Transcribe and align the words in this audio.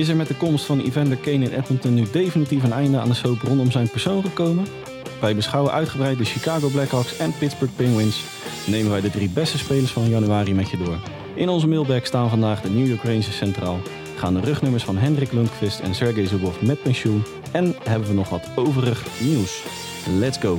Is 0.00 0.08
er 0.08 0.16
met 0.16 0.28
de 0.28 0.36
komst 0.36 0.64
van 0.64 0.80
Evander 0.80 1.16
Kane 1.16 1.44
in 1.44 1.52
Edmonton 1.52 1.94
nu 1.94 2.04
definitief 2.12 2.62
een 2.62 2.72
einde 2.72 2.98
aan 2.98 3.08
de 3.08 3.14
soap 3.14 3.42
rondom 3.42 3.70
zijn 3.70 3.90
persoon 3.90 4.22
gekomen? 4.22 4.66
Wij 5.20 5.34
beschouwen 5.34 5.72
uitgebreid 5.72 6.18
de 6.18 6.24
Chicago 6.24 6.68
Blackhawks 6.68 7.16
en 7.16 7.32
Pittsburgh 7.38 7.74
Penguins. 7.76 8.22
Nemen 8.66 8.90
wij 8.90 9.00
de 9.00 9.10
drie 9.10 9.28
beste 9.28 9.58
spelers 9.58 9.90
van 9.90 10.08
januari 10.08 10.54
met 10.54 10.70
je 10.70 10.76
door. 10.76 10.98
In 11.34 11.48
onze 11.48 11.68
mailbag 11.68 12.06
staan 12.06 12.28
vandaag 12.28 12.60
de 12.60 12.70
New 12.70 12.86
York 12.86 13.02
Rangers 13.02 13.36
centraal. 13.36 13.78
Gaan 14.16 14.34
de 14.34 14.40
rugnummers 14.40 14.84
van 14.84 14.96
Hendrik 14.98 15.32
Lundqvist 15.32 15.80
en 15.80 15.94
Sergei 15.94 16.26
Zubov 16.26 16.60
met 16.60 16.82
pensioen. 16.82 17.22
En 17.52 17.74
hebben 17.84 18.08
we 18.08 18.14
nog 18.14 18.28
wat 18.28 18.48
overig 18.54 19.06
nieuws. 19.20 19.62
Let's 20.06 20.38
go! 20.38 20.58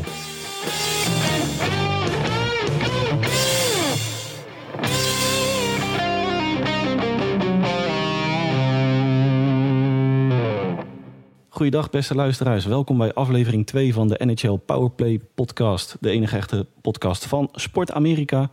Goeiedag 11.49 11.89
beste 11.89 12.15
luisteraars, 12.15 12.65
welkom 12.65 12.97
bij 12.97 13.13
aflevering 13.13 13.65
2 13.65 13.93
van 13.93 14.07
de 14.07 14.25
NHL 14.25 14.53
Powerplay 14.65 15.19
podcast. 15.35 15.97
De 15.99 16.09
enige 16.09 16.37
echte 16.37 16.65
podcast 16.81 17.25
van 17.25 17.49
Sport 17.51 17.91
Amerika. 17.91 18.49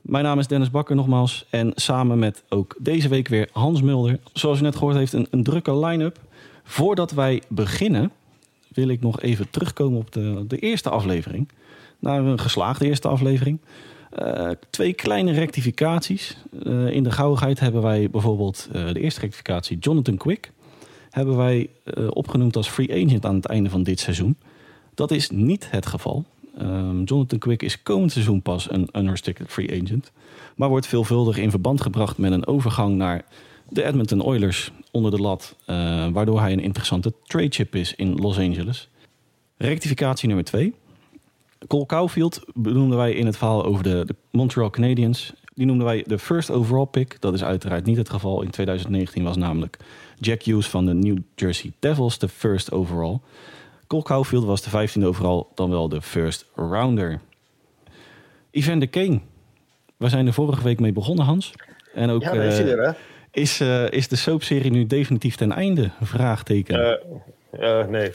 Mijn 0.00 0.24
naam 0.24 0.38
is 0.38 0.46
Dennis 0.46 0.70
Bakker 0.70 0.96
nogmaals 0.96 1.46
en 1.50 1.72
samen 1.74 2.18
met 2.18 2.44
ook 2.48 2.76
deze 2.78 3.08
week 3.08 3.28
weer 3.28 3.48
Hans 3.52 3.82
Mulder. 3.82 4.20
Zoals 4.32 4.58
u 4.58 4.62
net 4.62 4.76
gehoord 4.76 4.96
heeft, 4.96 5.12
een, 5.12 5.26
een 5.30 5.42
drukke 5.42 5.78
line-up. 5.78 6.18
Voordat 6.64 7.10
wij 7.10 7.42
beginnen 7.48 8.12
wil 8.74 8.88
ik 8.88 9.00
nog 9.00 9.20
even 9.20 9.50
terugkomen 9.50 9.98
op 9.98 10.12
de, 10.12 10.44
de 10.48 10.58
eerste 10.58 10.90
aflevering. 10.90 11.48
Naar 11.98 12.24
een 12.24 12.38
geslaagde 12.38 12.86
eerste 12.86 13.08
aflevering. 13.08 13.58
Uh, 14.18 14.50
twee 14.70 14.92
kleine 14.92 15.32
rectificaties. 15.32 16.36
Uh, 16.66 16.90
in 16.90 17.02
de 17.02 17.10
gauwigheid 17.10 17.60
hebben 17.60 17.82
wij 17.82 18.10
bijvoorbeeld 18.10 18.68
uh, 18.72 18.92
de 18.92 19.00
eerste 19.00 19.20
rectificatie 19.20 19.78
Jonathan 19.78 20.16
Quick 20.16 20.52
hebben 21.10 21.36
wij 21.36 21.68
opgenoemd 22.10 22.56
als 22.56 22.68
free 22.68 23.04
agent 23.06 23.26
aan 23.26 23.34
het 23.34 23.46
einde 23.46 23.70
van 23.70 23.82
dit 23.82 24.00
seizoen. 24.00 24.36
Dat 24.94 25.10
is 25.10 25.30
niet 25.30 25.70
het 25.70 25.86
geval. 25.86 26.24
Um, 26.60 27.04
Jonathan 27.04 27.38
Quick 27.38 27.62
is 27.62 27.82
komend 27.82 28.12
seizoen 28.12 28.42
pas 28.42 28.70
een 28.70 28.88
unrestricted 28.92 29.50
free 29.50 29.82
agent. 29.82 30.12
Maar 30.56 30.68
wordt 30.68 30.86
veelvuldig 30.86 31.36
in 31.36 31.50
verband 31.50 31.80
gebracht 31.80 32.18
met 32.18 32.32
een 32.32 32.46
overgang 32.46 32.96
naar 32.96 33.24
de 33.72 33.84
Edmonton 33.84 34.24
Oilers 34.24 34.72
onder 34.90 35.10
de 35.10 35.20
lat. 35.20 35.56
Uh, 35.66 36.08
waardoor 36.08 36.40
hij 36.40 36.52
een 36.52 36.60
interessante 36.60 37.12
trade 37.24 37.50
chip 37.50 37.74
is 37.74 37.94
in 37.94 38.14
Los 38.14 38.38
Angeles. 38.38 38.88
Rectificatie 39.56 40.26
nummer 40.26 40.44
2. 40.44 40.74
Cole 41.66 41.86
Caulfield 41.86 42.40
benoemden 42.54 42.98
wij 42.98 43.12
in 43.12 43.26
het 43.26 43.36
verhaal 43.36 43.64
over 43.64 43.82
de, 43.82 44.02
de 44.06 44.14
Montreal 44.30 44.70
Canadiens. 44.70 45.32
Die 45.54 45.66
noemden 45.66 45.86
wij 45.86 46.04
de 46.06 46.18
first 46.18 46.50
overall 46.50 46.86
pick. 46.86 47.20
Dat 47.20 47.34
is 47.34 47.44
uiteraard 47.44 47.84
niet 47.84 47.96
het 47.96 48.10
geval. 48.10 48.42
In 48.42 48.50
2019 48.50 49.24
was 49.24 49.36
namelijk 49.36 49.76
Jack 50.18 50.42
Hughes 50.42 50.68
van 50.68 50.86
de 50.86 50.94
New 50.94 51.18
Jersey 51.34 51.72
Devils 51.78 52.18
de 52.18 52.28
first 52.28 52.72
overall. 52.72 53.18
Cole 53.86 54.02
Caulfield 54.02 54.44
was 54.44 54.62
de 54.62 54.88
15e 54.88 55.04
overall, 55.04 55.44
dan 55.54 55.70
wel 55.70 55.88
de 55.88 56.02
first 56.02 56.46
rounder. 56.54 57.20
Evander 58.50 58.88
Kane. 58.88 59.20
We 59.96 60.08
zijn 60.08 60.26
er 60.26 60.32
vorige 60.32 60.62
week 60.62 60.80
mee 60.80 60.92
begonnen, 60.92 61.24
Hans. 61.24 61.52
En 61.94 62.10
ook 62.10 62.22
ja, 62.22 62.32
is, 62.32 62.58
er, 62.58 62.86
hè? 62.86 62.92
Is, 63.32 63.60
uh, 63.60 63.90
is 63.90 64.08
de 64.08 64.16
soapserie 64.16 64.70
nu 64.70 64.86
definitief 64.86 65.36
ten 65.36 65.52
einde? 65.52 65.90
Vraagteken. 66.00 67.00
Uh, 67.54 67.80
uh, 67.80 67.86
nee. 67.86 68.10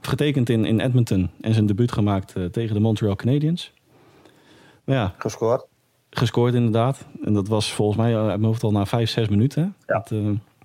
Getekend 0.00 0.48
in, 0.48 0.64
in 0.64 0.80
Edmonton 0.80 1.30
en 1.40 1.54
zijn 1.54 1.66
debuut 1.66 1.92
gemaakt 1.92 2.34
tegen 2.52 2.74
de 2.74 2.80
Montreal 2.80 3.16
Canadiens. 3.16 3.72
Maar 4.84 4.96
ja, 4.96 5.14
gescoord. 5.18 5.66
Gescoord 6.10 6.54
inderdaad. 6.54 7.06
En 7.24 7.32
dat 7.32 7.48
was 7.48 7.72
volgens 7.72 7.98
mij 7.98 8.16
uit 8.16 8.26
mijn 8.26 8.44
hoofd 8.44 8.62
al 8.62 8.72
na 8.72 8.86
vijf, 8.86 9.10
zes 9.10 9.28
minuten. 9.28 9.74
Ja, 9.86 10.04
dat, 10.08 10.12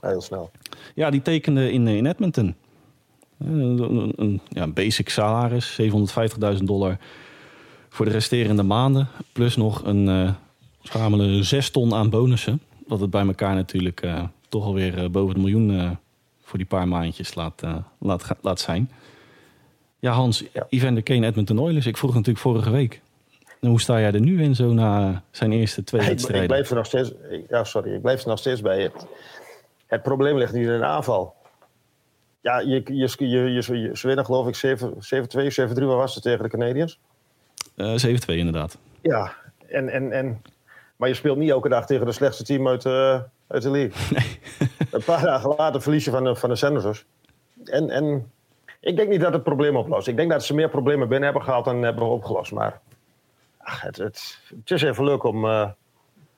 heel 0.02 0.22
snel. 0.22 0.52
Ja, 0.96 1.10
die 1.10 1.22
tekende 1.22 1.72
in, 1.72 1.88
in 1.88 2.06
Edmonton. 2.06 2.56
Een, 3.38 3.80
een, 3.80 4.14
een 4.16 4.42
ja, 4.50 4.68
basic 4.68 5.10
salaris, 5.10 5.80
750.000 6.58 6.64
dollar 6.64 6.98
voor 7.90 8.06
de 8.06 8.12
resterende 8.12 8.64
maanden. 8.64 9.08
Plus 9.34 9.56
nog 9.56 9.86
een 9.86 10.08
uh, 10.08 10.32
schamele 10.82 11.44
6 11.44 11.70
ton 11.70 11.94
aan 11.94 12.10
bonussen. 12.10 12.62
Wat 12.88 13.00
het 13.00 13.10
bij 13.10 13.26
elkaar 13.26 13.56
natuurlijk 13.56 14.04
uh, 14.04 14.24
toch 14.50 14.66
alweer 14.66 15.04
uh, 15.04 15.10
boven 15.10 15.34
de 15.36 15.40
miljoen 15.40 15.70
uh, 15.70 15.92
voor 16.42 16.58
die 16.58 16.68
paar 16.68 16.88
maandjes 16.88 17.36
laat, 17.36 17.62
laat, 18.00 18.36
laat 18.42 18.60
zijn. 18.60 18.92
Ja, 20.00 20.12
Hans, 20.12 20.44
ja. 20.54 20.66
Evander 20.70 21.04
Kane, 21.04 21.26
Edmonton 21.26 21.60
Oilers. 21.60 21.86
Ik 21.86 21.98
vroeg 21.98 22.14
natuurlijk 22.14 22.40
vorige 22.40 22.70
week. 22.70 23.02
En 23.62 23.70
hoe 23.70 23.82
sta 23.82 24.00
jij 24.00 24.12
er 24.12 24.20
nu 24.20 24.44
in 24.44 24.56
zo 24.56 24.74
na 24.74 25.24
zijn 25.32 25.52
eerste 25.52 25.84
twee 25.84 26.02
wedstrijden? 26.02 26.42
Ik 26.42 26.48
blijf 26.48 26.70
er 26.70 26.76
nog 26.76 26.86
steeds, 26.86 27.12
ja, 27.50 27.64
sorry, 27.64 27.94
ik 27.94 28.02
blijf 28.02 28.22
er 28.22 28.28
nog 28.28 28.40
steeds 28.40 28.62
bij. 28.62 28.82
Het, 28.82 29.06
het 29.86 30.04
probleem 30.04 30.38
ligt 30.38 30.54
niet 30.54 30.68
in 30.68 30.78
de 30.78 30.86
aanval. 30.86 31.36
Ja, 32.42 32.60
je, 32.60 32.82
je, 32.86 33.10
je, 33.18 33.28
je, 33.28 33.78
je 33.78 34.00
winnen 34.02 34.26
geloof 34.26 34.48
ik 34.48 34.80
7-2, 34.80 34.86
7-3, 34.86 34.88
waar 35.74 35.86
was 35.86 36.14
het 36.14 36.24
tegen 36.24 36.44
de 36.44 36.50
Canadiens? 36.50 37.00
Uh, 37.76 37.96
7-2 38.06 38.10
inderdaad. 38.26 38.78
Ja, 39.02 39.34
en, 39.68 39.90
en, 39.90 40.12
en, 40.12 40.42
maar 40.96 41.10
je 41.10 41.16
speelt 41.16 41.38
niet 41.38 41.50
elke 41.50 41.70
dag 41.70 41.86
tegen 41.86 42.06
de 42.06 42.12
slechtste 42.12 42.44
team 42.44 42.68
uit, 42.68 42.86
uh, 42.86 43.20
uit 43.48 43.62
de 43.62 43.70
league. 43.70 43.94
Nee. 44.18 44.40
Een 44.92 45.04
paar 45.04 45.22
dagen 45.22 45.56
later 45.58 45.82
verlies 45.82 46.06
je 46.06 46.12
van 46.12 46.24
de, 46.24 46.36
van 46.36 46.50
de 46.50 46.56
Senators. 46.56 47.06
En, 47.64 47.90
en 47.90 48.32
ik 48.86 48.96
denk 48.96 49.10
niet 49.10 49.22
dat 49.22 49.34
het 49.34 49.44
probleem 49.44 49.76
oplost. 49.76 50.08
Ik 50.08 50.16
denk 50.16 50.32
dat 50.32 50.46
ze 50.46 50.54
meer 50.54 50.70
problemen 50.70 51.08
binnen 51.08 51.24
hebben 51.24 51.44
gehaald 51.44 51.66
dan 51.66 51.82
hebben 51.82 52.10
opgelost. 52.10 52.52
Maar 52.52 52.82
ach, 53.58 53.82
het, 53.82 53.98
het, 53.98 54.40
het, 54.48 54.72
is 54.72 54.82
even 54.82 55.04
leuk 55.04 55.24
om, 55.24 55.46
uh, 55.46 55.70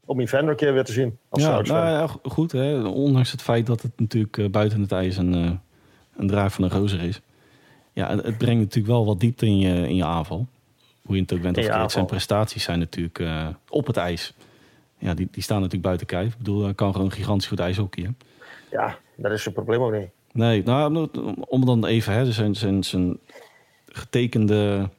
om 0.05 0.19
Evander 0.19 0.49
een 0.49 0.55
keer 0.55 0.73
weer 0.73 0.83
te 0.83 0.91
zien. 0.91 1.17
Als 1.29 1.43
ja, 1.43 1.61
nou, 1.61 1.89
ja, 1.89 2.07
goed. 2.23 2.51
Hè? 2.51 2.87
Ondanks 2.87 3.31
het 3.31 3.41
feit 3.41 3.65
dat 3.65 3.81
het 3.81 3.91
natuurlijk 3.99 4.37
uh, 4.37 4.49
buiten 4.49 4.81
het 4.81 4.91
ijs 4.91 5.17
een, 5.17 5.35
uh, 5.35 5.51
een 6.17 6.27
draai 6.27 6.49
van 6.49 6.63
een 6.63 6.71
gozer 6.71 7.03
is. 7.03 7.21
Ja, 7.93 8.09
het, 8.09 8.23
het, 8.23 8.37
brengt 8.37 8.59
natuurlijk 8.59 8.93
wel 8.93 9.05
wat 9.05 9.19
diepte 9.19 9.45
in 9.45 9.57
je, 9.57 9.87
in 9.87 9.95
je 9.95 10.05
aanval. 10.05 10.47
Hoe 11.01 11.15
je 11.15 11.21
het 11.21 11.33
ook 11.33 11.41
bent 11.41 11.57
of 11.57 11.91
zijn 11.91 12.05
prestaties 12.05 12.63
zijn 12.63 12.79
natuurlijk 12.79 13.23
op 13.69 13.87
het 13.87 13.97
ijs. 13.97 14.33
Ja, 14.97 15.13
die, 15.13 15.27
die 15.31 15.43
staan 15.43 15.57
natuurlijk 15.57 15.85
buiten 15.85 16.07
kijf. 16.07 16.31
Ik 16.31 16.37
bedoel, 16.37 16.63
hij 16.63 16.73
kan 16.73 16.91
gewoon 16.91 17.11
gigantisch 17.11 17.47
goed 17.47 17.59
ijshockeyen. 17.59 18.17
Ja, 18.71 18.97
dat 19.15 19.31
is 19.31 19.45
het 19.45 19.53
probleem 19.53 19.81
ook 19.81 19.93
niet. 19.93 20.09
Nee, 20.31 20.63
nou, 20.63 21.07
om 21.47 21.65
dan 21.65 21.85
even, 21.85 22.13
hè, 22.13 22.31
zijn, 22.31 22.55
zijn, 22.55 22.83
zijn 22.83 23.19
getekende 23.85 24.89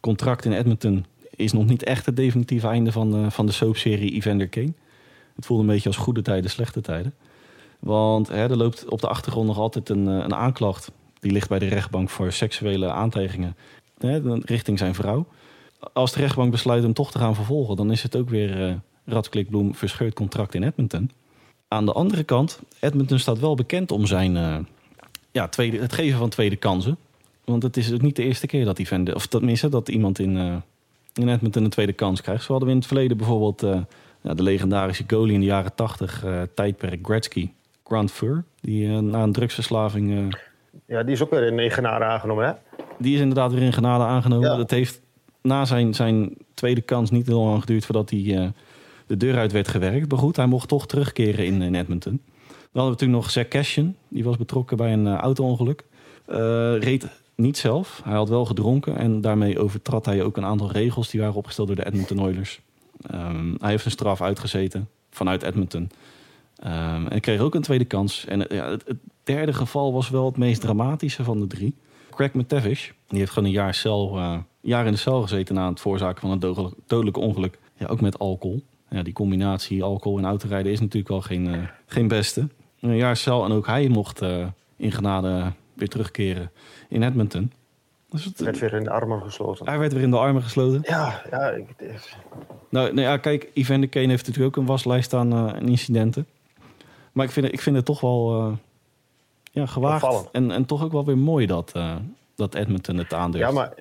contract 0.00 0.44
in 0.44 0.52
Edmonton 0.52 1.06
is 1.30 1.52
nog 1.52 1.66
niet 1.66 1.82
echt 1.82 2.06
het 2.06 2.16
definitieve 2.16 2.66
einde 2.66 2.92
van 2.92 3.10
de, 3.10 3.30
van 3.30 3.46
de 3.46 3.52
soapserie 3.52 4.12
Evander 4.12 4.48
Kane. 4.48 4.72
Het 5.34 5.46
voelde 5.46 5.62
een 5.62 5.68
beetje 5.68 5.88
als 5.88 5.96
goede 5.96 6.22
tijden, 6.22 6.50
slechte 6.50 6.80
tijden. 6.80 7.14
Want 7.78 8.28
hè, 8.28 8.50
er 8.50 8.56
loopt 8.56 8.88
op 8.88 9.00
de 9.00 9.08
achtergrond 9.08 9.46
nog 9.46 9.58
altijd 9.58 9.88
een, 9.88 10.06
een 10.06 10.34
aanklacht. 10.34 10.92
Die 11.20 11.32
ligt 11.32 11.48
bij 11.48 11.58
de 11.58 11.68
rechtbank 11.68 12.10
voor 12.10 12.32
seksuele 12.32 12.90
aantijgingen 12.90 13.56
hè, 13.98 14.38
richting 14.38 14.78
zijn 14.78 14.94
vrouw. 14.94 15.26
Als 15.92 16.12
de 16.12 16.20
rechtbank 16.20 16.50
besluit 16.50 16.82
hem 16.82 16.92
toch 16.92 17.10
te 17.10 17.18
gaan 17.18 17.34
vervolgen, 17.34 17.76
dan 17.76 17.90
is 17.90 18.02
het 18.02 18.16
ook 18.16 18.28
weer 18.28 18.80
Radklikbloem 19.06 19.74
verscheurd 19.74 20.14
contract 20.14 20.54
in 20.54 20.62
Edmonton. 20.62 21.10
Aan 21.68 21.86
de 21.86 21.92
andere 21.92 22.24
kant, 22.24 22.60
Edmonton 22.80 23.18
staat 23.18 23.38
wel 23.38 23.54
bekend 23.54 23.90
om 23.90 24.06
zijn, 24.06 24.36
uh, 24.36 24.56
ja, 25.30 25.48
tweede, 25.48 25.78
het 25.78 25.92
geven 25.92 26.18
van 26.18 26.28
tweede 26.28 26.56
kansen. 26.56 26.96
Want 27.44 27.62
het 27.62 27.76
is 27.76 27.92
ook 27.92 28.02
niet 28.02 28.16
de 28.16 28.22
eerste 28.22 28.46
keer 28.46 28.64
dat, 28.64 28.76
die 28.76 29.14
of 29.14 29.26
tenminste, 29.26 29.68
dat 29.68 29.88
iemand 29.88 30.18
in, 30.18 30.36
uh, 30.36 30.56
in 31.14 31.28
Edmonton 31.28 31.64
een 31.64 31.70
tweede 31.70 31.92
kans 31.92 32.20
krijgt. 32.20 32.44
Zo 32.44 32.50
hadden 32.50 32.68
we 32.68 32.74
in 32.74 32.80
het 32.80 32.88
verleden 32.88 33.16
bijvoorbeeld 33.16 33.62
uh, 33.62 33.78
ja, 34.20 34.34
de 34.34 34.42
legendarische 34.42 35.04
goalie 35.06 35.34
in 35.34 35.40
de 35.40 35.46
jaren 35.46 35.74
80, 35.74 36.24
uh, 36.24 36.42
tijdperk 36.54 36.98
Gretzky, 37.02 37.50
Grant 37.84 38.12
Fur. 38.12 38.44
Die 38.60 38.88
na 38.88 39.22
een 39.22 39.32
drugsverslaving... 39.32 40.36
ja, 40.86 41.02
die 41.02 41.12
is 41.12 41.22
ook 41.22 41.30
weer 41.30 41.60
in 41.60 41.70
genade 41.70 42.04
aangenomen, 42.04 42.46
hè? 42.46 42.52
Die 42.98 43.14
is 43.14 43.20
inderdaad 43.20 43.52
weer 43.52 43.62
in 43.62 43.72
genade 43.72 44.04
aangenomen. 44.04 44.50
Ja. 44.50 44.56
Dat 44.56 44.70
heeft 44.70 45.00
na 45.42 45.64
zijn, 45.64 45.94
zijn 45.94 46.36
tweede 46.54 46.80
kans 46.80 47.10
niet 47.10 47.26
heel 47.26 47.44
lang 47.44 47.60
geduurd 47.60 47.84
voordat 47.84 48.10
hij 48.10 48.52
de 49.06 49.16
deur 49.16 49.36
uit 49.36 49.52
werd 49.52 49.68
gewerkt. 49.68 50.10
Maar 50.10 50.18
goed, 50.18 50.36
hij 50.36 50.46
mocht 50.46 50.68
toch 50.68 50.86
terugkeren 50.86 51.46
in, 51.46 51.62
in 51.62 51.74
Edmonton. 51.74 52.20
Dan 52.46 52.84
hadden 52.84 52.84
we 52.84 52.90
natuurlijk 52.90 53.20
nog 53.20 53.30
Zack 53.30 53.48
Cashin. 53.48 53.96
Die 54.08 54.24
was 54.24 54.36
betrokken 54.36 54.76
bij 54.76 54.92
een 54.92 55.08
auto-ongeluk. 55.08 55.84
reed 56.78 57.08
niet 57.34 57.58
zelf. 57.58 58.00
Hij 58.04 58.14
had 58.14 58.28
wel 58.28 58.44
gedronken 58.44 58.96
en 58.96 59.20
daarmee 59.20 59.58
overtrad 59.58 60.06
hij 60.06 60.22
ook 60.22 60.36
een 60.36 60.44
aantal 60.44 60.70
regels 60.70 61.10
die 61.10 61.20
waren 61.20 61.34
opgesteld 61.34 61.66
door 61.66 61.76
de 61.76 61.86
Edmonton 61.86 62.20
Oilers. 62.20 62.60
Um, 63.14 63.56
hij 63.60 63.70
heeft 63.70 63.84
een 63.84 63.90
straf 63.90 64.20
uitgezeten 64.20 64.88
vanuit 65.10 65.42
Edmonton. 65.42 65.90
Um, 66.64 67.06
en 67.08 67.20
kreeg 67.20 67.40
ook 67.40 67.54
een 67.54 67.62
tweede 67.62 67.84
kans. 67.84 68.24
En 68.24 68.46
ja, 68.48 68.70
het, 68.70 68.84
derde 69.24 69.52
geval 69.52 69.92
was 69.92 70.08
wel 70.08 70.24
het 70.24 70.36
meest 70.36 70.60
dramatische 70.60 71.24
van 71.24 71.40
de 71.40 71.46
drie. 71.46 71.74
Craig 72.10 72.32
McTavish, 72.32 72.90
die 73.08 73.18
heeft 73.18 73.32
gewoon 73.32 73.48
een 73.48 73.54
jaar, 73.54 73.74
cel, 73.74 74.18
jaar 74.60 74.86
in 74.86 74.92
de 74.92 74.98
cel 74.98 75.22
gezeten 75.22 75.54
na 75.54 75.68
het 75.68 75.80
veroorzaken 75.80 76.20
van 76.20 76.30
een 76.30 76.72
dodelijk 76.86 77.16
ongeluk. 77.16 77.58
Ja, 77.76 77.86
ook 77.86 78.00
met 78.00 78.18
alcohol. 78.18 78.62
Ja, 78.90 79.02
die 79.02 79.12
combinatie 79.12 79.82
alcohol 79.82 80.18
en 80.18 80.24
autorijden 80.24 80.72
is 80.72 80.80
natuurlijk 80.80 81.08
wel 81.08 81.20
geen, 81.20 81.46
uh, 81.46 81.62
geen 81.86 82.08
beste. 82.08 82.48
Een 82.80 82.96
jaar 82.96 83.16
cel 83.16 83.44
en 83.44 83.52
ook 83.52 83.66
hij 83.66 83.88
mocht 83.88 84.22
uh, 84.22 84.46
in 84.76 84.92
genade 84.92 85.52
weer 85.74 85.88
terugkeren 85.88 86.50
in 86.88 87.02
Edmonton. 87.02 87.52
Dus 88.10 88.24
het- 88.24 88.40
werd 88.40 88.58
weer 88.58 88.72
in 88.74 88.84
de 88.84 88.90
armen 88.90 89.22
gesloten. 89.22 89.66
hij 89.66 89.78
werd 89.78 89.92
weer 89.92 90.02
in 90.02 90.10
de 90.10 90.18
armen 90.18 90.42
gesloten. 90.42 90.80
Ja, 90.84 91.22
ja, 91.30 91.48
ik, 91.50 91.68
is- 91.76 92.16
Nou, 92.68 92.86
nou 92.94 93.00
ja, 93.00 93.16
kijk, 93.16 93.50
Evander 93.54 93.88
Kane 93.88 94.06
heeft 94.08 94.26
natuurlijk 94.26 94.56
ook 94.56 94.62
een 94.62 94.68
waslijst 94.68 95.14
aan, 95.14 95.32
eh, 95.32 95.68
incidenten. 95.68 96.26
Maar 97.12 97.24
ik 97.24 97.30
vind, 97.30 97.46
het- 97.46 97.54
ik 97.54 97.60
vind 97.60 97.76
het 97.76 97.84
toch 97.84 98.00
wel 98.00 98.38
eh, 98.40 98.52
ja, 99.52 99.66
gewaagd. 99.66 100.28
En, 100.32 100.50
en 100.50 100.64
toch 100.66 100.84
ook 100.84 100.92
wel 100.92 101.04
weer 101.04 101.18
mooi 101.18 101.46
dat, 101.46 101.72
eh, 101.74 101.96
dat 102.34 102.54
Edmonton 102.54 102.96
het 102.96 103.12
aandurft. 103.14 103.48
ja 103.48 103.54
maar 103.54 103.72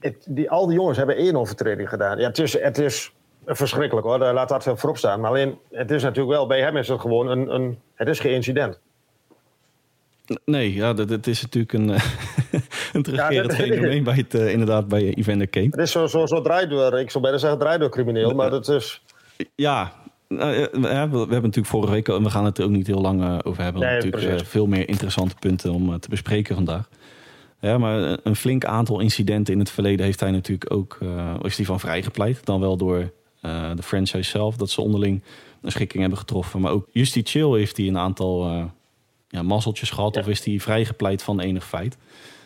het, 0.00 0.26
die, 0.28 0.50
al 0.50 0.66
die 0.66 0.76
jongens 0.76 0.96
hebben 0.98 1.16
één 1.16 1.36
overtreding 1.36 1.88
gedaan. 1.88 2.18
Ja, 2.18 2.26
het, 2.26 2.38
is, 2.38 2.52
het 2.60 2.78
is 2.78 3.12
verschrikkelijk 3.46 4.06
hoor, 4.06 4.18
laat 4.18 4.48
dat 4.48 4.62
voorop 4.64 4.96
staan. 4.96 5.20
Maar 5.20 5.30
alleen, 5.30 5.58
het 5.70 5.90
is 5.90 6.02
natuurlijk 6.02 6.34
wel, 6.36 6.46
bij 6.46 6.60
hem 6.60 6.76
is 6.76 6.88
het 6.88 7.00
gewoon 7.00 7.28
een, 7.28 7.54
een 7.54 7.78
het 7.94 8.08
is 8.08 8.20
geen 8.20 8.32
incident. 8.34 8.78
Nee, 10.44 10.74
ja, 10.74 10.92
dat, 10.92 11.08
dat 11.08 11.26
is 11.26 11.42
natuurlijk 11.42 11.72
een, 11.72 11.90
eh, 11.90 12.04
een 12.92 13.02
terugkerend 13.02 13.56
Ja, 13.56 13.58
fenomeen 13.64 14.04
bij 14.04 14.14
het, 14.14 14.34
eh, 14.34 14.52
inderdaad 14.52 14.88
bij 14.88 15.14
Evander 15.14 15.46
Kane. 15.48 15.66
Het 15.66 15.78
is 15.78 15.90
zo, 15.90 16.06
zo, 16.06 16.26
zo 16.26 16.40
draaidoor, 16.40 16.98
ik 16.98 17.10
zou 17.10 17.22
bijna 17.22 17.38
zeggen 17.38 17.58
draaidoor 17.58 17.90
crimineel, 17.90 18.34
maar 18.34 18.50
dat 18.50 18.68
is... 18.68 19.02
Ja, 19.54 19.92
eh, 20.28 20.38
we, 20.72 20.86
hebben 20.88 21.28
natuurlijk 21.28 21.66
vorige 21.66 21.92
week, 21.92 22.08
en 22.08 22.22
we 22.22 22.30
gaan 22.30 22.44
het 22.44 22.58
er 22.58 22.64
ook 22.64 22.70
niet 22.70 22.86
heel 22.86 23.00
lang 23.00 23.22
eh, 23.22 23.38
over 23.42 23.62
hebben. 23.62 23.82
Nee, 23.82 23.94
natuurlijk 23.94 24.22
precies. 24.22 24.42
eh, 24.42 24.48
veel 24.48 24.66
meer 24.66 24.88
interessante 24.88 25.34
punten 25.38 25.72
om 25.72 25.88
eh, 25.92 25.98
te 25.98 26.08
bespreken 26.08 26.54
vandaag. 26.54 26.88
Ja, 27.60 27.78
maar 27.78 28.18
een- 28.22 28.36
flink 28.36 28.64
aantal 28.64 29.00
incidenten 29.00 29.52
in 29.52 29.58
het 29.58 29.70
verleden 29.70 30.04
heeft 30.04 30.20
hij 30.20 30.30
natuurlijk 30.30 30.72
ook, 30.72 30.98
eh 31.02 31.34
is 31.42 31.56
hij 31.56 31.66
van 31.66 31.80
vrijgepleit. 31.80 32.44
Dan 32.46 32.60
wel 32.60 32.76
door 32.76 33.10
eh, 33.42 33.70
de 33.74 33.82
franchise 33.82 34.30
zelf, 34.30 34.56
dat 34.56 34.70
ze 34.70 34.80
onderling 34.80 35.22
een 35.62 35.70
schikking 35.72 36.00
hebben 36.00 36.18
getroffen. 36.18 36.60
Maar 36.60 36.72
ook 36.72 36.86
Justy 36.92 37.20
Chill 37.24 37.50
heeft 37.52 37.76
hij 37.76 37.86
een 37.88 37.98
aantal 37.98 38.44
eh, 38.48 38.64
ja, 39.28 39.42
mazzeltjes 39.42 39.90
gehad, 39.90 40.14
Ja. 40.14 40.20
of 40.20 40.26
is 40.28 40.44
hij 40.44 40.60
vrijgepleit 40.60 41.22
van 41.22 41.40
enig 41.40 41.64
feit. 41.64 41.96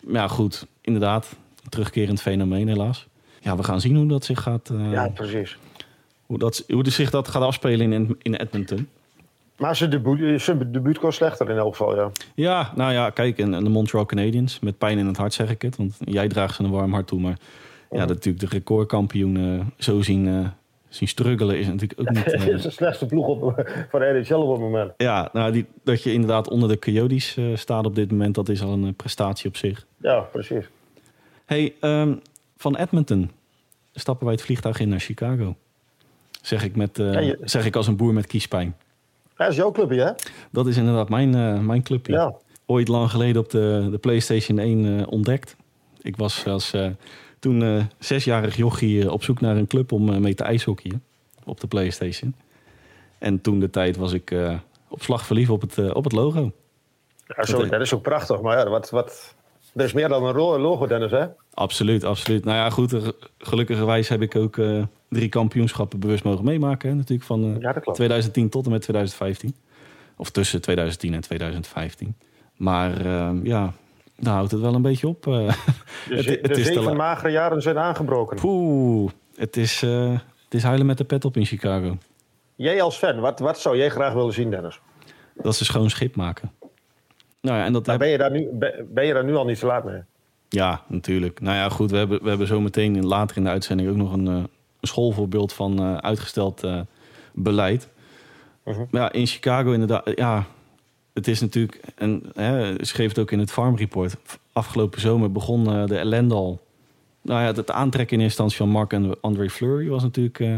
Maar 0.03 0.21
ja, 0.21 0.27
goed, 0.27 0.67
inderdaad, 0.81 1.35
een 1.63 1.69
terugkerend 1.69 2.21
fenomeen 2.21 2.67
helaas. 2.67 3.07
Ja, 3.41 3.55
we 3.55 3.63
gaan 3.63 3.81
zien 3.81 3.95
hoe 3.95 4.07
dat 4.07 4.25
zich 4.25 4.41
gaat, 4.41 4.69
eh, 4.69 4.91
Ja, 4.91 5.07
precies. 5.09 5.57
hoe 6.25 6.37
dat, 6.37 6.63
hoe 6.67 6.83
de 6.83 6.89
zich 6.89 7.09
dat 7.09 7.27
gaat 7.27 7.41
afspelen 7.43 7.93
in, 7.93 8.15
in 8.21 8.33
Edmonton. 8.35 8.87
Maar 9.57 9.75
zijn 9.75 9.89
debuut, 9.89 10.41
zijn 10.41 10.71
debuut 10.71 10.99
slechter 11.07 11.49
in 11.49 11.57
elk 11.57 11.75
geval, 11.75 11.95
ja. 11.95 12.11
Ja, 12.35 12.71
nou 12.75 12.93
ja, 12.93 13.09
kijk, 13.09 13.37
en, 13.39 13.53
en 13.53 13.63
de 13.63 13.69
Montreal 13.69 14.05
Canadiens, 14.05 14.59
met 14.59 14.77
pijn 14.77 14.97
in 14.97 15.05
het 15.05 15.17
hart 15.17 15.33
zeg 15.33 15.49
ik 15.49 15.61
het. 15.61 15.75
Want 15.75 15.97
jij 15.99 16.27
draagt 16.27 16.55
ze 16.55 16.63
een 16.63 16.69
warm 16.71 16.93
hart 16.93 17.07
toe. 17.07 17.19
Maar 17.19 17.37
ja, 17.91 17.97
dat 17.99 18.07
natuurlijk 18.07 18.39
de 18.49 18.55
recordkampioen 18.57 19.63
zo 19.77 20.01
zien, 20.01 20.51
zien 20.89 21.07
struggelen 21.07 21.57
is 21.59 21.67
natuurlijk 21.67 21.99
ook 21.99 22.09
niet... 22.15 22.25
Het 22.25 22.33
eh, 22.33 22.47
is 22.47 22.61
de 22.61 22.69
slechtste 22.69 23.05
ploeg 23.05 23.27
op, 23.27 23.41
van 23.89 23.99
de 23.99 24.23
NHL 24.27 24.33
op 24.35 24.51
het 24.51 24.59
moment. 24.61 24.91
ja, 24.97 25.29
nou, 25.33 25.51
die, 25.51 25.65
dat 25.83 26.03
je 26.03 26.13
inderdaad 26.13 26.49
onder 26.49 26.69
de 26.69 26.79
Coyotes 26.79 27.37
eh, 27.37 27.45
staat 27.55 27.85
op 27.85 27.95
dit 27.95 28.11
moment, 28.11 28.35
dat 28.35 28.49
is 28.49 28.61
al 28.61 28.71
een 28.73 28.85
eh, 28.85 28.93
prestatie 28.95 29.47
op 29.49 29.55
zich. 29.57 29.85
Ja, 30.01 30.19
precies. 30.19 30.65
hey, 31.45 31.73
ehm, 31.79 32.13
van 32.57 32.75
Edmonton 32.75 33.31
stappen 33.93 34.25
wij 34.25 34.35
het 34.35 34.43
vliegtuig 34.43 34.79
in 34.79 34.89
naar 34.89 34.99
Chicago. 34.99 35.55
Zeg 36.41 36.63
ik, 36.63 36.75
met, 36.75 36.99
eh, 36.99 37.13
Ja, 37.13 37.19
je- 37.19 37.37
zeg 37.41 37.65
ik 37.65 37.75
als 37.75 37.87
een 37.87 37.95
boer 37.97 38.13
met 38.13 38.27
kiespijn. 38.27 38.75
Ja, 39.37 39.43
dat 39.43 39.49
is 39.53 39.55
jouw 39.55 39.71
clubje, 39.71 40.01
hè? 40.01 40.11
Dat 40.51 40.67
is 40.67 40.77
inderdaad 40.77 41.09
mijn, 41.09 41.35
eh, 41.35 41.59
mijn 41.59 41.83
clubje. 41.83 42.13
Ja. 42.13 42.35
ooit 42.65 42.87
lang 42.87 43.09
geleden 43.11 43.41
op 43.41 43.49
de, 43.49 43.87
de 43.91 43.97
PlayStation 43.97 44.57
1 44.59 44.99
eh, 44.99 45.07
ontdekt. 45.11 45.55
Ik 46.01 46.15
was 46.17 46.45
als 46.45 46.73
eh, 46.73 46.89
toen 47.39 47.63
eh, 47.63 47.83
zesjarig 47.99 48.55
jochie 48.55 49.01
eh, 49.01 49.11
op 49.11 49.23
zoek 49.23 49.41
naar 49.41 49.57
een 49.57 49.67
club 49.67 49.91
om 49.91 50.09
eh, 50.09 50.17
mee 50.17 50.33
te 50.33 50.43
ijshockeyen 50.43 51.03
op 51.45 51.59
de 51.59 51.67
PlayStation. 51.67 52.35
En 53.17 53.41
toen 53.41 53.59
de 53.59 53.69
tijd 53.69 53.97
was 53.97 54.13
ik 54.13 54.35
op 54.87 55.01
slag 55.01 55.25
verliefd 55.25 55.49
op 55.49 55.61
het, 55.61 55.93
op 55.93 56.03
het 56.03 56.13
logo. 56.13 56.51
Ja, 57.27 57.45
zo, 57.45 57.65
dat 57.65 57.81
is 57.81 57.93
ook 57.93 58.01
prachtig. 58.01 58.41
Maar 58.41 58.57
ja, 58.57 58.69
wat, 58.69 58.89
wat, 58.89 59.35
er 59.73 59.83
is 59.83 59.93
meer 59.93 60.09
dan 60.09 60.23
een 60.23 60.35
logo, 60.35 60.87
Dennis, 60.87 61.11
hè? 61.11 61.25
Absoluut, 61.53 62.03
absoluut. 62.03 62.45
Nou 62.45 62.57
ja, 62.57 62.69
goed. 62.69 63.13
Gelukkigerwijs 63.37 64.09
heb 64.09 64.21
ik 64.21 64.35
ook 64.35 64.57
drie 65.09 65.29
kampioenschappen 65.29 65.99
bewust 65.99 66.23
mogen 66.23 66.45
meemaken. 66.45 66.89
Hè, 66.89 66.95
natuurlijk 66.95 67.27
van 67.27 67.43
eh, 67.43 67.61
Ja, 67.61 67.73
dat 67.73 67.83
klopt. 67.83 67.97
2010 67.97 68.49
tot 68.49 68.65
en 68.65 68.71
met 68.71 68.81
2015. 68.81 69.55
Of 70.15 70.29
tussen 70.29 70.61
2010 70.61 71.13
en 71.13 71.21
2015. 71.21 72.15
Maar 72.55 73.05
eh, 73.05 73.31
ja, 73.43 73.73
daar 74.17 74.33
houdt 74.33 74.51
het 74.51 74.61
wel 74.61 74.73
een 74.73 74.81
beetje 74.81 75.07
op. 75.07 75.27
eh. 75.27 75.33
De, 75.33 75.43
Het- 76.15 76.23
ze- 76.23 76.39
het 76.41 76.53
de 76.53 76.59
is 76.59 76.67
zeven 76.67 76.95
magere 76.95 77.29
jaren 77.31 77.61
zijn 77.61 77.77
aangebroken. 77.77 78.37
Poeh, 78.37 79.11
het 79.35 79.57
is, 79.57 79.83
eh, 79.83 80.11
het 80.43 80.53
is 80.53 80.63
huilen 80.63 80.85
met 80.85 80.97
de 80.97 81.03
pet 81.03 81.25
op 81.25 81.37
in 81.37 81.45
Chicago. 81.45 81.97
Jij 82.55 82.81
als 82.81 82.95
fan, 82.97 83.19
wat, 83.19 83.39
wat 83.39 83.59
zou 83.59 83.77
jij 83.77 83.89
graag 83.89 84.13
willen 84.13 84.33
zien, 84.33 84.49
Dennis? 84.49 84.79
Dat 85.35 85.55
ze 85.55 85.65
schoon 85.65 85.89
schip 85.89 86.15
maken. 86.15 86.51
Nou 87.41 87.57
ja, 87.57 87.65
en 87.65 87.73
dat 87.73 87.85
heb- 87.85 87.99
ben 87.99 88.07
je, 88.07 88.17
daar 88.17 88.31
nu, 88.31 88.47
ben, 88.89 89.05
je 89.05 89.13
daar 89.13 89.23
nu 89.25 89.35
al 89.35 89.45
niet 89.45 89.59
te 89.59 89.65
laat 89.65 89.83
mee? 89.85 90.01
Ja, 90.49 90.81
natuurlijk. 90.87 91.41
Nou 91.41 91.55
ja, 91.55 91.69
goed. 91.69 91.91
We 91.91 91.97
hebben, 91.97 92.23
we 92.23 92.29
hebben 92.29 92.47
zo 92.47 92.61
meteen 92.61 92.95
in- 92.95 93.05
later 93.05 93.37
in 93.37 93.43
de 93.43 93.49
uitzending 93.49 93.89
ook 93.89 93.95
nog 93.95 94.13
een, 94.13 94.27
eh, 94.27 94.43
schoolvoorbeeld 94.81 95.53
van 95.53 96.01
uitgesteld 96.01 96.63
beleid. 97.33 97.87
Mhm. 98.63 98.83
Maar 98.91 99.01
ja, 99.01 99.11
in 99.11 99.27
Chicago 99.27 99.71
inderdaad, 99.71 100.11
ja, 100.15 100.45
het 101.17 101.27
is 101.27 101.39
natuurlijk, 101.39 101.81
en 101.95 102.23
hè, 102.33 102.85
schreef 102.85 103.07
het 103.07 103.19
ook 103.19 103.31
in 103.31 103.39
het 103.39 103.51
Farm 103.51 103.75
Report. 103.75 104.17
Afgelopen 104.51 105.01
zomer 105.01 105.31
begon 105.31 105.73
eh, 105.73 105.85
de 105.85 105.97
ellende 105.97 106.35
al. 106.35 106.61
Nou 107.21 107.41
ja, 107.41 107.53
het 107.53 107.71
aantrekken 107.71 108.17
in 108.17 108.23
eerste 108.23 108.41
instantie 108.41 108.57
van 108.57 108.79
Mark 108.79 108.93
en 108.93 109.21
André 109.21 109.49
Fleury 109.49 109.87
was 109.87 110.03
natuurlijk, 110.03 110.39
eh, 110.39 110.55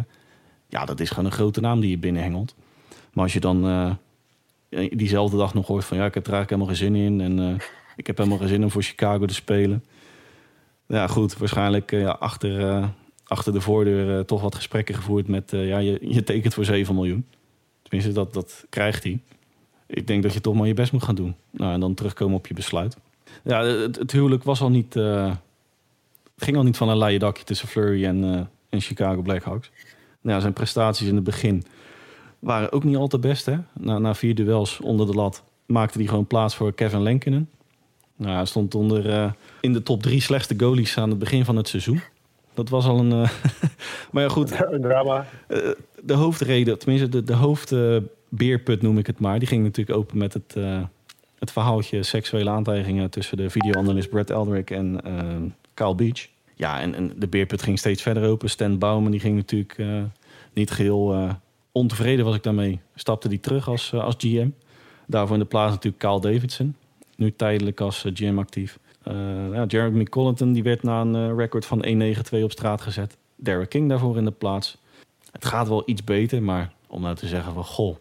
ja, 0.68 0.86
dat 0.86 1.00
is 1.00 1.10
gewoon 1.10 1.26
een 1.26 1.32
grote 1.32 1.62
naam 1.62 1.80
die 1.80 1.90
je 1.90 1.98
binnenhengelt. 1.98 2.56
Maar 3.14 3.24
als 3.24 3.34
je 3.34 3.40
dan 3.40 3.68
eh, 3.68 4.90
diezelfde 4.90 5.38
dag 5.38 5.54
nog 5.54 5.68
hoort 5.68 5.86
van, 5.86 5.98
ja, 5.98 6.06
ik 6.06 6.14
heb 6.14 6.28
er 6.28 6.34
eigenlijk 6.34 6.62
helemaal 6.62 6.94
geen 6.94 7.06
zin 7.06 7.22
in 7.22 7.40
en 7.40 7.60
ik 7.96 8.08
heb 8.08 8.18
helemaal 8.18 8.38
geen 8.38 8.48
zin 8.48 8.64
om 8.64 8.72
voor 8.72 8.84
Chicago 8.84 9.26
te 9.26 9.34
spelen. 9.34 9.84
Ja, 10.88 11.08
goed, 11.08 11.38
waarschijnlijk 11.38 11.94
achter, 12.04 12.84
achter 13.26 13.54
de 13.54 13.62
voordeur 13.62 14.26
toch 14.26 14.42
wat 14.42 14.56
gesprekken 14.56 14.96
gevoerd 14.96 15.28
met, 15.28 15.52
ja, 15.52 15.78
je, 15.78 15.98
je 16.02 16.24
tekent 16.24 16.54
voor 16.54 16.66
7 16.66 16.96
miljoen. 16.96 17.26
Tenminste, 17.82 18.14
dat, 18.14 18.34
dat 18.34 18.66
krijgt 18.70 19.04
hij. 19.04 19.20
Ik 19.90 20.08
denk 20.08 20.24
dat 20.24 20.34
je 20.34 20.42
toch 20.42 20.56
maar 20.56 20.68
je 20.68 20.74
best 20.74 20.92
moet 20.92 21.04
gaan 21.04 21.16
doen. 21.16 21.36
Nou, 21.52 21.74
en 21.74 21.80
dan 21.80 21.94
terugkomen 21.94 22.38
op 22.38 22.48
je 22.48 22.54
besluit. 22.54 22.98
Ja, 23.44 23.64
het, 23.64 23.96
het 23.96 24.12
huwelijk 24.12 24.44
was 24.44 24.62
al 24.62 24.70
niet... 24.70 24.94
het 24.94 25.38
ging 26.38 26.58
al 26.58 26.64
niet 26.64 26.78
van 26.78 26.90
een 26.90 26.98
leien 26.98 27.20
dakje 27.20 27.44
tussen 27.44 27.68
Flurry 27.68 28.06
en, 28.06 28.24
eh, 28.24 28.42
en 28.70 28.82
Chicago 28.82 29.22
Blackhawks. 29.22 29.72
Nou, 30.22 30.36
ja, 30.36 30.40
zijn 30.40 30.54
prestaties 30.54 31.08
in 31.08 31.16
het 31.16 31.24
begin 31.24 31.64
waren 32.40 32.72
ook 32.72 32.84
niet 32.84 32.96
al 32.96 33.08
te 33.08 33.20
best. 33.20 33.46
Hè? 33.46 33.58
Na, 33.74 34.00
na 34.00 34.16
vier 34.16 34.36
duels 34.36 34.80
onder 34.80 35.06
de 35.06 35.14
lat 35.14 35.44
maakte 35.66 35.98
hij 35.98 36.08
gewoon 36.08 36.28
plaats 36.28 36.56
voor 36.56 36.74
Kevin 36.74 37.02
Lankinen. 37.02 37.50
Nou, 38.16 38.36
hij 38.36 38.46
stond 38.46 38.76
onder, 38.76 39.10
eh, 39.10 39.32
in 39.62 39.74
de 39.74 39.84
top 39.84 40.02
drie 40.02 40.22
slechtste 40.22 40.54
goalies 40.58 40.98
aan 40.98 41.10
het 41.10 41.20
begin 41.20 41.46
van 41.46 41.56
het 41.56 41.68
seizoen. 41.68 42.02
Dat 42.54 42.70
was 42.70 42.86
al 42.86 43.00
een... 43.00 43.10
maar 44.12 44.24
ja, 44.24 44.30
goed, 44.30 44.52
Een 44.72 44.82
drama. 44.82 45.26
de 46.04 46.14
hoofdreden, 46.14 46.80
tenminste 46.80 47.10
de, 47.10 47.24
de 47.24 47.34
hoofdbeerput 48.30 48.82
noem 48.82 48.98
ik 48.98 49.08
het 49.08 49.20
maar, 49.20 49.40
die 49.40 49.48
ging 49.48 49.64
natuurlijk 49.64 49.98
open 49.98 50.18
met 50.18 50.34
het, 50.34 50.56
eh, 50.56 50.84
het 51.40 51.52
verhaaltje 51.52 52.04
seksuele 52.04 52.50
aantijgingen 52.50 53.10
tussen 53.10 53.38
de 53.38 53.50
videoanalist 53.50 54.10
Brett 54.10 54.30
Eldrick 54.30 54.72
en 54.72 55.02
eh 55.04 55.52
Kyle 55.74 55.96
Beach. 55.96 56.28
Ja, 56.56 56.80
en, 56.82 56.96
en 56.96 57.14
de 57.16 57.28
beerput 57.28 57.62
ging 57.62 57.80
steeds 57.80 58.02
verder 58.02 58.30
open. 58.30 58.50
Stan 58.50 58.78
Bauman 58.78 59.12
die 59.12 59.20
ging 59.20 59.36
natuurlijk 59.36 59.78
eh, 59.78 60.04
niet 60.54 60.72
geheel 60.72 61.14
eh, 61.14 61.34
ontevreden 61.72 62.26
was 62.26 62.36
ik 62.36 62.44
daarmee. 62.44 62.80
Stapte 62.96 63.30
die 63.30 63.40
terug 63.40 63.68
als, 63.68 63.94
als 63.94 64.16
GM. 64.18 64.50
Daarvoor 65.08 65.36
in 65.36 65.42
de 65.42 65.48
plaats 65.48 65.74
natuurlijk 65.74 66.04
Kyle 66.04 66.20
Davidson. 66.20 66.76
Nu 67.16 67.32
tijdelijk 67.36 67.82
als 67.82 68.06
GM 68.14 68.38
actief. 68.38 68.80
Ja, 69.52 69.66
Jeremy 69.68 70.04
Collington 70.04 70.54
die 70.54 70.64
werd 70.64 70.84
na 70.84 71.02
een 71.02 71.36
record 71.36 71.66
van 71.66 71.86
1-9-2 71.86 72.44
op 72.44 72.52
straat 72.52 72.82
gezet. 72.82 73.18
Derek 73.36 73.70
King 73.70 73.90
daarvoor 73.90 74.18
in 74.18 74.26
de 74.26 74.32
plaats. 74.32 74.78
Het 75.32 75.46
gaat 75.46 75.68
wel 75.68 75.84
iets 75.86 76.04
beter, 76.04 76.44
maar 76.44 76.74
om 76.88 77.02
nou 77.02 77.16
te 77.16 77.28
zeggen 77.28 77.54
van 77.54 77.66
goh. 77.66 77.96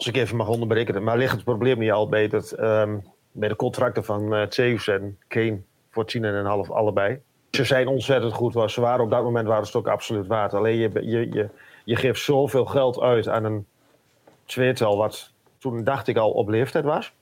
Als 0.00 0.08
ik 0.08 0.16
even 0.16 0.36
mag 0.36 0.48
onderbreken, 0.48 1.02
maar 1.02 1.18
ligt 1.18 1.32
het 1.32 1.44
probleem 1.44 1.78
niet 1.78 1.90
al 1.90 2.08
bij, 2.08 2.28
dat, 2.28 2.50
ehm, 2.50 2.98
bij 3.32 3.48
de 3.48 3.56
contracten 3.56 4.04
van 4.04 4.34
uh, 4.34 4.42
Zeus 4.48 4.88
en 4.88 5.18
Kane 5.28 5.60
voor 5.90 6.04
10,5 6.04 6.70
allebei? 6.70 7.20
Ze 7.50 7.64
zijn 7.64 7.86
ontzettend 7.88 8.32
goed. 8.32 8.54
want 8.54 8.70
Ze 8.70 8.80
waren 8.80 9.04
op 9.04 9.10
dat 9.10 9.22
moment 9.22 9.46
waren 9.46 9.66
ze 9.66 9.78
ook 9.78 9.88
absoluut 9.88 10.26
waard. 10.26 10.54
Alleen 10.54 10.76
je, 10.76 10.90
je, 10.92 11.32
je, 11.32 11.48
je 11.84 11.96
geeft 11.96 12.20
zoveel 12.20 12.64
geld 12.64 13.00
uit 13.00 13.28
aan 13.28 13.44
een 13.44 13.66
tweetal 14.44 14.96
wat 14.96 15.32
toen 15.58 15.84
dacht 15.84 16.08
ik 16.08 16.16
al 16.16 16.30
op 16.30 16.48
leeftijd 16.48 16.84
was. 16.84 17.12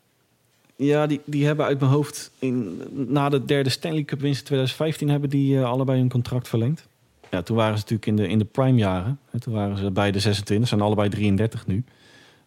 Ja, 0.76 1.06
die, 1.06 1.20
die 1.25 1.47
hebben 1.47 1.66
uit 1.66 1.80
mijn 1.80 1.92
hoofd 1.92 2.30
in, 2.38 2.82
na 2.90 3.28
de 3.28 3.44
derde 3.44 3.70
Stanley 3.70 4.04
Cup 4.04 4.20
winst 4.20 4.38
in 4.38 4.47
2015 4.47 5.08
hebben 5.08 5.30
die 5.30 5.58
eh, 5.58 5.64
allebei 5.64 5.99
hun 5.99 6.08
contract 6.08 6.49
verlengd. 6.49 6.88
Ja, 7.30 7.42
toen 7.42 7.56
waren 7.56 7.78
ze 7.78 7.80
natuurlijk 7.80 8.06
in 8.06 8.16
de, 8.16 8.28
in 8.28 8.38
de 8.38 8.44
prime 8.44 8.78
jaren. 8.78 9.18
Hè, 9.30 9.40
toen 9.40 9.54
waren 9.54 9.76
ze 9.76 9.90
beide 9.90 10.18
26, 10.18 10.68
zijn 10.68 10.80
allebei 10.80 11.08
33 11.08 11.66
nu. 11.66 11.85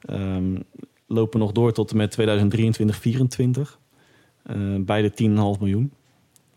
Ehm, 0.06 0.60
lopen 1.08 1.40
nog 1.40 1.52
door 1.52 1.74
tot 1.74 1.92
en 1.92 1.98
met 1.98 2.12
2023, 2.12 2.96
24. 2.96 3.80
Uh, 4.46 4.80
beide 4.80 5.10
10,5 5.10 5.60
miljoen. 5.60 5.94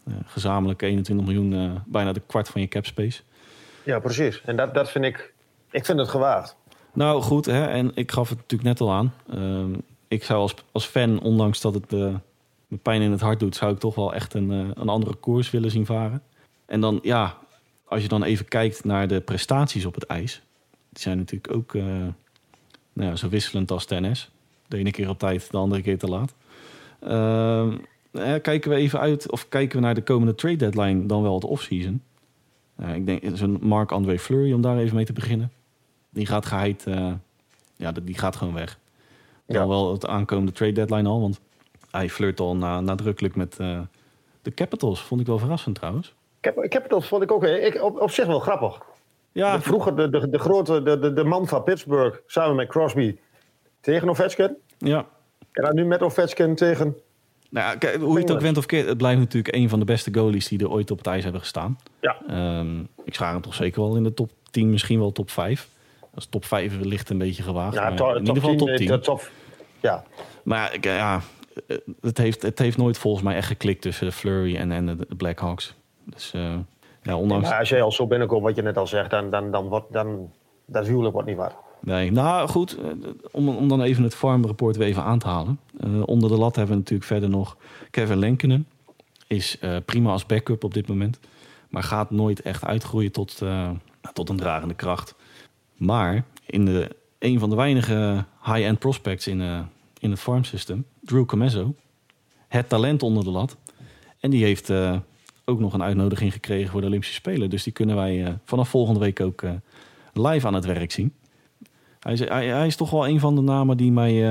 Uh, 0.09 0.15
gezamenlijk 0.25 0.83
21 0.83 1.27
miljoen, 1.27 1.53
uh, 1.53 1.73
bijna 1.87 2.13
de 2.13 2.23
kwart 2.27 2.49
van 2.49 2.61
je 2.61 2.69
cap 2.69 2.87
space. 2.87 3.23
Ja, 3.85 3.99
precies. 3.99 4.43
En 4.45 4.57
dat, 4.57 4.75
dat 4.75 4.91
vind 4.91 5.05
ik, 5.05 5.33
ik 5.71 5.85
vind 5.85 5.99
het 5.99 6.09
gewaagd. 6.09 6.57
Nou 6.93 7.23
goed, 7.23 7.47
hè, 7.47 7.67
en 7.67 7.91
ik 7.95 8.13
gaf 8.13 8.29
het 8.29 8.39
natuurlijk 8.39 8.69
net 8.69 8.81
al 8.81 8.93
aan. 8.93 9.15
Uh, 9.35 9.77
ik 10.09 10.25
zou 10.25 10.41
als, 10.41 10.55
als 10.73 10.87
fan, 10.87 11.21
ondanks 11.21 11.61
dat 11.61 11.75
het 11.75 11.93
me 12.75 12.81
pijn 12.83 13.03
in 13.03 13.11
het 13.11 13.21
hart 13.21 13.41
doet, 13.41 13.57
zou 13.57 13.73
ik 13.73 13.79
toch 13.79 13.95
wel 13.95 14.15
echt 14.15 14.35
een, 14.35 14.51
eh, 14.51 14.69
een 14.75 14.89
andere 14.89 15.15
koers 15.15 15.51
willen 15.51 15.71
zien 15.71 15.87
varen. 15.87 16.23
En 16.67 16.81
dan, 16.81 16.99
ja, 17.03 17.39
als 17.85 18.03
je 18.03 18.09
dan 18.09 18.23
even 18.23 18.49
kijkt 18.49 18.85
naar 18.85 19.09
de 19.09 19.21
prestaties 19.21 19.85
op 19.85 19.95
het 19.95 20.05
ijs. 20.05 20.43
Die 20.71 21.03
zijn 21.03 21.19
natuurlijk 21.19 21.55
ook 21.55 21.75
nou 22.95 23.11
ja, 23.11 23.17
zo 23.17 23.29
wisselend 23.29 23.71
als 23.71 23.85
tennis. 23.85 24.31
De 24.69 24.77
ene 24.77 24.91
keer 24.91 25.09
op 25.09 25.19
tijd, 25.19 25.51
de 25.51 25.57
andere 25.57 25.83
keer 25.83 25.99
te 25.99 26.09
laat. 26.09 26.35
Uh, 27.03 27.75
kijken 28.43 28.71
we 28.71 28.77
even 28.77 29.01
uit, 29.01 29.31
of 29.31 29.49
kijken 29.49 29.79
we 29.79 29.85
naar 29.85 29.95
de 29.95 30.03
komende 30.03 30.35
trade 30.35 30.57
deadline 30.57 31.07
dan 31.07 31.23
wel 31.23 31.41
de 31.41 31.47
offseason. 31.47 32.03
Uh, 32.81 32.95
ik 32.95 33.07
denk 33.07 33.23
zo'n 33.37 33.59
Marc-André 33.61 34.19
Fleury, 34.19 34.53
om 34.53 34.61
daar 34.61 34.79
even 34.79 34.97
mee 34.97 35.05
te 35.05 35.13
beginnen. 35.13 35.53
Die 36.11 36.27
gaat 36.27 36.47
geheid, 36.47 36.85
uh, 36.89 37.13
ja, 37.77 37.93
die 37.93 38.19
gaat 38.19 38.37
gewoon 38.37 38.55
weg. 38.55 38.79
Dan 39.47 39.61
ja. 39.61 39.69
wel 39.69 39.93
het 39.93 40.07
aankomende 40.07 40.53
trade 40.53 40.73
deadline 40.73 41.09
al, 41.09 41.21
want 41.21 41.41
hij 41.91 42.11
flirt 42.11 42.41
al 42.41 42.57
na, 42.57 42.81
nadrukkelijk 42.81 43.37
met 43.37 43.57
uh, 43.61 43.81
de 44.43 44.55
Capitals. 44.55 45.01
Vond 45.01 45.21
ik 45.21 45.27
wel 45.27 45.39
verrassend 45.39 45.75
trouwens. 45.75 46.15
Capitals 46.41 47.07
vond 47.07 47.23
ik 47.23 47.33
ook 47.33 47.45
ik, 47.45 47.83
op, 47.83 48.01
op 48.01 48.11
zich 48.11 48.27
wel 48.27 48.41
grappig. 48.41 48.83
Ja. 49.35 49.61
Vroeger 49.61 49.97
de, 49.97 50.11
de, 50.11 50.29
de 50.29 50.39
grote, 50.39 50.83
de, 50.83 50.99
de, 50.99 51.13
de 51.13 51.25
man 51.25 51.47
van 51.47 51.63
Pittsburgh 51.63 52.19
samen 52.27 52.57
met 52.57 52.69
Crosby 52.69 53.17
tegen 53.81 54.09
Ovechkin. 54.09 54.57
Ja. 54.79 55.07
En 55.53 55.65
dan 55.65 55.75
nu 55.75 55.85
met 55.85 56.03
Ovechkin 56.03 56.55
tegen 56.55 56.97
nou 57.55 57.79
kijk, 57.79 57.97
hoe 57.97 58.15
je 58.15 58.21
het 58.21 58.31
ook 58.31 58.41
went 58.41 58.57
of 58.57 58.67
keert, 58.67 58.89
het 58.89 58.99
blijft 58.99 59.19
natuurlijk 59.19 59.55
een 59.55 59.69
van 59.69 59.79
de 59.79 59.85
beste 59.85 60.15
goalies 60.15 60.49
die 60.49 60.59
er 60.59 60.71
ooit 60.71 60.91
op 60.91 60.99
het 60.99 61.07
ijs 61.07 61.23
hebben 61.23 61.41
gestaan. 61.41 61.79
Ja. 62.01 62.17
Um, 62.59 62.89
ik 63.05 63.15
schaar 63.15 63.33
hem 63.33 63.41
toch 63.41 63.55
zeker 63.55 63.81
wel 63.81 63.97
in 63.97 64.03
de 64.03 64.15
top 64.15 64.31
10, 64.51 64.71
misschien 64.71 64.99
wel 64.99 65.13
top 65.13 65.31
5. 65.31 65.69
Als 66.15 66.27
top 66.27 66.45
5 66.45 66.79
ligt 66.81 67.11
een 67.11 67.19
beetje 67.19 67.43
gewaagd. 67.43 67.75
Ja, 67.75 67.95
to, 67.95 68.11
in 68.11 68.19
ieder 68.19 68.35
geval 68.35 68.57
top 68.57 68.77
10. 68.77 69.01
Top, 69.01 69.31
ja. 69.81 70.05
Maar 70.43 70.77
ja, 70.81 71.21
het, 72.01 72.19
heeft, 72.19 72.43
het 72.43 72.59
heeft 72.59 72.77
nooit 72.77 72.99
volgens 72.99 73.25
mij 73.25 73.37
echt 73.37 73.47
geklikt 73.47 73.83
tussen 73.83 74.07
de 74.07 74.13
Flurry 74.13 74.57
en, 74.57 74.73
en 74.73 74.87
de 74.87 75.15
Blackhawks. 75.17 75.75
Dus 76.05 76.33
uh, 76.37 76.57
ja, 77.05 77.17
ondanks... 77.17 77.51
Als 77.51 77.69
jij 77.69 77.83
al 77.83 77.93
zo 77.93 78.07
binnenkomt, 78.07 78.43
wat 78.43 78.57
je 78.57 78.63
net 78.63 78.77
al 78.77 78.87
zegt, 78.87 79.11
dan, 79.11 79.31
dan, 79.31 79.51
dan, 79.51 79.69
wordt, 79.69 79.93
dan 79.93 80.31
dat 80.67 80.87
huwelijk 80.87 81.13
wordt 81.13 81.29
niet 81.29 81.37
waar. 81.37 81.55
Nee, 81.81 82.13
nou 82.13 82.49
goed, 82.49 82.77
eh, 82.77 82.91
om, 83.31 83.49
om 83.49 83.69
dan 83.69 83.81
even 83.81 84.03
het 84.03 84.15
farm 84.15 84.47
report 84.47 84.77
weer 84.77 84.87
even 84.87 85.03
aan 85.03 85.19
te 85.19 85.29
halen. 85.29 85.61
Uh, 85.81 86.03
onder 86.07 86.29
de 86.29 86.37
lat 86.37 86.57
hebben 86.57 86.75
we 86.75 86.81
natuurlijk 86.81 87.09
verder 87.09 87.29
nog 87.29 87.57
Kevin 87.91 88.19
Lenkenen. 88.19 88.67
Is 89.27 89.57
uh, 89.61 89.77
prima 89.85 90.11
als 90.11 90.27
backup 90.27 90.65
op 90.65 90.75
dit 90.75 90.89
moment. 90.89 91.21
Maar 91.69 91.83
gaat 91.83 92.11
nooit 92.11 92.43
echt 92.43 92.65
uitgroeien 92.65 93.13
tot, 93.13 93.41
uh, 93.43 93.71
tot 94.13 94.29
een 94.29 94.37
dragende 94.37 94.75
kracht. 94.75 95.15
Maar 95.77 96.25
in 96.47 96.65
de, 96.65 96.97
een 97.19 97.39
van 97.39 97.51
de 97.51 97.57
weinige 97.57 98.25
high-end 98.45 98.79
prospects 98.79 99.27
in, 99.27 99.41
in 99.99 100.11
het 100.11 100.21
farm 100.21 100.45
system, 100.45 100.87
Drew 101.01 101.27
Comezzo. 101.27 101.75
Het 102.49 102.69
talent 102.69 103.03
onder 103.03 103.25
de 103.25 103.31
lat. 103.31 103.57
En 104.21 104.31
die 104.31 104.45
heeft 104.45 104.73
ook 105.45 105.61
nog 105.61 105.73
een 105.73 105.83
uitnodiging 105.83 106.33
gekregen 106.33 106.71
voor 106.71 106.81
de 106.81 106.87
Olympische 106.87 107.15
Spelen. 107.15 107.51
Dus 107.51 107.63
die 107.63 107.73
kunnen 107.73 107.97
wij 107.97 108.39
vanaf 108.45 108.69
volgende 108.69 109.01
week 109.01 109.21
ook 109.21 109.43
live 110.13 110.47
aan 110.47 110.55
het 110.55 110.65
werk 110.65 110.93
zien. 110.93 111.13
Hij 112.01 112.13
is, 112.13 112.21
hij, 112.29 112.67
is 112.67 112.77
toch 112.77 112.91
wel 112.91 113.09
een 113.09 113.21
van 113.21 113.35
de 113.35 113.41
namen 113.41 113.77
die 113.77 113.93
mij 113.93 114.13
uh, 114.13 114.29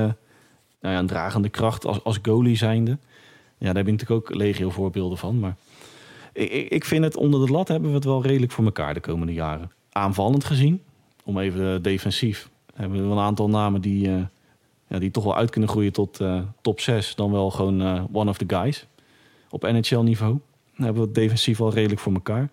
nou 0.80 0.94
ja, 0.94 0.98
een 0.98 1.06
dragende 1.06 1.48
kracht 1.48 1.86
als, 1.86 2.04
als 2.04 2.18
goalie 2.22 2.56
zijnde. 2.56 2.90
Ja, 3.58 3.66
daar 3.66 3.74
heb 3.74 3.86
ik 3.86 3.92
natuurlijk 3.92 4.30
ook 4.30 4.34
legio 4.34 4.70
voorbeelden 4.70 5.18
van. 5.18 5.38
Maar 5.38 5.56
ik, 6.32 6.68
ik 6.68 6.84
vind 6.84 7.04
het 7.04 7.16
onder 7.16 7.46
de 7.46 7.52
lat 7.52 7.68
hebben 7.68 7.88
we 7.88 7.94
het 7.94 8.04
wel 8.04 8.22
redelijk 8.22 8.52
voor 8.52 8.64
elkaar 8.64 8.94
de 8.94 9.00
komende 9.00 9.32
jaren. 9.32 9.70
Aanvallend 9.92 10.44
gezien, 10.44 10.82
om 11.24 11.38
even 11.38 11.82
defensief, 11.82 12.48
hebben 12.74 13.08
we 13.08 13.14
een 13.14 13.20
aantal 13.20 13.48
namen 13.48 13.80
die, 13.80 14.10
ja, 14.88 14.98
die 14.98 15.10
toch 15.10 15.24
wel 15.24 15.36
uit 15.36 15.50
kunnen 15.50 15.70
groeien 15.70 15.92
tot 15.92 16.20
top 16.60 16.80
6. 16.80 17.14
Dan 17.14 17.30
wel 17.32 17.50
gewoon 17.50 18.08
one 18.12 18.30
of 18.30 18.38
the 18.38 18.44
guys 18.46 18.86
op 19.50 19.62
NHL-niveau. 19.62 20.30
Dan 20.30 20.40
hebben 20.76 20.94
we 20.94 21.06
het 21.08 21.14
defensief 21.14 21.60
al 21.60 21.72
redelijk 21.72 22.00
voor 22.00 22.12
elkaar. 22.12 22.48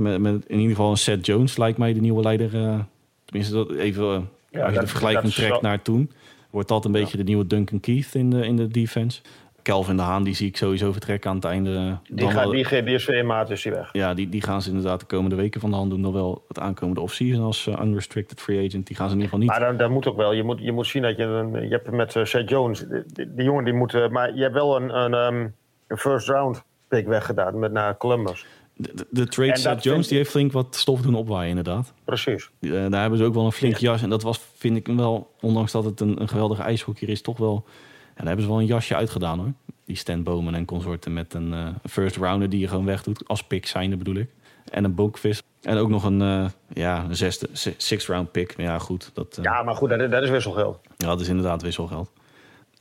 met, 0.00 0.20
met 0.20 0.46
in 0.46 0.58
ieder 0.58 0.76
geval 0.76 0.90
een 0.90 0.96
Seth 0.96 1.26
Jones 1.26 1.56
lijkt 1.56 1.78
mij 1.78 1.92
de 1.92 2.00
nieuwe 2.00 2.22
leider 2.22 2.84
Tenminste, 3.24 3.54
dat 3.54 3.70
even, 3.70 4.04
eh, 4.04 4.20
ja, 4.50 4.64
als 4.64 4.74
je 4.74 4.80
de 4.80 4.86
vergelijking 4.86 5.32
trekt 5.32 5.60
naar 5.60 5.82
toen, 5.82 6.10
wordt 6.50 6.68
dat 6.68 6.84
een 6.84 6.92
beetje 6.92 7.16
de 7.16 7.22
nieuwe 7.22 7.46
Duncan 7.46 7.80
Keith 7.80 8.14
in 8.14 8.30
de, 8.30 8.46
in 8.46 8.56
de 8.56 8.68
defense. 8.68 9.20
Kelvin 9.62 9.96
de 9.96 10.02
Haan, 10.02 10.24
die 10.24 10.34
zie 10.34 10.48
ik 10.48 10.56
sowieso 10.56 10.92
vertrekken 10.92 11.30
aan 11.30 11.36
het 11.36 11.44
einde. 11.44 11.98
Die, 12.10 12.30
gaat, 12.30 12.50
die, 12.50 12.84
die 12.84 12.94
is 12.94 13.06
weer 13.06 13.26
maat, 13.26 13.50
is 13.50 13.62
die 13.62 13.72
weg. 13.72 13.88
Ja, 13.92 14.14
die, 14.14 14.28
die 14.28 14.42
gaan 14.42 14.62
ze 14.62 14.68
inderdaad 14.68 15.00
de 15.00 15.06
komende 15.06 15.36
weken 15.36 15.60
van 15.60 15.70
de 15.70 15.76
hand 15.76 15.90
doen. 15.90 16.02
Dan 16.02 16.12
wel 16.12 16.44
het 16.48 16.58
aankomende 16.58 17.00
offseason 17.00 17.44
als 17.44 17.66
uh, 17.66 17.80
unrestricted 17.82 18.40
free 18.40 18.66
agent. 18.66 18.86
Die 18.86 18.96
gaan 18.96 19.08
ze 19.08 19.14
in 19.14 19.20
ieder 19.20 19.38
geval 19.38 19.38
niet. 19.38 19.60
Maar 19.60 19.76
dan 19.76 19.92
moet 19.92 20.06
ook 20.06 20.16
wel. 20.16 20.32
Je 20.32 20.42
moet, 20.42 20.60
je 20.60 20.72
moet 20.72 20.86
zien 20.86 21.02
dat 21.02 21.16
je... 21.16 21.22
Een, 21.22 21.62
je 21.62 21.68
hebt 21.68 21.90
met 21.90 22.14
uh, 22.14 22.24
Seth 22.24 22.48
Jones... 22.48 22.84
Die, 22.88 23.34
die, 23.34 23.44
jongen 23.44 23.64
die 23.64 23.74
moet... 23.74 23.94
Uh, 23.94 24.08
maar 24.08 24.34
je 24.34 24.42
hebt 24.42 24.54
wel 24.54 24.76
een, 24.76 24.96
een, 24.98 25.14
um, 25.14 25.54
een 25.86 25.98
first 25.98 26.28
round 26.28 26.64
pick 26.94 27.06
weggedaan 27.06 27.58
met 27.58 27.72
naar 27.72 27.96
Columbus. 27.96 28.46
De, 28.76 29.06
de 29.10 29.26
trade 29.26 29.58
Seth 29.58 29.82
Jones 29.82 30.08
die 30.08 30.16
heeft 30.16 30.30
flink 30.30 30.52
wat 30.52 30.76
stof 30.76 31.00
doen 31.00 31.14
opwaaien, 31.14 31.48
inderdaad. 31.48 31.92
Precies. 32.04 32.50
Uh, 32.60 32.90
daar 32.90 33.00
hebben 33.00 33.18
ze 33.18 33.24
ook 33.24 33.34
wel 33.34 33.44
een 33.44 33.52
flink 33.52 33.76
jas. 33.76 34.02
En 34.02 34.10
dat 34.10 34.22
was, 34.22 34.40
vind 34.56 34.76
ik 34.76 34.86
wel, 34.86 35.34
ondanks 35.40 35.72
dat 35.72 35.84
het 35.84 36.00
een, 36.00 36.20
een 36.20 36.28
geweldige 36.28 36.62
ijshockeyer 36.62 37.12
is, 37.12 37.22
toch 37.22 37.38
wel. 37.38 37.64
Ja, 37.66 37.72
daar 38.16 38.26
hebben 38.26 38.44
ze 38.44 38.50
wel 38.50 38.60
een 38.60 38.66
jasje 38.66 38.94
uitgedaan 38.94 39.38
hoor. 39.38 39.52
Die 39.84 39.96
Stan 39.96 40.22
Bowman 40.22 40.54
en 40.54 40.64
consorten 40.64 41.12
met 41.12 41.34
een 41.34 41.52
uh, 41.52 41.68
first 41.90 42.16
rounder 42.16 42.48
die 42.48 42.60
je 42.60 42.68
gewoon 42.68 42.84
wegdoet. 42.84 43.28
Als 43.28 43.44
pick 43.44 43.66
zijnde 43.66 43.96
bedoel 43.96 44.14
ik. 44.14 44.30
En 44.70 44.84
een 44.84 44.94
bonkvis. 44.94 45.42
En 45.62 45.76
ook 45.76 45.88
nog 45.88 46.04
een, 46.04 46.20
uh, 46.20 46.46
ja, 46.72 47.04
een 47.04 47.16
zesde, 47.16 47.48
sixth 47.76 48.08
round 48.08 48.32
pick. 48.32 48.54
Ja, 48.56 48.78
goed. 48.78 49.10
Dat, 49.14 49.38
ja, 49.42 49.62
maar 49.62 49.74
goed, 49.74 49.88
dat, 49.88 50.10
dat 50.10 50.22
is 50.22 50.30
wisselgeld. 50.30 50.78
Ja, 50.96 51.06
dat 51.06 51.20
is 51.20 51.28
inderdaad 51.28 51.62
wisselgeld. 51.62 52.10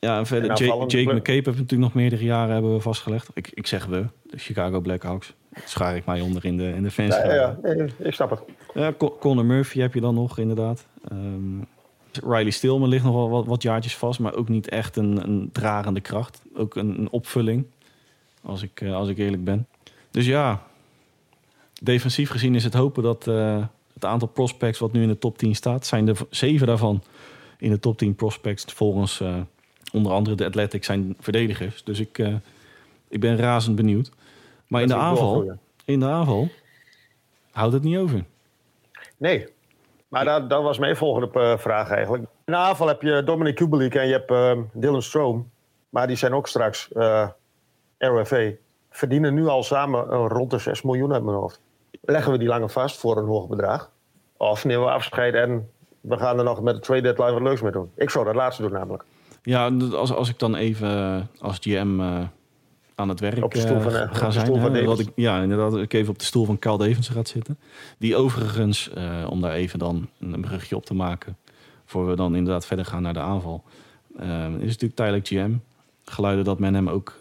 Ja, 0.04 0.18
en 0.18 0.26
verder, 0.26 0.50
Jake, 0.50 0.86
Jake 0.88 1.14
McCabe 1.14 1.34
hebben 1.34 1.54
we 1.54 1.60
natuurlijk 1.60 1.82
nog 1.82 1.94
meerdere 1.94 2.24
jaren 2.24 2.54
hebben 2.54 2.74
we 2.74 2.80
vastgelegd. 2.80 3.30
Ik, 3.34 3.52
ik 3.54 3.68
zeg 3.68 3.86
we, 3.86 4.06
de 4.24 4.38
Chicago 4.38 4.80
Blackhawks 4.80 5.34
schaar 5.66 5.96
ik 5.96 6.06
mij 6.06 6.22
onder 6.22 6.46
in 6.46 6.58
de, 6.58 6.70
in 6.70 6.84
de 6.84 6.92
fans. 6.92 7.16
Ja, 7.16 7.34
ja, 7.34 7.58
ja, 7.64 7.86
ik 7.98 8.14
snap 8.14 8.30
het. 8.30 8.40
Ja, 8.74 8.94
Conor 9.20 9.46
Murphy 9.46 9.80
heb 9.80 9.94
je 9.94 10.02
dan 10.02 10.14
nog, 10.16 10.38
inderdaad. 10.38 10.88
Um, 11.12 11.68
Riley 12.12 12.50
Stillman 12.50 12.90
ligt 12.90 13.04
nog 13.04 13.14
wel 13.14 13.30
wat, 13.30 13.46
wat, 13.46 13.62
jaartjes 13.62 13.96
vast, 13.96 14.20
maar 14.20 14.36
ook 14.36 14.50
niet 14.50 14.70
echt 14.70 14.96
een, 14.96 15.24
een 15.24 15.50
dragende 15.52 16.02
kracht. 16.02 16.42
Ook 16.56 16.76
een, 16.76 17.00
een 17.00 17.10
opvulling, 17.12 17.66
als 18.42 18.64
ik, 18.64 18.82
uh, 18.82 18.96
als 18.96 19.10
ik 19.10 19.18
eerlijk 19.18 19.44
ben. 19.44 19.68
Dus 20.12 20.26
ja, 20.26 20.64
defensief 21.82 22.30
gezien 22.30 22.56
is 22.56 22.64
het 22.64 22.74
hopen 22.74 23.04
dat 23.04 23.28
uh, 23.28 23.66
het 23.94 24.06
aantal 24.06 24.28
prospects 24.28 24.80
wat 24.80 24.92
nu 24.92 25.02
in 25.02 25.08
de 25.08 25.18
top 25.18 25.38
10 25.38 25.56
staat, 25.56 25.86
zijn 25.86 26.08
er 26.08 26.18
zeven 26.30 26.68
daarvan 26.68 27.04
in 27.58 27.70
de 27.70 27.80
top 27.80 27.98
10 27.98 28.16
prospects 28.16 28.66
volgens 28.74 29.20
uh, 29.20 29.36
onder 29.92 30.12
andere 30.12 30.36
de 30.36 30.46
Athletics 30.46 30.86
zijn 30.86 31.16
verdedigers. 31.20 31.84
Dus 31.84 32.00
ik, 32.00 32.18
ik 33.08 33.20
ben 33.20 33.38
razend 33.38 33.76
benieuwd. 33.76 34.12
Maar 34.68 34.82
in 34.82 34.88
de, 34.88 34.96
aanval, 34.96 35.58
in 35.86 36.00
de 36.00 36.06
aanval 36.06 36.50
houdt 37.52 37.74
het 37.74 37.84
niet 37.84 37.98
over. 37.98 38.24
Nee, 39.18 39.48
maar 40.08 40.26
dat, 40.26 40.50
dat 40.50 40.64
was 40.64 40.78
mijn 40.78 40.96
volgende 40.96 41.40
eh, 41.40 41.58
vraag 41.58 41.90
eigenlijk. 41.90 42.24
In 42.24 42.54
de 42.54 42.56
aanval 42.56 42.88
heb 42.88 43.02
je 43.02 43.24
Dominic 43.24 43.56
Kubelik 43.56 43.96
en 43.96 44.08
je 44.08 44.14
hebt 44.14 44.32
uh, 44.32 44.58
Dylan 44.74 45.02
Stroom. 45.02 45.50
Maar 45.90 46.08
die 46.08 46.16
zijn 46.16 46.34
ook 46.34 46.48
straks 46.48 46.90
uh, 46.94 47.28
eh. 47.98 48.52
Verdienen 48.90 49.34
nu 49.34 49.48
al 49.48 49.64
samen 49.64 50.06
rond 50.06 50.52
de 50.52 50.58
6 50.58 50.82
miljoen 50.82 51.14
uit 51.14 51.24
mijn 51.24 51.38
hoofd. 51.38 51.62
Leggen 52.02 52.32
we 52.32 52.38
die 52.38 52.48
langer 52.48 52.70
vast 52.70 53.00
voor 53.00 53.18
een 53.18 53.26
hoog 53.26 53.48
bedrag? 53.48 53.92
Of 54.38 54.66
nemen 54.66 54.86
we 54.86 54.92
afscheid 54.92 55.34
en 55.34 55.70
we 56.02 56.18
gaan 56.18 56.38
er 56.38 56.44
nog 56.44 56.62
met 56.62 56.76
de 56.76 56.82
trade 56.82 57.02
deadline 57.02 57.32
wat 57.32 57.42
leuks 57.42 57.62
mee 57.62 57.72
doen? 57.72 57.92
Ik 57.96 58.10
zou 58.10 58.26
dat 58.26 58.36
laatste 58.36 58.62
doen 58.62 58.72
namelijk. 58.72 59.04
Ja, 59.44 59.68
als, 59.92 60.14
als 60.14 60.30
ik 60.30 60.40
dan 60.40 60.56
even 60.56 61.30
als 61.40 61.58
GM 61.62 62.00
aan 62.96 63.10
het 63.10 63.20
werk 63.20 63.44
op 63.44 63.54
de 63.54 63.60
stoel 63.60 63.80
van, 63.80 63.92
uh, 63.92 64.02
gaan 64.12 64.32
zijn. 64.32 64.54
Hè, 64.54 64.84
dat 64.84 65.00
ik, 65.00 65.10
ja, 65.16 65.42
inderdaad, 65.42 65.78
ik 65.78 65.94
even 65.94 66.10
op 66.10 66.20
de 66.20 66.26
stoel 66.26 66.46
van 66.46 66.60
Carl 66.60 66.78
Davis 66.78 67.08
gaat 67.08 67.28
zitten. 67.28 67.58
Die 67.98 68.16
overigens, 68.16 68.90
uh, 68.98 69.28
om 69.30 69.42
daar 69.42 69.54
even 69.54 69.80
dan 69.80 70.10
een 70.20 70.42
brugje 70.42 70.76
op 70.76 70.86
te 70.86 70.94
maken, 70.94 71.38
voor 71.86 72.08
we 72.08 72.16
dan 72.16 72.36
inderdaad 72.36 72.66
verder 72.66 72.86
gaan 72.86 73.02
naar 73.02 73.14
de 73.14 73.20
aanval, 73.20 73.64
is 74.60 74.70
natuurlijk 74.70 74.96
tijdelijk 74.96 75.28
GM. 75.28 75.54
Geluiden 76.06 76.46
dat 76.46 76.60
men 76.60 76.74
hem 76.74 76.90
ook 76.90 77.18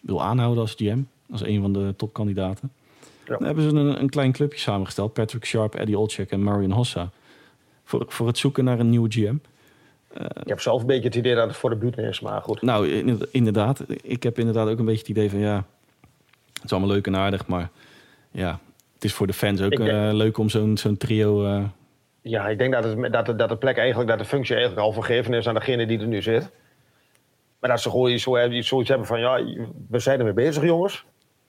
wil 0.00 0.22
aanhouden 0.22 0.62
als 0.62 0.74
GM, 0.76 1.00
als 1.30 1.42
een 1.42 1.60
van 1.60 1.72
de 1.72 1.94
topkandidaten. 1.96 2.72
Ja. 3.24 3.36
Dan 3.36 3.46
hebben 3.46 3.64
ze 3.64 3.76
een, 3.76 4.00
een, 4.00 4.10
klein 4.10 4.32
clubje 4.32 4.58
samengesteld, 4.58 5.12
Patrick 5.12 5.44
Sharp, 5.44 5.74
Eddie 5.74 5.98
Olczyk 5.98 6.30
en 6.30 6.42
Marion 6.42 6.70
Hossa, 6.70 7.10
voor, 7.84 8.04
voor 8.08 8.26
het 8.26 8.38
zoeken 8.38 8.64
naar 8.64 8.78
een 8.78 8.90
nieuwe 8.90 9.10
GM. 9.10 9.36
Uh, 10.16 10.26
ik 10.42 10.48
heb 10.48 10.60
zelf 10.60 10.80
een 10.80 10.86
beetje 10.86 11.04
het 11.04 11.14
idee 11.14 11.34
dat 11.34 11.46
het 11.46 11.56
voor 11.56 11.70
de 11.70 11.76
buurt 11.76 11.98
is, 11.98 12.20
maar 12.20 12.42
goed. 12.42 12.62
Nou, 12.62 12.88
inderdaad. 13.30 13.84
Ik 14.02 14.22
heb 14.22 14.38
inderdaad 14.38 14.68
ook 14.68 14.78
een 14.78 14.84
beetje 14.84 15.00
het 15.00 15.08
idee 15.08 15.30
van 15.30 15.38
ja, 15.38 15.64
het 16.52 16.64
is 16.64 16.70
allemaal 16.70 16.90
leuk 16.90 17.06
en 17.06 17.16
aardig, 17.16 17.46
maar 17.46 17.70
ja, 18.30 18.60
het 18.94 19.04
is 19.04 19.14
voor 19.14 19.26
de 19.26 19.32
fans 19.32 19.62
ook 19.62 19.76
denk, 19.76 19.90
uh, 19.90 20.08
leuk 20.12 20.38
om 20.38 20.48
zo'n 20.48 20.76
zo'n 20.76 20.96
trio. 20.96 21.44
Uh... 21.44 21.64
Ja, 22.22 22.48
ik 22.48 22.58
denk 22.58 22.72
dat, 22.72 22.84
het, 22.84 23.12
dat, 23.12 23.26
de, 23.26 23.34
dat 23.34 23.48
de 23.48 23.56
plek 23.56 23.76
eigenlijk, 23.76 24.10
dat 24.10 24.18
de 24.18 24.24
functie 24.24 24.54
eigenlijk 24.54 24.86
al 24.86 24.92
vergeven 24.92 25.34
is 25.34 25.48
aan 25.48 25.54
degene 25.54 25.86
die 25.86 25.98
er 25.98 26.06
nu 26.06 26.22
zit. 26.22 26.50
Maar 27.60 27.70
dat 27.70 27.80
ze 27.80 27.90
gewoon 27.90 28.18
zo, 28.18 28.36
zoiets 28.60 28.88
hebben 28.88 29.06
van 29.06 29.20
ja, 29.20 29.44
we 29.88 29.98
zijn 29.98 30.18
ermee 30.18 30.32
bezig, 30.32 30.62
jongens. 30.62 31.04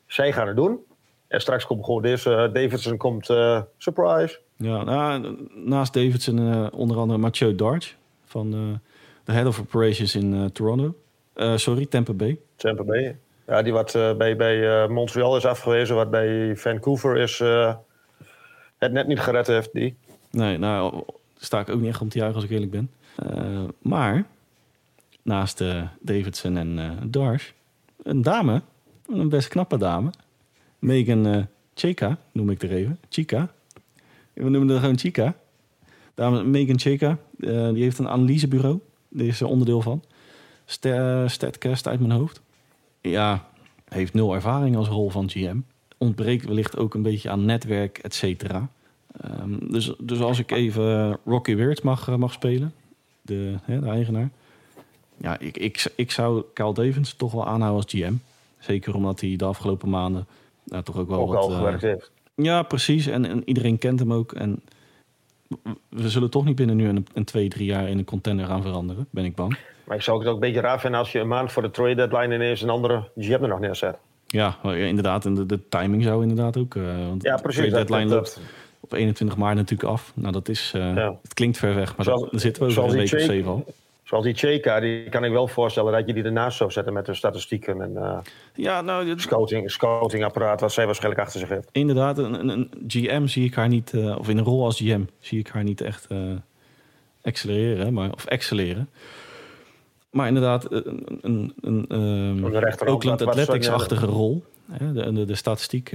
Zij 0.05 0.31
gaan 0.31 0.47
het 0.47 0.55
doen. 0.55 0.79
En 1.27 1.41
straks 1.41 1.65
komt 1.65 1.85
gewoon 1.85 2.01
deze 2.01 2.49
Davidson 2.53 2.97
komt 2.97 3.25
surprise. 3.77 4.39
Ja, 4.55 4.83
nou, 4.83 5.37
naast 5.55 5.93
Davidson 5.93 6.71
onder 6.71 6.97
andere 6.97 7.19
Mathieu 7.19 7.55
Darch 7.55 7.97
van 8.29 8.79
de 9.23 9.31
Head 9.31 9.45
of 9.45 9.59
Operations 9.59 10.15
in 10.15 10.33
uh, 10.33 10.45
Toronto. 10.45 10.95
Uh, 11.35 11.57
sorry, 11.57 11.85
Tampa 11.85 12.13
Bay. 12.13 12.39
Tampa 12.55 12.83
Bay. 12.83 13.17
Ja, 13.47 13.61
die 13.61 13.73
wat 13.73 13.95
uh, 13.95 14.15
bij, 14.15 14.35
bij 14.35 14.83
uh, 14.83 14.87
Montreal 14.87 15.37
is 15.37 15.45
afgewezen, 15.45 15.95
wat 15.95 16.09
bij 16.09 16.55
Vancouver 16.55 17.17
is 17.17 17.39
uh, 17.39 17.75
het 18.77 18.91
net 18.91 19.07
niet 19.07 19.19
gered 19.19 19.47
heeft, 19.47 19.73
die. 19.73 19.95
Nee, 20.31 20.57
nou 20.57 21.03
sta 21.37 21.59
ik 21.59 21.69
ook 21.69 21.79
niet 21.79 21.89
echt 21.89 22.01
om 22.01 22.09
te 22.09 22.17
juichen 22.17 22.35
als 22.35 22.45
ik 22.45 22.51
eerlijk 22.51 22.71
ben. 22.71 22.91
maar 23.81 24.25
naast 25.21 25.63
Davidson 25.99 26.57
en 26.57 26.99
Darsh, 27.11 27.49
een 28.03 28.21
dame, 28.21 28.61
een 29.07 29.29
best 29.29 29.47
knappe 29.47 29.77
dame. 29.77 30.09
Megan 30.79 31.47
Cheka, 31.73 32.17
noem 32.31 32.49
ik 32.49 32.61
er 32.61 32.71
even. 32.71 32.99
Chica. 33.09 33.51
We 34.33 34.49
noemen 34.49 34.69
haar 34.69 34.79
gewoon 34.79 34.97
Chica. 34.97 35.35
Dame 36.13 36.43
Megan 36.43 37.17
Cheka, 37.39 37.71
die 37.71 37.83
heeft 37.83 37.99
een 37.99 38.09
analysebureau. 38.09 38.79
Daar 39.09 39.25
is 39.25 39.41
er 39.41 39.47
onderdeel 39.47 39.81
van. 39.81 40.03
Statcast 41.25 41.87
uit 41.87 41.99
mijn 41.99 42.11
hoofd. 42.11 42.41
Ja, 43.01 43.47
heeft 43.89 44.13
nul 44.13 44.33
ervaring 44.33 44.75
als 44.75 44.87
rol 44.87 45.09
van 45.09 45.29
GM. 45.29 45.57
Ontbreekt 45.97 46.45
wellicht 46.45 46.77
ook 46.77 46.93
een 46.93 47.01
beetje 47.01 47.29
aan 47.29 47.45
netwerk, 47.45 47.97
et 47.97 48.13
cetera. 48.13 48.69
Um, 49.41 49.71
dus, 49.71 49.93
dus 49.99 50.19
als 50.19 50.39
ik 50.39 50.51
even 50.51 51.17
Rocky 51.25 51.55
Weird 51.55 51.83
mag, 51.83 52.07
eh, 52.07 52.15
mag 52.15 52.33
spelen, 52.33 52.73
de, 53.21 53.55
hè, 53.61 53.79
de 53.79 53.87
eigenaar. 53.87 54.29
Ja, 55.17 55.39
ik, 55.39 55.57
ik, 55.57 55.91
ik 55.95 56.11
zou 56.11 56.43
Kyle 56.53 56.73
Davis 56.73 57.13
toch 57.13 57.31
wel 57.31 57.47
aanhouden 57.47 57.83
als 57.83 57.93
GM. 57.93 58.13
Zeker 58.59 58.95
omdat 58.95 59.21
hij 59.21 59.35
de 59.35 59.45
afgelopen 59.45 59.89
maanden 59.89 60.27
nou, 60.63 60.83
toch 60.83 60.97
ook 60.97 61.07
wel 61.07 61.19
ook 61.19 61.33
wat... 61.33 61.43
Al 61.43 61.49
gewerkt 61.49 61.83
uh, 61.83 61.89
heeft. 61.89 62.11
Ja, 62.35 62.63
precies. 62.63 63.07
En, 63.07 63.25
en, 63.25 63.41
iedereen 63.45 63.77
kent 63.77 63.99
hem 63.99 64.13
ook. 64.13 64.31
En 64.33 64.61
we 65.89 66.09
zullen 66.09 66.29
toch 66.29 66.45
niet 66.45 66.55
binnen 66.55 66.75
nu 66.75 66.87
een, 66.87 67.07
een 67.13 67.23
twee, 67.23 67.49
drie 67.49 67.65
jaar 67.65 67.89
in 67.89 67.97
een 67.97 68.05
contender 68.05 68.45
gaan 68.45 68.61
veranderen, 68.61 69.07
ben 69.09 69.25
ik 69.25 69.35
bang. 69.35 69.57
Maar 69.83 69.97
ik 69.97 70.03
zou 70.03 70.19
het 70.19 70.27
ook 70.27 70.33
een 70.33 70.39
beetje 70.39 70.61
raar 70.61 70.79
vinden 70.79 70.99
als 70.99 71.11
je 71.11 71.19
een 71.19 71.27
maand 71.27 71.51
voor 71.51 71.61
de 71.61 71.71
trade 71.71 71.95
deadline 71.95 72.35
ineens 72.35 72.61
een 72.61 72.69
andere 72.69 73.09
GM 73.17 73.43
er 73.43 73.47
nog 73.47 73.59
neerzet. 73.59 73.97
Ja, 74.27 74.57
inderdaad. 74.63 75.25
En 75.25 75.33
de, 75.33 75.45
de 75.45 75.59
timing 75.69 76.03
zou 76.03 76.21
inderdaad 76.21 76.57
ook. 76.57 76.75
Uh, 76.75 77.07
want 77.07 77.23
ja, 77.23 77.37
precies. 77.37 77.63
De 77.63 77.69
deadline 77.69 78.05
dat, 78.05 78.11
loopt 78.11 78.39
op 78.79 78.93
21 78.93 79.37
maart 79.37 79.55
natuurlijk 79.55 79.89
af. 79.89 80.11
Nou, 80.15 80.31
dat 80.31 80.49
is. 80.49 80.73
Uh, 80.75 80.95
ja. 80.95 81.17
Het 81.21 81.33
klinkt 81.33 81.57
ver 81.57 81.75
weg, 81.75 81.95
maar 81.95 82.05
zoals, 82.05 82.29
dat, 82.31 82.41
zitten 82.41 82.63
we 82.63 82.69
over 82.69 82.83
een 82.83 82.97
week 82.97 83.13
of 83.13 83.21
zeven 83.21 83.51
al. 83.51 83.65
Zoals 84.09 84.23
die 84.23 84.33
Cheka, 84.33 84.79
die 84.79 85.09
kan 85.09 85.23
ik 85.23 85.31
wel 85.31 85.47
voorstellen 85.47 85.91
dat 85.91 86.07
je 86.07 86.13
die 86.13 86.23
ernaast 86.23 86.57
zou 86.57 86.71
zetten 86.71 86.93
met 86.93 87.05
de 87.05 87.13
statistieken 87.13 87.81
en 87.81 87.91
uh, 87.91 88.17
ja, 88.53 88.81
nou, 88.81 89.19
scouting, 89.19 89.71
scoutingapparaat, 89.71 90.61
wat 90.61 90.71
zij 90.71 90.85
waarschijnlijk 90.85 91.21
achter 91.21 91.39
zich 91.39 91.49
heeft. 91.49 91.69
Inderdaad, 91.71 92.17
een, 92.17 92.49
een, 92.49 92.71
GM 92.87 93.25
zie 93.27 93.45
ik 93.45 93.55
haar 93.55 93.67
niet, 93.67 93.93
uh, 93.93 94.17
of 94.17 94.29
in 94.29 94.37
een 94.37 94.43
rol 94.43 94.65
als 94.65 94.77
GM 94.77 95.03
zie 95.19 95.39
ik 95.39 95.47
haar 95.47 95.63
niet 95.63 95.81
echt 95.81 96.07
uh, 96.11 96.19
accelereren, 97.21 97.93
maar, 97.93 98.11
of 98.11 98.25
excelleren. 98.25 98.89
Maar 100.09 100.27
inderdaad, 100.27 100.71
een, 100.71 101.19
een, 101.21 101.53
een, 101.61 101.85
een 101.87 102.67
Oakland 102.85 103.21
Athletics-achtige 103.21 104.05
rol. 104.05 104.43
Hè, 104.71 104.93
de, 104.93 105.13
de, 105.13 105.25
de 105.25 105.35
statistiek, 105.35 105.89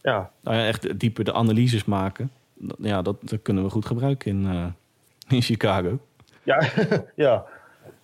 ja. 0.00 0.30
Nou 0.40 0.56
ja, 0.56 0.66
echt 0.66 0.98
dieper 0.98 1.24
de 1.24 1.32
analyses 1.32 1.84
maken. 1.84 2.30
Ja, 2.78 3.02
dat, 3.02 3.16
dat 3.20 3.42
kunnen 3.42 3.64
we 3.64 3.70
goed 3.70 3.86
gebruiken 3.86 4.30
in, 4.30 4.74
in 5.28 5.42
Chicago. 5.42 5.98
Ja, 6.48 6.62
ja. 7.24 7.44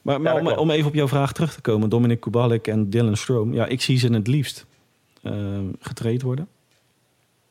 Maar, 0.02 0.20
maar 0.20 0.40
om, 0.40 0.48
om, 0.48 0.70
even 0.70 0.88
op 0.88 0.94
jouw 0.94 1.08
vraag 1.08 1.32
terug 1.32 1.54
te 1.54 1.60
komen, 1.60 1.88
Dominic 1.88 2.20
Kubalik 2.20 2.66
en 2.66 2.90
Dylan 2.90 3.16
Stroom. 3.16 3.54
Ja, 3.54 3.66
ik 3.66 3.80
zie 3.80 3.98
ze 3.98 4.12
het 4.12 4.26
liefst 4.26 4.66
uh, 5.22 5.58
getraind 5.80 6.22
worden. 6.22 6.48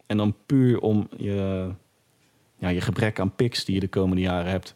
En 0.06 0.18
dan 0.18 0.36
puur 0.46 0.80
om 0.80 1.08
je, 1.18 1.70
ja, 2.58 2.70
je 2.70 2.82
gebrek 2.82 3.20
aan 3.20 3.36
picks 3.36 3.66
die 3.66 3.76
je 3.76 3.80
de 3.80 3.88
komende 3.88 4.22
jaren 4.22 4.52
hebt. 4.52 4.76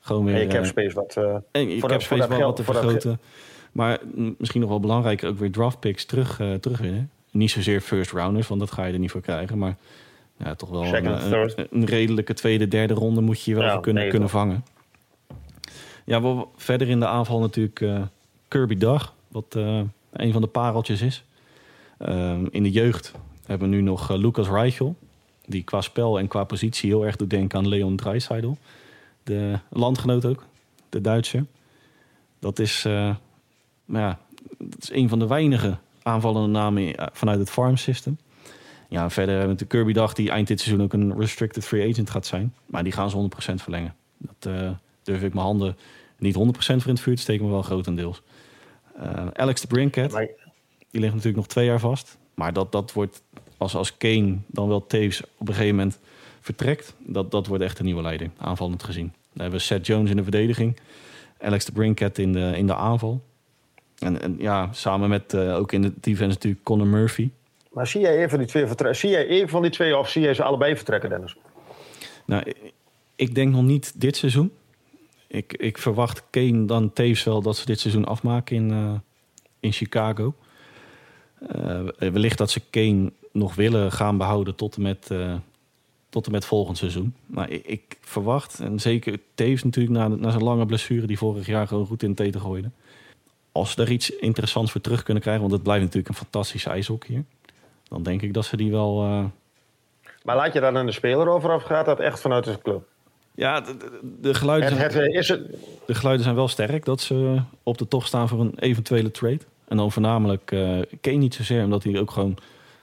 Gewoon 0.00 0.24
weer. 0.24 0.34
En 0.34 0.40
je 0.40 0.46
cap 0.46 0.64
space 0.64 0.94
wat. 0.94 1.16
Uh, 1.18 1.36
en 1.50 1.68
je 1.68 1.80
cap 1.80 2.02
space 2.02 2.38
wat, 2.38 2.56
te 2.56 2.64
vergroten. 2.64 3.20
Maar 3.72 3.98
misschien 4.38 4.60
nog 4.60 4.70
wel 4.70 4.80
belangrijker, 4.80 5.28
ook 5.28 5.38
weer 5.38 5.52
draft 5.52 5.80
picks 5.80 6.04
terug, 6.04 6.40
uh, 6.40 6.54
terugwinnen. 6.54 7.10
Niet 7.30 7.50
zozeer 7.50 7.80
first 7.80 8.12
rounders, 8.12 8.48
want 8.48 8.60
dat 8.60 8.70
ga 8.70 8.84
je 8.84 8.92
er 8.92 8.98
niet 8.98 9.10
voor 9.10 9.20
krijgen. 9.20 9.58
Maar 9.58 9.76
ja, 10.36 10.54
toch 10.54 10.70
wel 10.70 10.84
een, 10.84 11.32
een, 11.32 11.68
een, 11.70 11.84
redelijke 11.84 12.34
tweede, 12.34 12.68
derde 12.68 12.94
ronde 12.94 13.20
moet 13.20 13.42
je 13.42 13.50
je 13.50 13.56
wel 13.56 13.66
ja, 13.66 13.78
kunnen, 13.78 14.02
nee, 14.02 14.10
kunnen 14.10 14.28
vangen. 14.28 14.64
Ja, 16.04 16.22
wel 16.22 16.52
verder 16.56 16.88
in 16.88 17.00
de 17.00 17.06
aanval 17.06 17.40
natuurlijk 17.40 17.80
uh, 17.80 18.02
Kirby 18.48 18.76
Dag, 18.76 19.14
wat 19.28 19.54
uh, 19.56 19.80
een 20.12 20.32
van 20.32 20.42
de 20.42 20.48
pareltjes 20.48 21.00
is. 21.00 21.24
Uh, 21.98 22.38
in 22.50 22.62
de 22.62 22.70
jeugd 22.70 23.12
hebben 23.46 23.70
we 23.70 23.74
nu 23.74 23.82
nog 23.82 24.10
Lucas 24.10 24.48
Reichel, 24.48 24.96
die 25.46 25.62
qua 25.62 25.80
spel 25.80 26.18
en 26.18 26.28
qua 26.28 26.44
positie 26.44 26.90
heel 26.90 27.06
erg 27.06 27.16
doet 27.16 27.30
denken 27.30 27.58
aan 27.58 27.68
Leon 27.68 27.96
Dreisaitl. 27.96 28.56
De 29.22 29.58
landgenoot 29.70 30.24
ook, 30.24 30.46
de 30.88 31.00
Duitser. 31.00 31.46
Dat 32.38 32.58
is, 32.58 32.82
ja, 33.84 34.18
dat 34.58 34.82
is 34.82 34.92
een 34.92 35.08
van 35.08 35.18
de 35.18 35.26
weinige 35.26 35.76
aanvallende 36.02 36.48
namen 36.48 36.94
vanuit 37.12 37.38
het 37.38 37.50
farm 37.50 37.76
system. 37.76 38.18
Ja, 38.88 39.10
verder 39.10 39.34
hebben 39.34 39.56
we 39.56 39.62
de 39.62 39.68
Kirby 39.68 39.92
Dag, 39.92 40.12
die 40.12 40.30
eind 40.30 40.46
dit 40.48 40.60
seizoen 40.60 40.84
ook 40.84 40.92
een 40.92 41.18
restricted 41.18 41.64
free 41.64 41.90
agent 41.90 42.10
gaat 42.10 42.26
zijn. 42.26 42.54
Maar 42.66 42.82
die 42.82 42.92
gaan 42.92 43.10
ze 43.10 43.28
100% 43.50 43.54
verlengen. 43.54 43.94
Dat, 44.18 44.52
durf 45.04 45.22
ik 45.22 45.34
mijn 45.34 45.46
handen 45.46 45.76
niet 46.18 46.34
100% 46.34 46.38
voor 46.58 46.68
in 46.68 46.88
het 46.88 47.00
vuur 47.00 47.16
te 47.16 47.22
steken, 47.22 47.42
maar 47.42 47.52
wel 47.52 47.62
grotendeels. 47.62 48.22
Uh, 48.96 49.26
Alex 49.32 49.60
de 49.60 49.66
Brinket, 49.66 50.10
die 50.90 51.00
ligt 51.00 51.12
natuurlijk 51.12 51.36
nog 51.36 51.46
twee 51.46 51.66
jaar 51.66 51.80
vast. 51.80 52.18
Maar 52.34 52.52
dat, 52.52 52.72
dat 52.72 52.92
wordt, 52.92 53.22
als, 53.56 53.74
als 53.74 53.96
Kane 53.96 54.36
dan 54.46 54.68
wel 54.68 54.86
Taves 54.86 55.22
op 55.22 55.48
een 55.48 55.54
gegeven 55.54 55.76
moment 55.76 55.98
vertrekt, 56.40 56.94
dat, 56.98 57.30
dat 57.30 57.46
wordt 57.46 57.64
echt 57.64 57.78
een 57.78 57.84
nieuwe 57.84 58.02
leider, 58.02 58.30
aanvallend 58.38 58.82
gezien. 58.82 59.12
Dan 59.32 59.42
hebben 59.42 59.58
we 59.58 59.64
Seth 59.64 59.86
Jones 59.86 60.10
in 60.10 60.16
de 60.16 60.22
verdediging, 60.22 60.76
Alex 61.40 61.64
de 61.64 61.72
Brinket 61.72 62.18
in 62.18 62.32
de, 62.32 62.52
in 62.56 62.66
de 62.66 62.74
aanval. 62.74 63.22
En, 63.98 64.20
en 64.20 64.36
ja, 64.38 64.68
samen 64.72 65.08
met 65.08 65.32
uh, 65.32 65.56
ook 65.56 65.72
in 65.72 65.82
de 65.82 65.92
defense 66.00 66.34
natuurlijk 66.34 66.64
Conor 66.64 66.86
Murphy. 66.86 67.30
Maar 67.72 67.86
zie 67.86 68.00
jij 68.00 68.24
even 68.24 68.38
die 68.38 68.46
twee 68.46 68.66
vertrekken? 68.66 68.98
Zie 69.00 69.10
jij 69.10 69.26
even 69.26 69.48
van 69.48 69.62
die 69.62 69.70
twee 69.70 69.96
of 69.96 70.08
zie 70.08 70.22
jij 70.22 70.34
ze 70.34 70.42
allebei 70.42 70.76
vertrekken, 70.76 71.10
Dennis? 71.10 71.36
Nou, 72.24 72.52
ik 73.16 73.34
denk 73.34 73.52
nog 73.52 73.62
niet 73.62 74.00
dit 74.00 74.16
seizoen 74.16 74.52
ik, 75.34 75.52
ik 75.52 75.78
verwacht 75.78 76.22
Kane 76.30 76.64
dan 76.64 76.92
Taves 76.92 77.24
wel 77.24 77.42
dat 77.42 77.56
ze 77.56 77.66
dit 77.66 77.80
seizoen 77.80 78.04
afmaken 78.04 78.56
in, 78.56 78.70
uh, 78.70 78.92
in 79.60 79.72
Chicago. 79.72 80.34
Uh, 81.56 81.80
wellicht 81.98 82.38
dat 82.38 82.50
ze 82.50 82.60
Kane 82.70 83.12
nog 83.32 83.54
willen 83.54 83.92
gaan 83.92 84.16
behouden 84.16 84.54
tot 84.54 84.76
en 84.76 84.82
met, 84.82 85.08
uh, 85.12 85.34
tot 86.08 86.26
en 86.26 86.32
met 86.32 86.44
volgend 86.44 86.78
seizoen. 86.78 87.14
Maar 87.26 87.50
ik, 87.50 87.66
ik 87.66 87.98
verwacht, 88.00 88.60
en 88.60 88.80
zeker 88.80 89.18
Taves 89.34 89.62
natuurlijk 89.64 89.96
na, 89.96 90.08
na 90.08 90.30
zijn 90.30 90.42
lange 90.42 90.66
blessure... 90.66 91.06
die 91.06 91.18
vorig 91.18 91.46
jaar 91.46 91.66
gewoon 91.66 91.86
goed 91.86 92.02
in 92.02 92.14
het 92.16 92.36
gooide. 92.36 92.70
Als 93.52 93.70
ze 93.70 93.82
er 93.82 93.90
iets 93.90 94.10
interessants 94.10 94.72
voor 94.72 94.80
terug 94.80 95.02
kunnen 95.02 95.22
krijgen... 95.22 95.42
want 95.42 95.54
het 95.54 95.62
blijft 95.62 95.82
natuurlijk 95.82 96.08
een 96.08 96.20
fantastische 96.20 96.70
ijshok 96.70 97.04
hier... 97.04 97.24
dan 97.88 98.02
denk 98.02 98.22
ik 98.22 98.34
dat 98.34 98.44
ze 98.44 98.56
die 98.56 98.70
wel... 98.70 99.02
Maar 100.24 100.36
laat 100.36 100.52
je 100.52 100.60
dan 100.60 100.76
aan 100.76 100.86
de 100.86 100.92
speler 100.92 101.28
over 101.28 101.54
of 101.54 101.62
gaat 101.62 101.86
dat 101.86 102.00
echt 102.00 102.20
vanuit 102.20 102.44
de 102.44 102.58
club? 102.62 102.93
Ja, 103.36 103.60
de, 103.60 103.76
de 104.20 104.34
geluiden, 104.34 104.76
het, 104.76 104.94
het, 104.94 105.14
is 105.14 105.28
het... 105.28 105.56
de 105.86 105.94
geluiden 105.94 106.24
zijn 106.24 106.36
wel 106.36 106.48
sterk 106.48 106.84
dat 106.84 107.00
ze 107.00 107.40
op 107.62 107.78
de 107.78 107.88
tocht 107.88 108.06
staan 108.06 108.28
voor 108.28 108.40
een 108.40 108.58
eventuele 108.58 109.10
trade. 109.10 109.40
En 109.68 109.76
dan 109.76 109.92
voornamelijk 109.92 110.50
uh, 110.52 110.80
Kane 111.00 111.16
niet 111.16 111.34
zozeer, 111.34 111.64
omdat 111.64 111.84
hij 111.84 111.98
ook 111.98 112.10
gewoon 112.10 112.36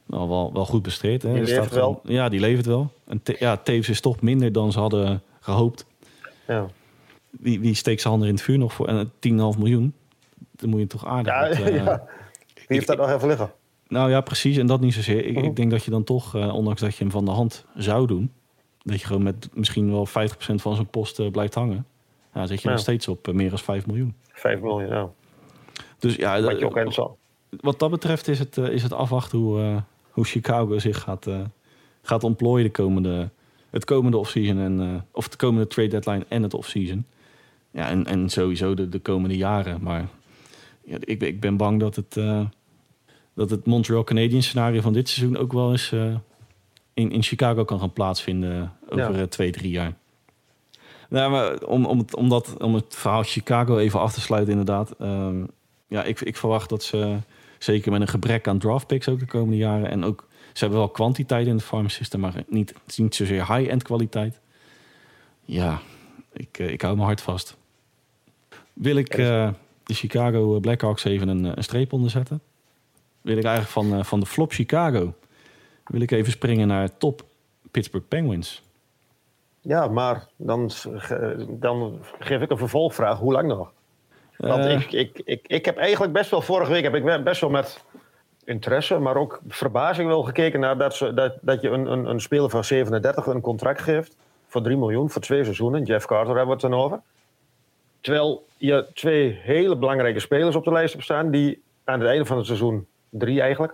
nou, 0.06 0.30
wel, 0.30 0.54
wel 0.54 0.66
goed 0.66 0.82
bestreed. 0.82 1.22
Hè. 1.22 1.34
Die 1.34 1.44
levert 1.44 1.74
wel. 1.74 2.02
Ja, 2.04 2.30
die 2.30 2.40
levert 2.40 2.66
wel. 2.66 2.92
En 3.08 3.24
te, 3.24 3.36
ja, 3.40 3.58
Tevens 3.58 3.90
is 3.90 4.02
toch 4.02 4.22
minder 4.22 4.52
dan 4.52 4.72
ze 4.72 4.80
hadden 4.80 5.24
gehoopt. 5.40 5.86
Ja. 6.48 6.66
Wie, 7.30 7.60
wie 7.60 7.76
steekt 7.76 8.02
zijn 8.02 8.14
handen 8.14 8.30
in 8.30 8.36
het 8.36 8.44
vuur 8.44 8.58
nog 8.58 8.74
voor? 8.74 8.88
En 8.88 9.08
10,5 9.08 9.12
miljoen, 9.30 9.94
dan 10.52 10.70
moet 10.70 10.80
je 10.80 10.88
toch 10.88 11.06
aardig... 11.06 11.34
Ja, 11.34 11.48
met, 11.48 11.60
uh, 11.60 11.76
ja. 11.86 12.04
Wie 12.54 12.66
heeft 12.78 12.88
dat 12.88 12.98
nog 12.98 13.10
even 13.10 13.28
liggen? 13.28 13.52
Nou 13.88 14.10
ja, 14.10 14.22
precies. 14.22 14.58
En 14.58 14.66
dat 14.66 14.82
niet 14.82 14.94
zozeer. 14.94 15.26
Ik, 15.26 15.36
-huh. 15.36 15.44
ik 15.44 15.56
denk 15.56 15.72
dat 15.72 15.84
je 15.84 15.92
dan 15.92 16.04
toch, 16.04 16.36
uh, 16.36 16.54
ondanks 16.54 16.82
dat 16.82 16.96
je 16.96 17.04
hem 17.04 17.12
van 17.12 17.26
de 17.26 17.32
hand 17.32 17.66
zou 17.76 18.08
doen 18.08 18.32
dat 18.84 19.00
je 19.00 19.06
gewoon 19.06 19.24
met 19.24 19.50
misschien 19.54 19.91
wel 19.91 20.08
50% 20.08 20.12
van 20.56 20.76
zijn 20.76 20.88
posten 20.88 21.32
blijft 21.32 21.54
hangen. 21.54 21.86
Ja, 22.34 22.46
zit 22.46 22.62
je 22.62 22.67
ja. 22.67 22.74
nog 22.74 22.84
steeds 22.84 23.08
op 23.08 23.28
uh, 23.28 23.36
meer 23.36 23.50
dan 23.50 23.60
5 23.60 23.86
miljoen. 23.86 24.15
5 24.32 24.60
miljoen, 24.60 24.88
ja. 24.88 25.10
Dus 26.00 26.15
ja, 26.15 26.41
wat, 26.41 26.60
je 26.60 26.65
ook 26.65 26.84
wat, 26.84 27.17
wat 27.50 27.80
dat 27.80 27.89
betreft 27.89 28.28
is 28.28 28.39
het, 28.39 28.58
uh, 28.58 28.67
is 28.67 28.84
het 28.84 28.94
afwachten 28.94 29.39
hoe, 29.39 29.84
hoe 30.10 30.26
Chicago 30.26 30.80
zich 30.80 31.00
gaat, 31.00 31.28
gaat 32.02 32.24
ontplooien 32.24 32.65
de 32.65 32.72
komende, 32.72 33.30
het 33.70 33.86
komende 33.86 34.17
offseason. 34.17 34.60
En, 34.60 35.06
of 35.12 35.30
de 35.30 35.38
komende 35.38 35.67
trade 35.67 35.88
deadline 35.88 36.26
en 36.28 36.44
het 36.44 36.54
offseason. 36.54 37.06
Ja, 37.72 37.89
en, 37.89 38.06
en 38.06 38.30
sowieso 38.30 38.74
de, 38.74 38.89
de 38.89 39.00
komende 39.00 39.38
jaren. 39.38 39.82
Maar 39.82 40.08
ja, 40.84 40.98
ik, 41.00 41.22
ik 41.22 41.39
ben 41.39 41.58
bang 41.58 41.80
dat 41.80 41.96
het, 41.96 42.13
dat 43.34 43.50
het 43.50 43.65
Montreal 43.65 44.04
Canadiens 44.04 44.46
scenario 44.46 44.82
van 44.82 44.94
dit 44.94 45.10
seizoen 45.10 45.38
ook 45.38 45.54
wel 45.54 45.72
eens 45.72 45.94
in, 46.93 47.12
in 47.12 47.23
Chicago 47.23 47.65
kan 47.65 47.80
gaan 47.80 47.93
plaatsvinden 47.93 48.73
over 48.89 49.17
ja. 49.17 49.27
twee, 49.27 49.51
drie 49.51 49.71
jaar. 49.71 49.93
Nou, 51.10 51.32
maar 51.32 51.63
om, 51.63 51.86
om, 51.86 51.97
het, 51.97 52.15
om, 52.15 52.30
dat, 52.30 52.58
om 52.58 52.75
het 52.75 52.95
verhaal 52.95 53.23
Chicago 53.23 53.77
even 53.77 53.99
af 53.99 54.13
te 54.13 54.21
sluiten, 54.21 54.51
inderdaad. 54.51 54.93
Um, 55.01 55.47
ja, 55.88 56.04
ik, 56.04 56.21
ik 56.21 56.38
verwacht 56.38 56.69
dat 56.69 56.84
ze 56.84 57.17
zeker 57.60 57.91
met 57.91 58.01
een 58.01 58.08
gebrek 58.08 58.47
aan 58.47 58.60
draft 58.60 58.88
picks 58.88 59.10
ook 59.10 59.19
de 59.19 59.25
komende 59.25 59.58
jaren. 59.58 59.89
En 59.89 60.04
ook, 60.04 60.27
ze 60.54 60.60
hebben 60.60 60.80
wel 60.80 60.89
kwantiteit 60.89 61.47
in 61.47 61.54
het 61.54 61.63
farm 61.63 61.89
system, 61.89 62.19
maar 62.19 62.43
niet, 62.47 62.73
niet 62.95 63.15
zozeer 63.15 63.56
high-end 63.56 63.84
kwaliteit. 63.84 64.39
Ja, 65.45 65.80
ik, 66.34 66.58
ik 66.58 66.82
hou 66.82 66.95
mijn 66.95 67.08
hart 67.08 67.21
vast. 67.21 67.58
Wil 68.73 68.95
ik, 68.95 69.17
uh, 69.17 69.49
de 69.84 69.93
Chicago 69.93 70.60
Blackhawks 70.60 71.04
even 71.04 71.27
een, 71.27 71.58
een 71.58 71.63
streep 71.63 71.93
onder 71.93 72.10
zetten. 72.10 72.41
Wil 73.21 73.38
ik 73.38 73.43
eigenlijk 73.43 73.73
van, 73.73 74.06
van 74.06 74.19
de 74.19 74.25
flop 74.25 74.51
Chicago... 74.51 75.13
wil 75.91 76.01
ik 76.01 76.12
even 76.12 76.32
springen 76.32 76.67
naar 76.67 76.97
top 76.97 77.21
Pittsburgh 77.71 78.08
Penguins. 78.08 78.63
Ja, 79.62 79.88
maar 79.88 80.27
dan, 80.36 80.71
dan 81.49 81.99
geef 82.19 82.41
ik 82.41 82.49
een 82.49 82.58
vervolgvraag. 82.58 83.19
Hoe 83.19 83.32
lang 83.34 83.47
nog? 83.47 83.71
Want 84.38 84.65
uh, 84.65 84.71
ik, 84.71 84.91
ik, 84.91 85.21
ik, 85.25 85.47
ik 85.47 85.65
heb 85.65 85.77
eigenlijk 85.77 86.13
best 86.13 86.32
wel... 86.32 86.41
Vorige 86.41 86.71
week 86.71 86.84
heb 86.84 86.95
ik 86.95 87.23
best 87.23 87.41
wel 87.41 87.49
met 87.49 87.84
interesse, 88.43 88.99
maar 88.99 89.15
ook 89.15 89.41
verbazing 89.47 90.08
wel 90.08 90.23
gekeken 90.23 90.60
naar 90.60 90.77
dat, 90.77 90.95
ze, 90.95 91.13
dat, 91.13 91.38
dat 91.41 91.62
je 91.62 91.69
een, 91.69 91.91
een, 91.91 92.06
een 92.06 92.21
speler 92.21 92.49
van 92.49 92.63
37 92.63 93.25
een 93.25 93.41
contract 93.41 93.82
geeft 93.82 94.15
voor 94.47 94.62
3 94.62 94.77
miljoen 94.77 95.10
voor 95.10 95.21
twee 95.21 95.43
seizoenen. 95.43 95.84
Jeff 95.84 96.06
Carter 96.06 96.36
hebben 96.36 96.45
we 96.45 96.62
het 96.62 96.71
dan 96.71 96.73
over. 96.73 97.01
Terwijl 98.01 98.45
je 98.58 98.86
twee 98.93 99.39
hele 99.41 99.77
belangrijke 99.77 100.19
spelers 100.19 100.56
op 100.56 100.63
de 100.63 100.71
lijst 100.71 100.93
hebt 100.93 101.06
staan 101.06 101.32
die 101.32 101.62
aan 101.84 101.99
het 101.99 102.10
einde 102.10 102.25
van 102.25 102.38
het 102.38 102.45
seizoen, 102.45 102.88
drie 103.10 103.41
eigenlijk, 103.41 103.73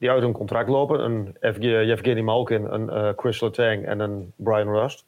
die 0.00 0.10
uit 0.10 0.22
hun 0.22 0.32
contract 0.32 0.68
lopen. 0.68 1.04
Een 1.04 1.36
Evgeny 1.40 2.20
Malkin, 2.20 2.72
een 2.72 2.86
uh, 2.86 3.08
Chris 3.16 3.40
Letang 3.40 3.86
en 3.86 4.00
een 4.00 4.32
Brian 4.36 4.74
Rust. 4.74 5.04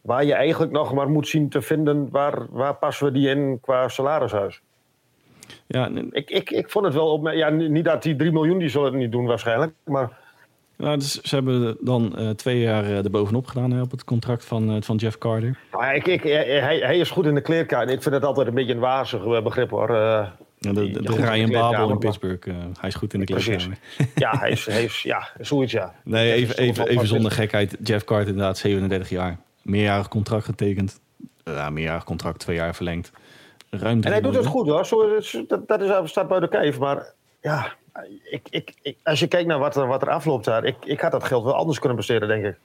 Waar 0.00 0.24
je 0.24 0.34
eigenlijk 0.34 0.72
nog 0.72 0.92
maar 0.92 1.08
moet 1.08 1.28
zien 1.28 1.48
te 1.48 1.62
vinden 1.62 2.08
waar, 2.10 2.46
waar 2.50 2.74
passen 2.74 3.06
we 3.06 3.12
die 3.12 3.28
in 3.28 3.58
qua 3.60 3.88
salarishuis. 3.88 4.60
Ja, 5.66 5.90
ik, 6.10 6.30
ik, 6.30 6.50
ik 6.50 6.70
vond 6.70 6.84
het 6.84 6.94
wel 6.94 7.12
op. 7.12 7.28
Ja, 7.32 7.48
niet 7.48 7.84
dat 7.84 8.02
die 8.02 8.16
3 8.16 8.32
miljoen, 8.32 8.58
die 8.58 8.68
zullen 8.68 8.90
het 8.90 9.00
niet 9.00 9.12
doen 9.12 9.26
waarschijnlijk. 9.26 9.72
Maar 9.84 10.18
nou, 10.76 10.96
dus 10.96 11.20
ze 11.20 11.34
hebben 11.34 11.76
dan 11.80 12.14
uh, 12.18 12.30
twee 12.30 12.60
jaar 12.60 12.84
uh, 12.84 13.04
erbovenop 13.04 13.46
gedaan 13.46 13.70
hè, 13.70 13.80
op 13.80 13.90
het 13.90 14.04
contract 14.04 14.44
van, 14.44 14.70
uh, 14.70 14.76
van 14.80 14.96
Jeff 14.96 15.18
Carter. 15.18 15.58
Nou, 15.72 15.94
ik, 15.94 16.06
ik, 16.06 16.22
hij, 16.22 16.78
hij 16.78 16.98
is 16.98 17.10
goed 17.10 17.26
in 17.26 17.34
de 17.34 17.40
kleerkaart. 17.40 17.90
Ik 17.90 18.02
vind 18.02 18.14
het 18.14 18.24
altijd 18.24 18.46
een 18.46 18.54
beetje 18.54 18.74
een 18.74 18.78
wazig 18.78 19.42
begrip 19.42 19.70
hoor. 19.70 19.88
Ja, 20.64 20.72
de, 20.72 20.90
de, 20.90 21.02
de 21.02 21.14
Ryan 21.14 21.50
Babel 21.50 21.90
in 21.90 21.98
Pittsburgh. 21.98 22.46
hij 22.80 22.88
is 22.88 22.94
goed 22.94 23.14
in 23.14 23.20
de 23.20 23.26
kleerkamer. 23.26 23.78
Ja, 24.14 24.38
hij 24.38 24.50
is, 24.50 24.66
hij 24.66 24.84
is, 24.84 25.02
ja, 25.02 25.28
zoiets 25.40 25.72
ja. 25.72 25.94
Nee, 26.04 26.32
even, 26.32 26.56
even, 26.56 26.88
even 26.88 27.06
zonder 27.06 27.30
gekheid. 27.30 27.76
Jeff 27.82 28.04
Carter 28.04 28.28
inderdaad 28.28 28.58
37 28.58 29.08
jaar. 29.08 29.38
Meerjarig 29.62 30.08
contract 30.08 30.44
getekend. 30.44 31.00
Ja, 31.44 31.70
meerjarig 31.70 32.04
contract, 32.04 32.38
twee 32.38 32.56
jaar 32.56 32.74
verlengd. 32.74 33.12
Ruim 33.70 34.02
en 34.02 34.10
hij 34.10 34.20
doet 34.20 34.34
het 34.34 34.46
goed 34.46 34.68
hoor. 34.68 34.86
Zo, 34.86 35.20
dat, 35.46 35.68
dat 35.68 35.80
is, 35.80 36.10
staat 36.10 36.28
buiten 36.28 36.50
kijf. 36.50 36.78
Maar 36.78 37.12
ja, 37.40 37.72
ik, 38.30 38.46
ik, 38.50 38.74
ik, 38.82 38.96
als 39.02 39.20
je 39.20 39.26
kijkt 39.26 39.48
naar 39.48 39.58
wat 39.58 39.76
er, 39.76 39.86
wat 39.86 40.02
er 40.02 40.10
afloopt 40.10 40.44
daar, 40.44 40.64
ik, 40.64 40.76
ik 40.84 41.00
had 41.00 41.12
dat 41.12 41.24
geld 41.24 41.44
wel 41.44 41.54
anders 41.54 41.78
kunnen 41.78 41.96
besteden, 41.96 42.28
denk 42.28 42.44
ik. 42.44 42.56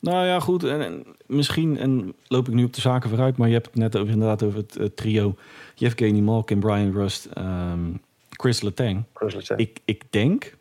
Nou 0.00 0.26
ja, 0.26 0.40
goed. 0.40 0.64
En, 0.64 1.04
misschien 1.26 1.78
en 1.78 2.14
loop 2.26 2.48
ik 2.48 2.54
nu 2.54 2.64
op 2.64 2.74
de 2.74 2.80
zaken 2.80 3.08
vooruit, 3.08 3.36
maar 3.36 3.48
je 3.48 3.54
hebt 3.54 3.66
het 3.66 3.74
net 3.74 3.96
over, 3.96 4.12
inderdaad 4.12 4.42
over 4.42 4.58
het, 4.58 4.74
het 4.74 4.96
trio. 4.96 5.34
Yevgeny 5.78 6.20
Malkin, 6.20 6.58
Brian 6.58 6.92
Rust, 6.92 7.28
um, 7.38 8.00
Chris 8.30 8.60
Letang. 8.60 9.04
Chris 9.14 9.34
Letang. 9.34 9.60
Ik, 9.60 9.78
ik 9.84 10.02
denk, 10.10 10.56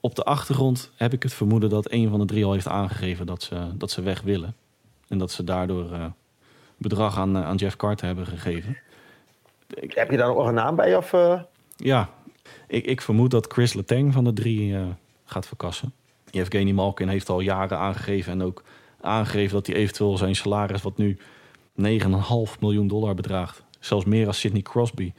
op 0.00 0.14
de 0.14 0.24
achtergrond 0.24 0.90
heb 0.96 1.12
ik 1.12 1.22
het 1.22 1.34
vermoeden 1.34 1.70
dat 1.70 1.90
een 1.90 2.08
van 2.08 2.18
de 2.18 2.24
drie 2.24 2.44
al 2.44 2.52
heeft 2.52 2.68
aangegeven 2.68 3.26
dat 3.26 3.42
ze, 3.42 3.76
dat 3.76 3.90
ze 3.90 4.02
weg 4.02 4.20
willen. 4.20 4.54
En 5.08 5.18
dat 5.18 5.30
ze 5.30 5.44
daardoor 5.44 5.90
uh, 5.92 6.06
bedrag 6.76 7.18
aan, 7.18 7.36
uh, 7.36 7.46
aan 7.46 7.56
Jeff 7.56 7.76
Carter 7.76 8.06
hebben 8.06 8.26
gegeven. 8.26 8.76
Heb 9.76 10.10
je 10.10 10.16
daar 10.16 10.34
nog 10.34 10.46
een 10.46 10.54
naam 10.54 10.76
bij? 10.76 10.96
Of, 10.96 11.12
uh... 11.12 11.40
Ja, 11.76 12.08
ik, 12.66 12.84
ik 12.86 13.00
vermoed 13.00 13.30
dat 13.30 13.52
Chris 13.52 13.72
Letang 13.72 14.12
van 14.12 14.24
de 14.24 14.32
drie 14.32 14.70
uh, 14.70 14.86
gaat 15.24 15.46
verkassen. 15.46 15.92
Evgeny 16.30 16.72
Malkin 16.72 17.08
heeft 17.08 17.28
al 17.28 17.40
jaren 17.40 17.78
aangegeven 17.78 18.32
en 18.32 18.42
ook 18.42 18.62
aangegeven 19.00 19.54
dat 19.54 19.66
hij 19.66 19.76
eventueel 19.76 20.16
zijn 20.16 20.36
salaris, 20.36 20.82
wat 20.82 20.96
nu 20.96 21.18
9,5 21.82 21.86
miljoen 22.60 22.88
dollar 22.88 23.14
bedraagt, 23.14 23.64
zelfs 23.84 24.04
meer 24.04 24.26
als 24.26 24.40
Sidney 24.40 24.62
Crosby. 24.62 25.12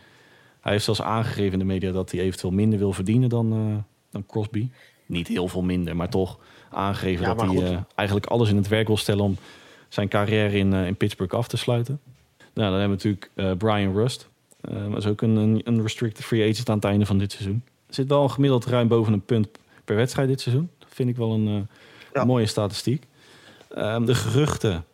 Hij 0.62 0.72
heeft 0.72 0.84
zelfs 0.84 1.02
aangegeven 1.02 1.54
in 1.54 1.60
de 1.60 1.66
media 1.66 1.92
dat 1.92 2.12
hij 2.12 2.20
eventueel 2.20 2.54
minder 2.54 2.80
wil 2.80 2.94
verdienen 2.94 3.30
dan, 3.30 3.54
uh, 3.54 3.76
dan 4.12 4.26
Crosby. 4.26 4.70
Niet 5.06 5.28
heel 5.28 5.48
veel 5.48 5.62
minder, 5.62 5.96
maar 5.96 6.10
toch 6.10 6.40
aangegeven 6.70 7.26
dat 7.26 7.42
hij 7.42 7.72
uh, 7.72 7.78
eigenlijk 7.96 8.30
alles 8.30 8.50
in 8.50 8.56
het 8.56 8.68
werk 8.68 8.88
wil 8.88 8.98
stellen 8.98 9.24
om 9.24 9.38
zijn 9.90 10.08
carrière 10.08 10.58
in, 10.58 10.74
in 10.74 10.96
Pittsburgh 10.96 11.36
af 11.36 11.48
te 11.48 11.58
sluiten. 11.58 12.00
Nou, 12.38 12.72
dan 12.72 12.80
hebben 12.80 12.98
we 12.98 13.04
natuurlijk 13.04 13.58
Brian 13.58 13.94
Rust. 13.94 14.30
Uh, 14.72 14.90
dat 14.90 14.98
is 14.98 15.06
ook 15.06 15.22
een, 15.22 15.62
een 15.64 15.82
restricted 15.82 16.26
free 16.26 16.52
agent 16.52 16.70
aan 16.70 16.76
het 16.76 16.86
einde 16.86 17.06
van 17.06 17.18
dit 17.18 17.32
seizoen. 17.32 17.64
Zit 17.90 18.08
wel 18.08 18.30
gemiddeld 18.30 18.66
ruim 18.66 18.88
boven 18.88 19.14
een 19.14 19.26
punt 19.26 19.48
per 19.86 19.96
wedstrijd 19.96 20.28
dit 20.28 20.42
seizoen. 20.42 20.70
Dat 20.78 20.90
vind 20.92 21.10
ik 21.10 21.16
wel 21.16 21.32
een 21.32 21.68
uh, 22.14 22.24
mooie 22.24 22.46
statistiek. 22.46 23.06
Uh, 23.78 24.06
de 24.06 24.16
geruchten. 24.16 24.86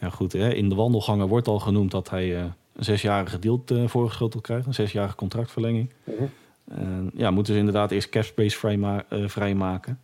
Ja, 0.00 0.10
goed, 0.10 0.32
hè, 0.32 0.54
in 0.54 0.68
de 0.68 0.74
wandelgangen 0.74 1.28
wordt 1.28 1.48
al 1.48 1.58
genoemd 1.58 1.90
dat 1.90 2.10
hij 2.10 2.26
uh, 2.26 2.44
een 2.76 2.84
zesjarige 2.84 3.38
deal 3.38 3.62
voorgeschoteld 3.86 4.42
krijgt. 4.42 4.66
Een 4.66 4.74
zesjarige 4.74 5.16
contractverlenging. 5.16 5.92
Mm 6.04 6.30
ja, 7.14 7.30
moeten 7.30 7.52
ze 7.52 7.58
inderdaad 7.58 7.90
eerst 7.90 8.08
capspace 8.08 8.56
vrij 8.56 9.04
vrijmaken. 9.28 10.00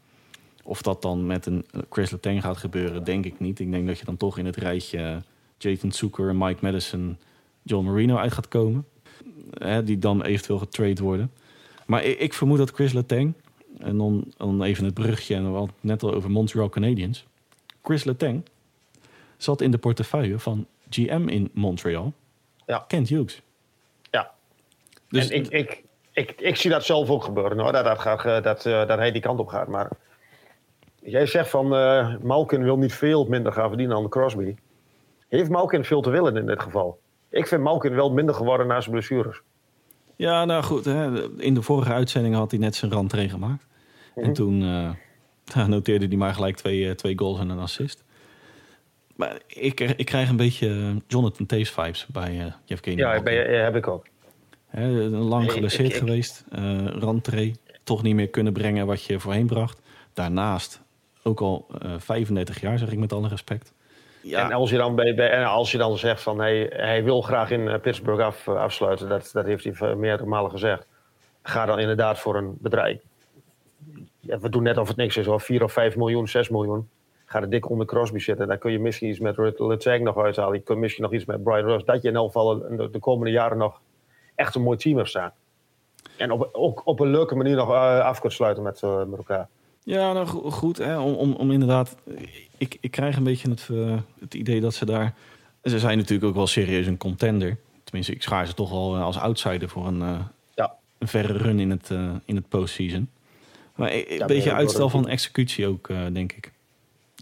Of 0.62 0.82
dat 0.82 1.02
dan 1.02 1.26
met 1.26 1.46
een 1.46 1.64
Chris 1.90 2.10
Letang 2.10 2.42
gaat 2.42 2.56
gebeuren, 2.56 3.04
denk 3.04 3.24
ik 3.24 3.40
niet. 3.40 3.58
Ik 3.60 3.70
denk 3.70 3.86
dat 3.86 3.98
je 3.98 4.04
dan 4.04 4.16
toch 4.16 4.38
in 4.38 4.46
het 4.46 4.56
rijtje 4.56 5.22
Jason 5.58 5.92
Zucker 5.92 6.28
en 6.28 6.38
Mike 6.38 6.58
Madison 6.60 7.16
John 7.62 7.86
Marino 7.86 8.16
uit 8.16 8.32
gaat 8.32 8.48
komen. 8.48 8.86
Hè, 9.58 9.82
die 9.82 9.98
dan 9.98 10.22
eventueel 10.22 10.58
getrade 10.58 11.02
worden. 11.02 11.30
Maar 11.86 12.04
ik, 12.04 12.18
ik 12.18 12.32
vermoed 12.32 12.58
dat 12.58 12.70
Chris 12.70 12.92
Letang, 12.92 13.32
en 13.78 13.96
dan, 13.96 14.24
dan 14.36 14.62
even 14.62 14.84
het 14.84 14.94
brugje 14.94 15.34
en 15.34 15.50
we 15.50 15.56
hadden 15.58 15.74
net 15.80 16.02
al 16.02 16.14
over 16.14 16.30
Montreal 16.30 16.68
Canadiens. 16.68 17.26
Chris 17.82 18.04
Letang 18.04 18.42
zat 19.36 19.60
in 19.60 19.70
de 19.70 19.78
portefeuille 19.78 20.38
van 20.38 20.66
GM 20.90 21.28
in 21.28 21.50
Montreal. 21.52 22.12
Ja. 22.66 22.84
Kent 22.86 23.08
Hughes. 23.08 23.42
Ja. 24.10 24.30
Dus 25.08 25.28
en 25.28 25.36
ik, 25.36 25.48
ik, 25.48 25.84
ik, 26.12 26.40
ik 26.40 26.56
zie 26.56 26.70
dat 26.70 26.84
zelf 26.84 27.10
ook 27.10 27.24
gebeuren 27.24 27.58
hoor. 27.58 27.72
Dat, 27.72 27.84
dat, 27.84 27.98
gaat, 27.98 28.44
dat, 28.44 28.62
dat 28.62 28.98
hij 28.98 29.12
die 29.12 29.22
kant 29.22 29.38
op 29.38 29.48
gaat. 29.48 29.68
Maar 29.68 29.90
jij 31.02 31.26
zegt 31.26 31.50
van 31.50 31.74
uh, 31.74 32.16
Malkin 32.22 32.62
wil 32.62 32.76
niet 32.76 32.94
veel 32.94 33.24
minder 33.24 33.52
gaan 33.52 33.68
verdienen 33.68 33.96
dan 33.96 34.08
Crosby. 34.08 34.54
Heeft 35.28 35.50
Malkin 35.50 35.84
veel 35.84 36.00
te 36.00 36.10
willen 36.10 36.36
in 36.36 36.46
dit 36.46 36.62
geval? 36.62 37.00
Ik 37.30 37.46
vind 37.46 37.62
Malkin 37.62 37.94
wel 37.94 38.12
minder 38.12 38.34
geworden 38.34 38.66
na 38.66 38.80
zijn 38.80 38.92
blessures. 38.92 39.40
Ja, 40.16 40.44
nou 40.44 40.62
goed. 40.62 40.84
Hè. 40.84 41.28
In 41.40 41.54
de 41.54 41.62
vorige 41.62 41.92
uitzending 41.92 42.34
had 42.34 42.50
hij 42.50 42.60
net 42.60 42.74
zijn 42.74 42.92
rentree 42.92 43.28
gemaakt. 43.28 43.66
En 44.14 44.22
mhm. 44.22 44.32
toen 44.32 44.62
uh, 44.62 45.66
noteerde 45.66 46.06
hij 46.06 46.16
maar 46.16 46.34
gelijk 46.34 46.56
twee, 46.56 46.80
uh, 46.80 46.90
twee 46.90 47.18
goals 47.18 47.38
en 47.38 47.48
een 47.48 47.58
assist. 47.58 48.04
Maar 49.16 49.38
ik, 49.46 49.80
ik 49.80 50.06
krijg 50.06 50.28
een 50.28 50.36
beetje 50.36 50.96
Jonathan 51.06 51.46
Taves 51.46 51.70
vibes 51.70 52.06
bij 52.06 52.34
uh, 52.34 52.44
Jeff 52.64 52.80
Kane. 52.80 52.96
Ja, 52.96 53.22
ben, 53.22 53.64
heb 53.64 53.76
ik 53.76 53.88
ook. 53.88 54.06
Lang 55.10 55.52
geblesseerd 55.52 55.94
geweest. 55.94 56.44
Uh. 56.58 57.52
Toch 57.84 58.02
niet 58.02 58.14
meer 58.14 58.28
kunnen 58.28 58.52
brengen 58.52 58.86
wat 58.86 59.04
je 59.04 59.20
voorheen 59.20 59.46
bracht. 59.46 59.80
Daarnaast 60.12 60.82
ook 61.22 61.40
al 61.40 61.66
35 61.98 62.60
jaar, 62.60 62.78
zeg 62.78 62.92
ik 62.92 62.98
met 62.98 63.12
alle 63.12 63.28
respect. 63.28 63.72
Ja. 64.22 64.44
En 64.44 64.52
als 64.52 64.70
je 64.70 64.76
dan, 64.76 64.94
bij, 64.94 65.14
bij, 65.14 65.30
en 65.30 65.44
als 65.44 65.72
je 65.72 65.78
dan 65.78 65.98
zegt 65.98 66.22
van 66.22 66.38
hij, 66.38 66.70
hij 66.70 67.04
wil 67.04 67.20
graag 67.20 67.50
in 67.50 67.68
eh, 67.68 67.80
Pittsburgh 67.80 68.22
af, 68.22 68.46
eh, 68.46 68.54
afsluiten, 68.54 69.08
dat, 69.08 69.30
dat 69.32 69.44
heeft 69.44 69.64
hij 69.64 69.94
meerdere 69.94 70.28
malen 70.28 70.50
gezegd. 70.50 70.86
Ga 71.42 71.66
dan 71.66 71.78
inderdaad 71.78 72.18
voor 72.18 72.36
een 72.36 72.56
bedrijf. 72.60 73.00
Ja, 74.20 74.38
we 74.38 74.48
doen 74.48 74.62
net 74.62 74.78
of 74.78 74.88
het 74.88 74.96
niks 74.96 75.16
is 75.16 75.26
hoor, 75.26 75.40
4 75.40 75.62
of 75.62 75.72
5 75.72 75.96
miljoen, 75.96 76.28
6 76.28 76.48
miljoen. 76.48 76.88
Ga 77.32 77.40
er 77.40 77.50
dik 77.50 77.70
onder 77.70 77.86
Crosby 77.86 78.18
zitten. 78.18 78.48
Dan 78.48 78.58
kun 78.58 78.72
je 78.72 78.78
misschien 78.78 79.08
iets 79.08 79.18
met 79.18 79.36
Letang 79.58 80.02
nog 80.02 80.18
uithalen. 80.18 80.54
Je 80.54 80.60
kunt 80.60 80.78
misschien 80.78 81.02
nog 81.02 81.12
iets 81.12 81.24
met 81.24 81.42
Brian 81.42 81.64
Rose. 81.64 81.84
Dat 81.84 82.02
je 82.02 82.08
in 82.08 82.14
elk 82.14 82.26
geval 82.26 82.58
de, 82.58 82.98
komende 82.98 83.30
jaren 83.30 83.58
nog 83.58 83.80
echt 84.34 84.54
een 84.54 84.62
mooi 84.62 84.78
team 84.78 84.96
hebt 84.96 85.08
staan. 85.08 85.32
En 86.16 86.30
op, 86.30 86.48
ook 86.52 86.86
op 86.86 87.00
een 87.00 87.10
leuke 87.10 87.34
manier 87.34 87.56
nog 87.56 87.68
eh, 87.68 88.00
af 88.00 88.20
kunt 88.20 88.32
sluiten 88.32 88.62
met, 88.62 88.82
met 88.82 89.18
elkaar. 89.18 89.48
Ja, 89.84 90.12
nou 90.12 90.26
goed. 90.50 90.78
Hè, 90.78 90.98
om, 90.98 91.14
om, 91.14 91.32
om 91.32 91.50
inderdaad. 91.50 91.96
Ik, 92.58 92.76
ik 92.80 92.90
krijg 92.90 93.16
een 93.16 93.24
beetje 93.24 93.50
het, 93.50 93.68
uh, 93.72 93.96
het 94.20 94.34
idee 94.34 94.60
dat 94.60 94.74
ze 94.74 94.84
daar. 94.84 95.14
Ze 95.62 95.78
zijn 95.78 95.98
natuurlijk 95.98 96.28
ook 96.28 96.34
wel 96.34 96.46
serieus 96.46 96.86
een 96.86 96.96
contender. 96.96 97.56
Tenminste, 97.84 98.12
ik 98.12 98.22
schaar 98.22 98.46
ze 98.46 98.54
toch 98.54 98.72
al 98.72 98.96
eh, 98.96 99.02
als 99.02 99.18
outsider 99.18 99.68
voor 99.68 99.86
een, 99.86 100.00
uh, 100.00 100.20
ja. 100.54 100.74
een 100.98 101.08
verre 101.08 101.32
run 101.32 101.60
in 101.60 101.70
het, 101.70 101.90
uh, 101.90 102.10
in 102.24 102.36
het 102.36 102.48
postseason. 102.48 103.08
Maar 103.74 103.92
een 103.92 104.26
beetje 104.26 104.52
uitstel 104.52 104.88
van 104.88 105.08
executie 105.08 105.66
ook, 105.66 105.88
denk 106.12 106.32
ik. 106.32 106.52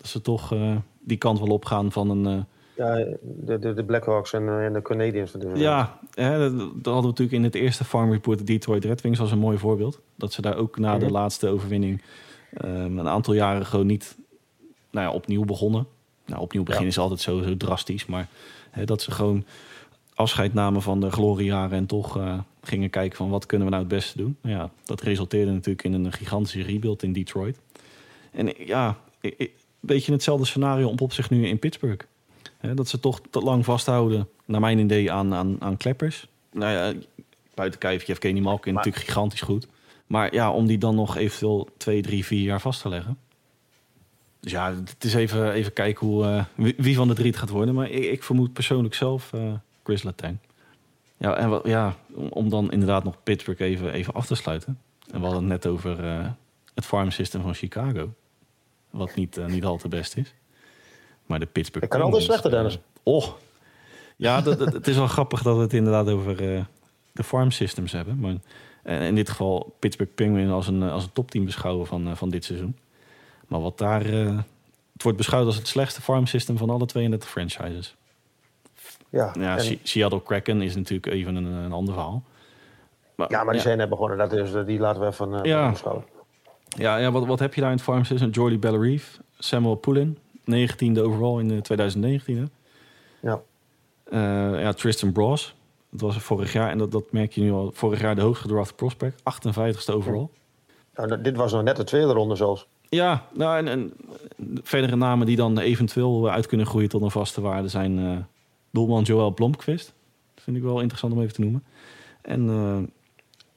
Dat 0.00 0.10
ze 0.10 0.20
toch 0.20 0.54
die 1.00 1.16
kant 1.16 1.38
wel 1.38 1.48
opgaan 1.48 1.92
van 1.92 2.10
een. 2.10 2.44
ja, 2.76 2.94
de, 3.22 3.58
de, 3.58 3.74
de 3.74 3.84
Blackhawks 3.84 4.32
en, 4.32 4.48
en 4.48 4.72
de 4.72 4.82
Canadiens. 4.82 5.34
Ja, 5.54 5.98
hè, 6.14 6.38
dat, 6.38 6.58
dat, 6.58 6.92
hadden 6.92 7.02
we 7.02 7.08
natuurlijk 7.08 7.32
in 7.36 7.44
het 7.44 7.54
eerste 7.54 7.84
Farm 7.84 8.12
Report. 8.12 8.38
De 8.38 8.44
Detroit 8.44 8.84
Red 8.84 9.00
Wings 9.00 9.20
als 9.20 9.32
een 9.32 9.38
mooi 9.38 9.58
voorbeeld. 9.58 10.00
Dat 10.16 10.32
ze 10.32 10.42
daar 10.42 10.56
ook 10.56 10.78
na 10.78 10.98
de 10.98 11.04
mhm. 11.04 11.14
laatste 11.14 11.48
overwinning 11.48 12.02
Um, 12.64 12.98
een 12.98 13.08
aantal 13.08 13.34
jaren 13.34 13.66
gewoon 13.66 13.86
niet 13.86 14.16
nou 14.90 15.06
ja, 15.06 15.12
opnieuw 15.12 15.44
begonnen. 15.44 15.86
Nou, 16.26 16.40
opnieuw 16.40 16.62
beginnen 16.62 16.88
is 16.88 16.98
altijd 16.98 17.20
zo, 17.20 17.42
zo 17.42 17.56
drastisch. 17.56 18.06
Maar 18.06 18.28
dat 18.84 19.02
ze 19.02 19.10
gewoon 19.10 19.44
afscheid 20.14 20.54
namen 20.54 20.82
van 20.82 21.00
de 21.00 21.10
gloriejaren 21.10 21.78
en 21.78 21.86
toch 21.86 22.16
uh, 22.16 22.38
gingen 22.62 22.90
kijken 22.90 23.16
van 23.16 23.30
wat 23.30 23.46
kunnen 23.46 23.66
we 23.66 23.72
nou 23.72 23.86
het 23.86 23.94
beste 23.94 24.16
doen. 24.18 24.36
Nou 24.40 24.56
ja, 24.56 24.70
dat 24.84 25.00
resulteerde 25.00 25.52
natuurlijk 25.52 25.84
in 25.84 25.92
een 25.92 26.12
gigantische 26.12 26.62
rebuild 26.62 27.02
in 27.02 27.12
Detroit. 27.12 27.58
En 28.30 28.52
ja, 28.58 28.96
een 29.20 29.50
beetje 29.80 30.12
hetzelfde 30.12 30.46
scenario 30.46 30.94
op 30.96 31.12
zich 31.12 31.30
nu 31.30 31.46
in 31.46 31.58
Pittsburgh. 31.58 32.04
dat 32.74 32.88
ze 32.88 33.00
toch 33.00 33.20
te 33.30 33.40
lang 33.40 33.64
vasthouden, 33.64 34.28
naar 34.44 34.60
mijn 34.60 34.78
idee, 34.78 35.12
aan, 35.12 35.34
aan, 35.34 35.56
aan 35.58 35.76
kleppers. 35.76 36.26
nou 36.52 36.72
ja, 36.72 37.00
buiten 37.54 37.80
Kijfje 37.80 38.06
heeft 38.06 38.20
Kenny 38.20 38.40
Malkin 38.40 38.74
natuurlijk 38.74 39.04
gigantisch 39.04 39.40
goed. 39.40 39.66
Maar 40.06 40.34
ja, 40.34 40.52
om 40.52 40.66
die 40.66 40.78
dan 40.78 40.94
nog 40.94 41.16
eventueel 41.16 41.68
twee, 41.76 42.02
drie, 42.02 42.24
vier 42.24 42.42
jaar 42.42 42.60
vast 42.60 42.82
te 42.82 42.88
leggen. 42.88 43.18
Dus 44.40 44.52
ja, 44.52 44.74
het 44.74 45.04
is 45.04 45.14
even, 45.14 45.52
even 45.52 45.72
kijken 45.72 46.06
hoe, 46.06 46.24
uh, 46.24 46.44
wie, 46.54 46.74
wie, 46.76 46.96
van 46.96 47.08
de 47.08 47.14
drie 47.14 47.26
het 47.30 47.36
gaat 47.36 47.48
worden. 47.48 47.74
Maar 47.74 47.90
ik, 47.90 48.04
ik 48.04 48.22
vermoed 48.22 48.52
persoonlijk 48.52 48.94
zelf 48.94 49.32
uh, 49.32 49.52
Chris 49.82 50.02
Letang. 50.02 50.36
Ja, 51.16 51.36
en 51.36 51.48
wat, 51.48 51.66
ja, 51.66 51.96
om 52.30 52.48
dan 52.48 52.70
inderdaad 52.70 53.04
nog 53.04 53.22
Pittsburgh 53.22 53.62
even, 53.62 53.92
even 53.92 54.14
af 54.14 54.26
te 54.26 54.34
sluiten. 54.34 54.78
En 55.10 55.18
we 55.18 55.26
hadden 55.26 55.50
het 55.50 55.50
net 55.50 55.66
over 55.66 56.04
uh, 56.04 56.26
het 56.74 56.84
farm 56.84 57.10
system 57.10 57.42
van 57.42 57.54
Chicago. 57.54 58.14
Wat 58.90 59.14
niet, 59.14 59.40
niet 59.46 59.64
al 59.64 59.76
te 59.76 59.88
best 59.88 60.16
is. 60.16 60.34
Maar 61.26 61.38
de 61.38 61.46
Pittsburgh... 61.46 61.88
Het 61.88 61.96
kan 61.96 62.06
altijd 62.06 62.22
slechter, 62.22 62.50
Dennis. 62.50 62.78
oh, 63.02 63.26
ja, 64.16 64.40
dat, 64.40 64.58
dat, 64.58 64.72
het 64.72 64.88
is 64.88 64.96
wel 64.96 65.06
grappig 65.06 65.42
dat 65.42 65.56
we 65.56 65.62
het 65.62 65.72
inderdaad 65.72 66.08
over 66.08 66.36
de 67.12 67.24
farm 67.24 67.50
systems 67.50 67.92
hebben. 67.92 68.18
Maar 68.18 68.34
in 69.06 69.14
dit 69.14 69.28
geval 69.28 69.74
Pittsburgh 69.78 70.14
Penguins 70.14 70.50
als 70.50 70.66
een, 70.66 70.82
als 70.82 71.04
een 71.04 71.12
topteam 71.12 71.44
beschouwen 71.44 71.86
van, 71.86 72.16
van 72.16 72.28
dit 72.28 72.44
seizoen. 72.44 72.76
Maar 73.48 73.60
wat 73.60 73.78
daar. 73.78 74.04
Het 74.92 75.02
wordt 75.02 75.18
beschouwd 75.18 75.46
als 75.46 75.56
het 75.56 75.68
slechtste 75.68 76.02
farm 76.02 76.26
system 76.26 76.56
van 76.56 76.70
alle 76.70 76.86
32 76.86 77.30
franchises. 77.30 77.96
Ja, 79.10 79.32
ja 79.38 79.58
en... 79.58 79.78
Seattle 79.82 80.22
Kraken 80.22 80.62
is 80.62 80.74
natuurlijk 80.74 81.06
even 81.06 81.34
een, 81.34 81.44
een 81.44 81.72
ander 81.72 81.94
verhaal. 81.94 82.22
Maar, 83.14 83.30
ja, 83.30 83.44
maar 83.44 83.52
die 83.52 83.62
zijn 83.62 83.78
net 83.78 83.88
begonnen. 83.88 84.18
Dat 84.18 84.32
is, 84.32 84.52
die 84.66 84.78
laten 84.78 85.00
we 85.00 85.06
even 85.06 85.32
uh, 85.32 85.42
ja. 85.42 85.70
beschouwen. 85.70 86.04
Ja, 86.76 86.96
ja 86.96 87.10
wat, 87.10 87.26
wat 87.26 87.38
heb 87.38 87.54
je 87.54 87.60
daar 87.60 87.70
in 87.70 87.76
het 87.76 87.84
farm 87.84 88.04
system? 88.04 88.30
Jordy 88.30 88.58
Bellerive, 88.58 89.20
Samuel 89.38 89.74
Poulin, 89.74 90.18
19e 90.40 90.98
overall 90.98 91.40
in 91.40 91.62
2019. 91.62 92.36
Hè? 92.36 92.44
Ja. 93.28 93.40
Uh, 94.12 94.60
ja, 94.60 94.72
Tristan 94.72 95.12
Bros. 95.12 95.54
Dat 95.90 96.00
was 96.00 96.16
vorig 96.16 96.52
jaar 96.52 96.70
en 96.70 96.78
dat, 96.78 96.92
dat 96.92 97.12
merk 97.12 97.32
je 97.32 97.40
nu 97.40 97.52
al. 97.52 97.70
Vorig 97.74 98.00
jaar 98.00 98.14
de 98.14 98.20
hoogst 98.20 98.42
gedraft 98.42 98.76
prospect, 98.76 99.20
58e 99.20 99.94
overall. 99.94 100.28
Nou, 100.94 101.20
dit 101.20 101.36
was 101.36 101.52
nog 101.52 101.62
net 101.62 101.76
de 101.76 101.84
tweede 101.84 102.12
ronde 102.12 102.36
zelfs. 102.36 102.66
Ja, 102.88 103.26
nou, 103.34 103.58
en, 103.58 103.68
en 103.68 103.92
verdere 104.62 104.96
namen 104.96 105.26
die 105.26 105.36
dan 105.36 105.58
eventueel 105.58 106.30
uit 106.30 106.46
kunnen 106.46 106.66
groeien 106.66 106.88
tot 106.88 107.02
een 107.02 107.10
vaste 107.10 107.40
waarde 107.40 107.68
zijn 107.68 107.98
uh, 107.98 108.16
doelman 108.70 109.02
Joël 109.02 109.34
Blomqvist. 109.34 109.94
Dat 110.34 110.44
vind 110.44 110.56
ik 110.56 110.62
wel 110.62 110.80
interessant 110.80 111.12
om 111.12 111.20
even 111.20 111.34
te 111.34 111.40
noemen. 111.40 111.64
En 112.22 112.92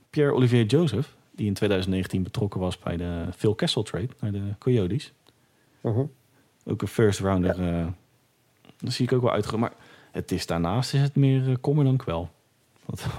Pierre-Olivier 0.10 0.65
Joseph, 0.65 1.15
die 1.36 1.48
in 1.48 1.54
2019 1.54 2.24
betrokken 2.24 2.60
was 2.60 2.78
bij 2.78 2.98
de 2.98 3.26
Phil 3.36 3.56
Kessel 3.56 3.84
trade 3.84 4.10
naar 4.19 4.32
de 4.32 4.54
Coyotes. 4.60 5.13
Uh 5.82 5.96
-huh. 5.96 6.08
Ook 6.65 6.82
een 6.82 6.88
first 6.88 7.19
rounder. 7.19 7.62
Ja. 7.62 7.80
Uh, 7.80 7.88
dat 8.78 8.93
zie 8.93 9.06
ik 9.06 9.13
ook 9.13 9.22
wel 9.22 9.32
uitgegaan. 9.32 9.60
Maar 9.60 9.74
het 10.12 10.32
is 10.32 10.46
daarnaast 10.46 10.93
is 10.93 11.02
het 11.02 11.15
meer 11.15 11.58
kommer 11.58 11.84
dan 11.84 11.98
kwel. 11.98 12.30
Want 12.86 13.06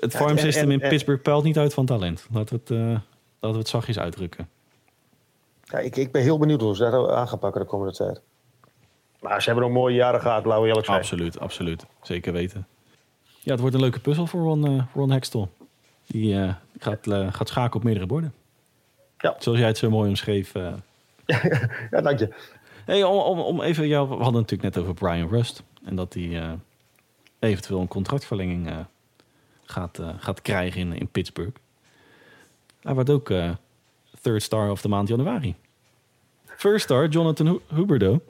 het 0.00 0.16
farm 0.16 0.38
system 0.38 0.70
in 0.70 0.78
Pittsburgh 0.78 1.22
peilt 1.22 1.44
niet 1.44 1.58
uit 1.58 1.74
van 1.74 1.86
talent. 1.86 2.26
Laten 2.30 2.60
we 2.66 2.74
het 2.74 3.02
Laten 3.44 3.58
we 3.58 3.64
het 3.64 3.74
zachtjes 3.74 3.98
uitdrukken. 3.98 4.48
Ja, 5.64 5.78
ik, 5.78 5.96
ik 5.96 6.12
ben 6.12 6.22
heel 6.22 6.38
benieuwd 6.38 6.60
hoe 6.60 6.76
ze 6.76 6.90
dat 6.90 7.10
aan 7.10 7.28
gaan 7.28 7.38
pakken 7.38 7.60
de 7.60 7.66
komende 7.66 7.94
tijd. 7.94 8.20
Maar 9.20 9.42
ze 9.42 9.50
hebben 9.50 9.64
nog 9.64 9.76
mooie 9.76 9.94
jaren 9.94 10.20
gehad, 10.20 10.44
laten 10.44 10.62
we 10.62 10.68
eerlijk 10.68 10.86
zijn. 10.86 10.98
Absoluut, 10.98 11.38
absoluut. 11.38 11.86
Zeker 12.02 12.32
weten. 12.32 12.66
Ja, 13.40 13.50
het 13.50 13.60
wordt 13.60 13.74
een 13.74 13.80
leuke 13.80 14.00
puzzel 14.00 14.26
voor 14.26 14.42
Ron, 14.42 14.70
uh, 14.70 14.82
Ron 14.94 15.10
Hextel. 15.10 15.50
Die 16.06 16.34
uh, 16.34 16.54
gaat, 16.78 17.06
uh, 17.06 17.32
gaat 17.32 17.48
schaken 17.48 17.76
op 17.76 17.84
meerdere 17.84 18.06
borden. 18.06 18.34
Ja. 19.18 19.36
Zoals 19.38 19.58
jij 19.58 19.68
het 19.68 19.78
zo 19.78 19.90
mooi 19.90 20.08
omschreef. 20.08 20.52
ja, 21.90 22.00
dank 22.00 22.18
je. 22.18 22.34
Hey, 22.84 23.04
om, 23.04 23.16
om, 23.16 23.38
om 23.38 23.60
even 23.60 23.88
jou, 23.88 24.08
we 24.08 24.14
hadden 24.14 24.42
het 24.42 24.50
natuurlijk 24.50 24.74
net 24.74 24.78
over 24.78 24.94
Brian 24.94 25.28
Rust. 25.28 25.62
En 25.84 25.96
dat 25.96 26.14
hij 26.14 26.58
eventueel 27.38 27.80
een 27.80 27.88
contractverlenging 27.88 28.70
gaat, 29.64 30.00
gaat 30.18 30.42
krijgen 30.42 30.80
in, 30.80 30.92
in 30.92 31.08
Pittsburgh. 31.08 31.56
Hij 32.82 32.94
wordt 32.94 33.10
ook 33.10 33.32
third 34.20 34.42
star 34.42 34.70
of 34.70 34.80
de 34.82 34.88
maand 34.88 35.08
januari. 35.08 35.54
First 36.56 36.84
star, 36.84 37.08
Jonathan 37.08 37.60
Huberdo. 37.74 38.20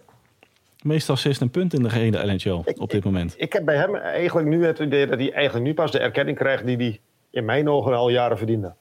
Meestal 0.83 1.15
assist 1.15 1.41
en 1.41 1.51
punt 1.51 1.75
in 1.75 1.83
de 1.83 1.91
gehele 1.91 2.33
NHL 2.33 2.63
op 2.77 2.91
dit 2.91 3.05
moment. 3.05 3.35
Ik, 3.35 3.41
ik, 3.41 3.53
heb 3.53 3.65
bij 3.65 3.77
hem 3.77 3.95
eigenlijk 3.95 4.49
nu 4.49 4.65
het 4.65 4.79
idee 4.79 5.07
dat 5.07 5.19
hij 5.19 5.33
eigenlijk 5.33 5.67
nu 5.67 5.75
pas 5.75 5.91
de 5.91 5.99
erkenning 5.99 6.37
krijgt 6.37 6.67
die 6.67 6.77
hij 6.77 7.01
in 7.35 7.45
mijn 7.45 7.69
ogen 7.69 7.95
al 7.95 8.09
jaren 8.09 8.39
verdiende. 8.39 8.75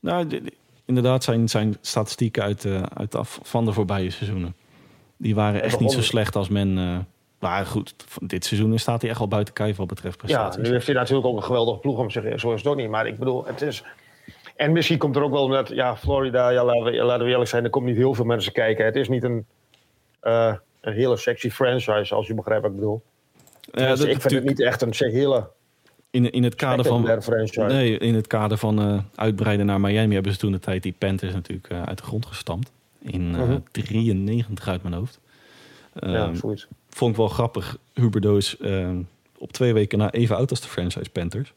Nou, 0.00 0.40
inderdaad 0.84 1.24
zijn, 1.24 1.48
zijn 1.48 1.76
statistieken 1.80 2.42
uit, 2.42 2.64
uh, 2.64 2.82
uit 2.94 3.14
af, 3.14 3.38
van 3.42 3.64
de 3.64 3.72
voorbije 3.72 4.10
seizoenen. 4.10 4.54
Die 5.16 5.34
waren 5.34 5.62
echt 5.62 5.80
niet 5.80 5.92
zo 5.92 6.02
slecht 6.02 6.36
als 6.36 6.48
men... 6.48 6.78
Uh, 6.78 6.98
maar 7.38 7.66
goed, 7.66 7.94
dit 8.22 8.44
seizoen 8.44 8.78
staat 8.78 9.00
hij 9.00 9.10
echt 9.10 9.20
al 9.20 9.28
buiten 9.28 9.54
kijf 9.54 9.76
wat 9.76 9.86
betreft 9.86 10.16
prestaties. 10.16 10.62
Ja, 10.62 10.68
nu 10.68 10.72
heeft 10.72 10.86
hij 10.86 10.94
natuurlijk 10.94 11.26
ook 11.26 11.36
een 11.36 11.42
geweldige 11.42 11.78
ploeg 11.78 11.98
om 11.98 12.10
zich. 12.10 12.40
Zo 12.40 12.52
is 12.52 12.58
het 12.58 12.66
ook 12.66 12.76
niet. 12.76 12.88
Maar 12.88 13.06
ik 13.06 13.18
bedoel, 13.18 13.46
het 13.46 13.62
is 13.62 13.84
en 14.56 14.72
misschien 14.72 14.98
komt 14.98 15.16
er 15.16 15.22
ook 15.22 15.32
wel 15.32 15.42
omdat, 15.42 15.68
ja, 15.68 15.96
Florida, 15.96 16.48
ja, 16.48 16.64
laten, 16.64 16.84
we, 16.84 16.92
laten 16.92 17.24
we 17.24 17.30
eerlijk 17.30 17.50
zijn, 17.50 17.64
er 17.64 17.70
komt 17.70 17.86
niet 17.86 17.96
heel 17.96 18.14
veel 18.14 18.24
mensen 18.24 18.52
kijken. 18.52 18.84
Het 18.84 18.96
is 18.96 19.08
niet 19.08 19.24
een, 19.24 19.46
uh, 20.22 20.54
een 20.80 20.92
hele 20.92 21.16
sexy 21.16 21.50
franchise, 21.50 22.14
als 22.14 22.26
je 22.26 22.34
begrijpt 22.34 22.62
wat 22.62 22.70
ik 22.70 22.76
bedoel. 22.76 23.02
Ja, 23.60 23.88
dus 23.88 23.98
dat, 23.98 24.08
ik 24.08 24.20
vind 24.20 24.32
het 24.32 24.44
niet 24.44 24.60
echt 24.60 24.82
een 24.82 24.94
hele 25.12 25.50
in, 26.14 26.30
in 26.30 26.42
het 26.42 26.54
kader 26.54 26.84
van 26.84 27.02
nee, 27.56 27.98
in 27.98 28.14
het 28.14 28.26
kader 28.26 28.58
van 28.58 28.88
uh, 28.88 28.98
uitbreiden 29.14 29.66
naar 29.66 29.80
Miami 29.80 30.14
hebben 30.14 30.32
ze 30.32 30.38
toen 30.38 30.52
de 30.52 30.58
tijd 30.58 30.82
die 30.82 30.94
Panthers 30.98 31.32
natuurlijk 31.32 31.72
uh, 31.72 31.82
uit 31.82 31.98
de 31.98 32.04
grond 32.04 32.26
gestampt 32.26 32.70
in 32.98 33.22
uh, 33.22 33.36
-huh. 33.36 33.56
93 33.70 34.68
uit 34.68 34.82
mijn 34.82 34.94
hoofd. 34.94 35.20
ja, 35.92 36.34
zoiets. 36.34 36.66
Vond 36.88 37.10
ik 37.10 37.16
wel 37.16 37.28
grappig. 37.28 37.78
Huberdo 37.92 38.36
is 38.36 38.56
op 39.38 39.52
twee 39.52 39.72
weken 39.72 39.98
na 39.98 40.10
even 40.10 40.36
oud 40.36 40.50
als 40.50 40.60
de 40.60 40.68
franchise 40.68 41.10
Panthers. 41.10 41.52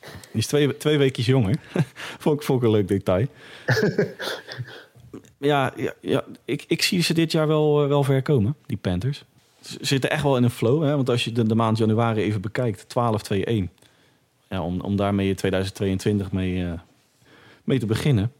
Die 0.00 0.10
is 0.32 0.46
twee, 0.46 0.76
twee 0.76 0.98
weken 0.98 1.22
jonger. 1.22 1.54
vond, 2.22 2.36
ik, 2.36 2.46
vond 2.46 2.62
ik 2.62 2.66
een 2.66 2.74
leuk 2.74 2.88
detail. 2.88 3.26
ja, 5.50 5.72
ja, 5.76 5.92
ja 6.00 6.24
ik, 6.44 6.64
ik 6.68 6.82
zie 6.82 7.02
ze 7.02 7.14
dit 7.14 7.32
jaar 7.32 7.46
wel, 7.46 7.88
wel 7.88 8.02
ver 8.02 8.22
komen, 8.22 8.56
die 8.66 8.76
Panthers. 8.76 9.24
Zitten 9.80 10.10
echt 10.10 10.22
wel 10.22 10.36
in 10.36 10.42
een 10.42 10.50
flow. 10.50 10.82
Hè? 10.82 10.96
Want 10.96 11.10
als 11.10 11.24
je 11.24 11.32
de, 11.32 11.46
de 11.46 11.54
maand 11.54 11.78
januari 11.78 12.22
even 12.22 12.40
bekijkt, 12.40 12.86
12-2-1. 12.88 12.94
Ja, 14.48 14.62
om, 14.62 14.80
om 14.80 14.96
daarmee 14.96 15.34
2022 15.34 16.32
mee, 16.32 16.54
uh, 16.54 16.72
mee 17.64 17.78
te 17.78 17.86
beginnen. 17.86 18.32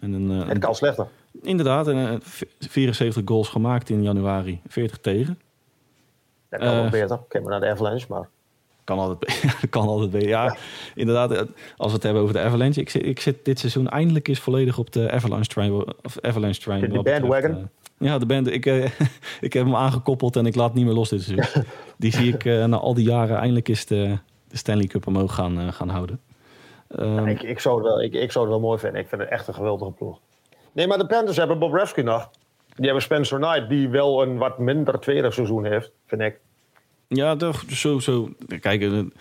En 0.00 0.12
een, 0.12 0.30
uh, 0.30 0.48
het 0.48 0.58
kan 0.58 0.74
slechter. 0.74 1.06
Inderdaad, 1.42 1.88
en, 1.88 2.20
74 2.58 3.22
goals 3.24 3.48
gemaakt 3.48 3.90
in 3.90 4.02
januari, 4.02 4.60
40 4.66 4.98
tegen. 4.98 5.38
Dat 6.48 6.60
kan 6.60 6.74
wel 6.74 6.88
beter. 6.88 7.20
Kijk 7.28 7.44
maar 7.44 7.52
naar 7.52 7.60
de 7.60 7.68
Avalanche, 7.68 8.06
maar 8.08 8.28
kan 8.88 8.98
altijd, 8.98 9.44
kan 9.70 9.86
altijd 9.86 10.10
weer. 10.10 10.28
Ja, 10.28 10.56
inderdaad, 10.94 11.30
als 11.76 11.88
we 11.88 11.92
het 11.92 12.02
hebben 12.02 12.22
over 12.22 12.34
de 12.34 12.40
Avalanche. 12.40 12.80
Ik 12.80 12.90
zit, 12.90 13.04
ik 13.04 13.20
zit 13.20 13.44
dit 13.44 13.58
seizoen 13.58 13.88
eindelijk 13.88 14.28
eens 14.28 14.40
volledig 14.40 14.78
op 14.78 14.92
de 14.92 15.10
Avalanche 15.10 15.48
train. 15.48 15.72
Of 16.02 16.20
Avalanche 16.20 16.60
train 16.60 16.80
de 16.80 17.02
bandwagon? 17.02 17.68
Ja, 17.98 18.18
de 18.18 18.26
band. 18.26 18.52
Ik, 18.52 18.66
uh, 18.66 18.84
ik 19.40 19.52
heb 19.52 19.64
hem 19.64 19.76
aangekoppeld 19.76 20.36
en 20.36 20.46
ik 20.46 20.54
laat 20.54 20.74
niet 20.74 20.84
meer 20.84 20.94
los 20.94 21.08
dit 21.08 21.22
seizoen. 21.22 21.64
Die 21.96 22.12
zie 22.12 22.34
ik 22.34 22.44
uh, 22.44 22.64
na 22.64 22.76
al 22.76 22.94
die 22.94 23.04
jaren 23.04 23.36
eindelijk 23.36 23.68
eens 23.68 23.86
de, 23.86 24.18
de 24.48 24.56
Stanley 24.56 24.86
Cup 24.86 25.06
omhoog 25.06 25.34
gaan, 25.34 25.72
gaan 25.72 25.88
houden. 25.88 26.20
Um, 26.96 27.14
ja, 27.14 27.26
ik, 27.26 27.42
ik, 27.42 27.58
zou 27.58 27.76
het 27.76 27.86
wel, 27.86 28.02
ik, 28.02 28.14
ik 28.14 28.32
zou 28.32 28.44
het 28.44 28.54
wel 28.54 28.64
mooi 28.64 28.78
vinden. 28.78 29.00
Ik 29.00 29.08
vind 29.08 29.20
het 29.20 29.30
echt 29.30 29.48
een 29.48 29.54
geweldige 29.54 29.92
ploeg. 29.92 30.20
Nee, 30.72 30.86
maar 30.86 30.98
de 30.98 31.06
Panthers 31.06 31.36
hebben 31.36 31.58
Bob 31.58 31.72
Refsky 31.72 32.00
nog. 32.00 32.30
Die 32.74 32.84
hebben 32.84 33.02
Spencer 33.02 33.38
Knight, 33.38 33.68
die 33.68 33.88
wel 33.88 34.22
een 34.22 34.36
wat 34.36 34.58
minder 34.58 35.00
tweede 35.00 35.30
seizoen 35.30 35.64
heeft, 35.64 35.92
vind 36.06 36.22
ik. 36.22 36.40
Ja, 37.08 37.36
toch, 37.36 37.64
zo, 37.68 37.98
zo. 37.98 38.28
Kijk, 38.60 38.82
een, 38.82 39.12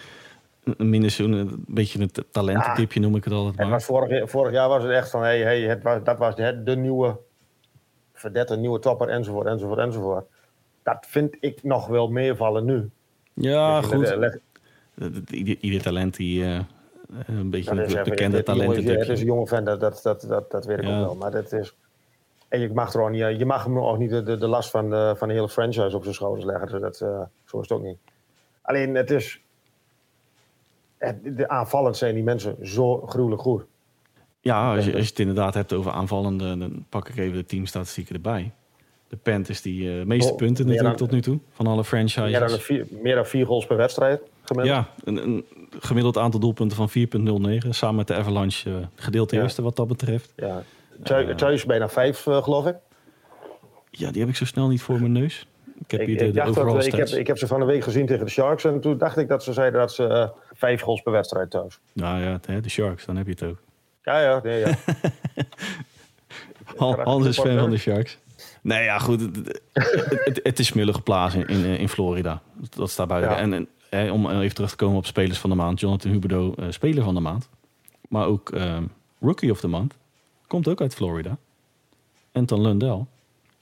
een 0.64 0.90
minder 0.90 1.20
een 1.20 1.64
beetje 1.68 2.00
een 2.00 2.12
talententipje 2.32 3.00
noem 3.00 3.16
ik 3.16 3.24
het 3.24 3.34
altijd 3.34 3.56
maar. 3.56 3.72
Het 3.72 3.84
vorig, 3.84 4.30
vorig, 4.30 4.54
jaar 4.54 4.70
was 4.70 4.84
het 4.84 4.92
echt 4.92 5.10
van, 5.10 5.22
hey, 5.22 5.40
hey, 5.40 5.62
het 5.62 5.84
was, 5.84 6.04
dat 6.04 6.18
was 6.18 6.34
het, 6.36 6.66
de 6.66 6.76
nieuwe 6.76 7.18
verdette, 8.20 8.56
nieuwe 8.56 8.80
topper, 8.80 9.10
enzovoort, 9.10 9.48
enzovoort, 9.48 9.80
enzovoort. 9.80 10.26
Dat 10.84 11.06
vind 11.08 11.36
ik 11.40 11.64
nog 11.64 11.88
wel 11.88 12.08
meevallen 12.08 12.66
nu. 12.66 12.90
Ja, 13.34 13.82
dus 13.82 13.90
goed. 13.90 14.40
Ieder, 15.30 15.58
ieder 15.60 15.82
talent 15.82 16.16
die... 16.16 16.44
Uh, 16.44 16.60
een 17.28 17.50
beetje 17.50 17.72
een 17.72 18.04
bekende 18.04 18.44
talenten. 18.44 18.86
Het 18.86 19.10
is 19.10 19.20
een 19.20 19.26
jonge 19.26 19.48
vent, 19.48 19.66
dat, 19.66 19.80
dat, 19.80 20.22
dat, 20.28 20.52
dat, 20.52 20.66
weet 20.66 20.78
ik 20.78 20.84
ja. 20.84 21.00
ook 21.00 21.06
wel. 21.06 21.16
Maar 21.16 21.32
dat 21.32 21.52
is... 21.52 21.76
En 22.48 22.60
je 22.60 22.74
mag, 22.74 22.94
er 22.94 23.02
ook 23.02 23.10
niet, 23.10 23.40
je 23.40 23.46
mag 23.46 23.64
hem 23.64 23.80
ook 23.80 23.98
niet 23.98 24.10
de, 24.10 24.24
de, 24.24 24.38
de 24.38 24.48
last 24.48 24.70
van 24.70 24.90
de, 24.90 25.14
van 25.18 25.28
de 25.28 25.34
hele 25.34 25.50
franchise 25.50 25.96
op 25.96 26.04
zijn 26.04 26.16
schouders 26.16 26.46
leggen. 26.46 26.68
Dus 26.68 26.82
dat, 26.82 27.00
uh, 27.02 27.22
zo 27.46 27.60
is 27.60 27.70
het 27.70 27.72
ook 27.72 27.84
niet. 27.84 27.98
Alleen 28.62 28.96
het 28.96 29.12
is. 29.12 29.42
Het, 30.98 31.38
de 31.38 31.50
aanvallend 31.50 31.98
zijn 31.98 32.14
die 32.14 32.24
mensen 32.24 32.68
zo 32.68 33.02
gruwelijk 33.02 33.42
goed. 33.42 33.66
Ja, 34.48 34.76
als 34.76 34.86
je, 34.86 34.92
als 34.92 35.04
je 35.04 35.10
het 35.10 35.20
inderdaad 35.20 35.54
hebt 35.54 35.74
over 35.74 35.92
aanvallende, 35.92 36.58
dan 36.58 36.86
pak 36.90 37.10
ik 37.10 37.18
even 37.18 37.38
de 37.38 37.46
teamstatistieken 37.46 38.16
erbij. 38.16 38.52
De 39.08 39.18
Panthers 39.18 39.62
die 39.62 39.84
uh, 39.84 40.06
meeste 40.06 40.32
oh, 40.32 40.38
punten 40.38 40.66
natuurlijk 40.66 40.98
dan, 40.98 41.08
tot 41.08 41.16
nu 41.16 41.22
toe 41.22 41.40
van 41.52 41.68
alle 41.68 41.84
franchises. 41.84 42.40
Meer 42.40 42.48
dan, 42.48 42.50
vier, 42.50 42.86
meer 42.90 43.16
dan 43.16 43.26
vier 43.26 43.46
goals 43.46 43.66
per 43.66 43.78
wedstrijd 43.78 44.22
gemiddeld. 44.44 44.76
Ja, 44.78 44.90
een, 45.04 45.24
een 45.24 45.46
gemiddeld 45.80 46.18
aantal 46.18 46.40
doelpunten 46.40 46.78
van 46.78 46.90
4,09. 46.90 47.70
Samen 47.70 47.96
met 47.96 48.08
de 48.08 48.16
Avalanche 48.16 48.70
uh, 48.70 48.76
gedeeld 48.96 49.32
eerste 49.32 49.62
wat 49.62 49.76
dat 49.76 49.88
betreft. 49.88 50.34
Ja, 50.36 50.64
Thuis 51.36 51.66
bijna 51.66 51.90
vijf, 51.90 52.24
geloof 52.24 52.66
ik. 52.66 52.76
Ja, 53.90 54.12
die 54.12 54.22
heb 54.22 54.30
ik 54.30 54.36
zo 54.36 54.46
snel 54.46 54.68
niet 54.68 54.82
voor 54.82 55.00
mijn 55.00 55.12
neus. 55.12 55.48
Ik 55.80 55.92
heb 55.92 56.02
Ik, 56.02 56.08
hier 56.08 56.18
de, 56.18 56.26
ik, 56.26 56.34
de 56.34 56.40
dacht 56.40 56.54
dat, 56.54 56.58
overall 56.58 56.80
eh, 56.80 56.86
ik, 56.86 56.94
heb, 56.94 57.08
ik 57.08 57.28
heb 57.28 57.38
ze 57.38 57.48
van 57.48 57.60
de 57.60 57.66
week 57.66 57.84
gezien 57.84 58.06
tegen 58.06 58.26
de 58.26 58.32
Sharks. 58.32 58.64
En 58.64 58.82
toen 58.82 58.98
dacht 58.98 59.18
ik 59.18 59.28
dat 59.28 59.44
ze 59.44 59.54
zeiden 59.54 59.80
dat 59.80 59.94
ze 59.94 60.08
eh, 60.08 60.30
vijf 60.54 60.82
goals 60.82 61.02
per 61.02 61.12
wedstrijd 61.12 61.50
thuis. 61.50 61.80
Nou 61.94 62.22
ja, 62.22 62.40
de 62.62 62.70
Sharks, 62.70 63.06
dan 63.06 63.16
heb 63.16 63.26
je 63.26 63.32
het 63.32 63.44
ook. 63.44 63.58
Ja, 64.08 64.22
ja, 64.22 64.40
nee, 64.44 64.60
ja. 64.60 64.78
Hans 67.04 67.26
is 67.26 67.40
fan 67.40 67.58
van 67.58 67.70
de 67.70 67.78
Sharks. 67.78 68.18
Nee, 68.62 68.84
ja, 68.84 69.00
goed. 69.00 69.22
Het, 69.74 70.40
het, 70.44 70.60
is 70.60 70.68
smullig 70.68 70.96
geplaatst 70.96 71.38
in, 71.38 71.48
in, 71.48 71.66
in 71.66 71.90
Florida. 71.90 72.42
Dat 72.76 72.90
staat 72.90 73.08
buiten. 73.08 73.32
Ja. 73.32 73.38
En, 73.38 73.54
en 73.54 73.68
hè, 73.90 74.12
om 74.12 74.30
even 74.30 74.56
terug 74.56 74.70
te 74.70 74.76
komen 74.76 74.98
op 74.98 75.06
spelers 75.06 75.38
van 75.38 75.50
de 75.50 75.56
maand. 75.56 75.80
Jonathan 75.80 76.12
Huberdeau, 76.12 76.54
eh, 76.58 76.66
speler 76.70 77.04
van 77.04 77.14
de 77.14 77.20
maand. 77.20 77.50
Maar 78.10 78.26
ook 78.26 78.50
ehm, 78.50 78.84
rookie 79.20 79.52
of 79.52 79.60
the 79.60 79.68
month. 79.68 79.94
Komt 80.48 80.68
ook 80.68 80.82
uit 80.82 80.96
Florida. 80.96 81.38
Anton 82.32 82.62
Lundell. 82.62 83.06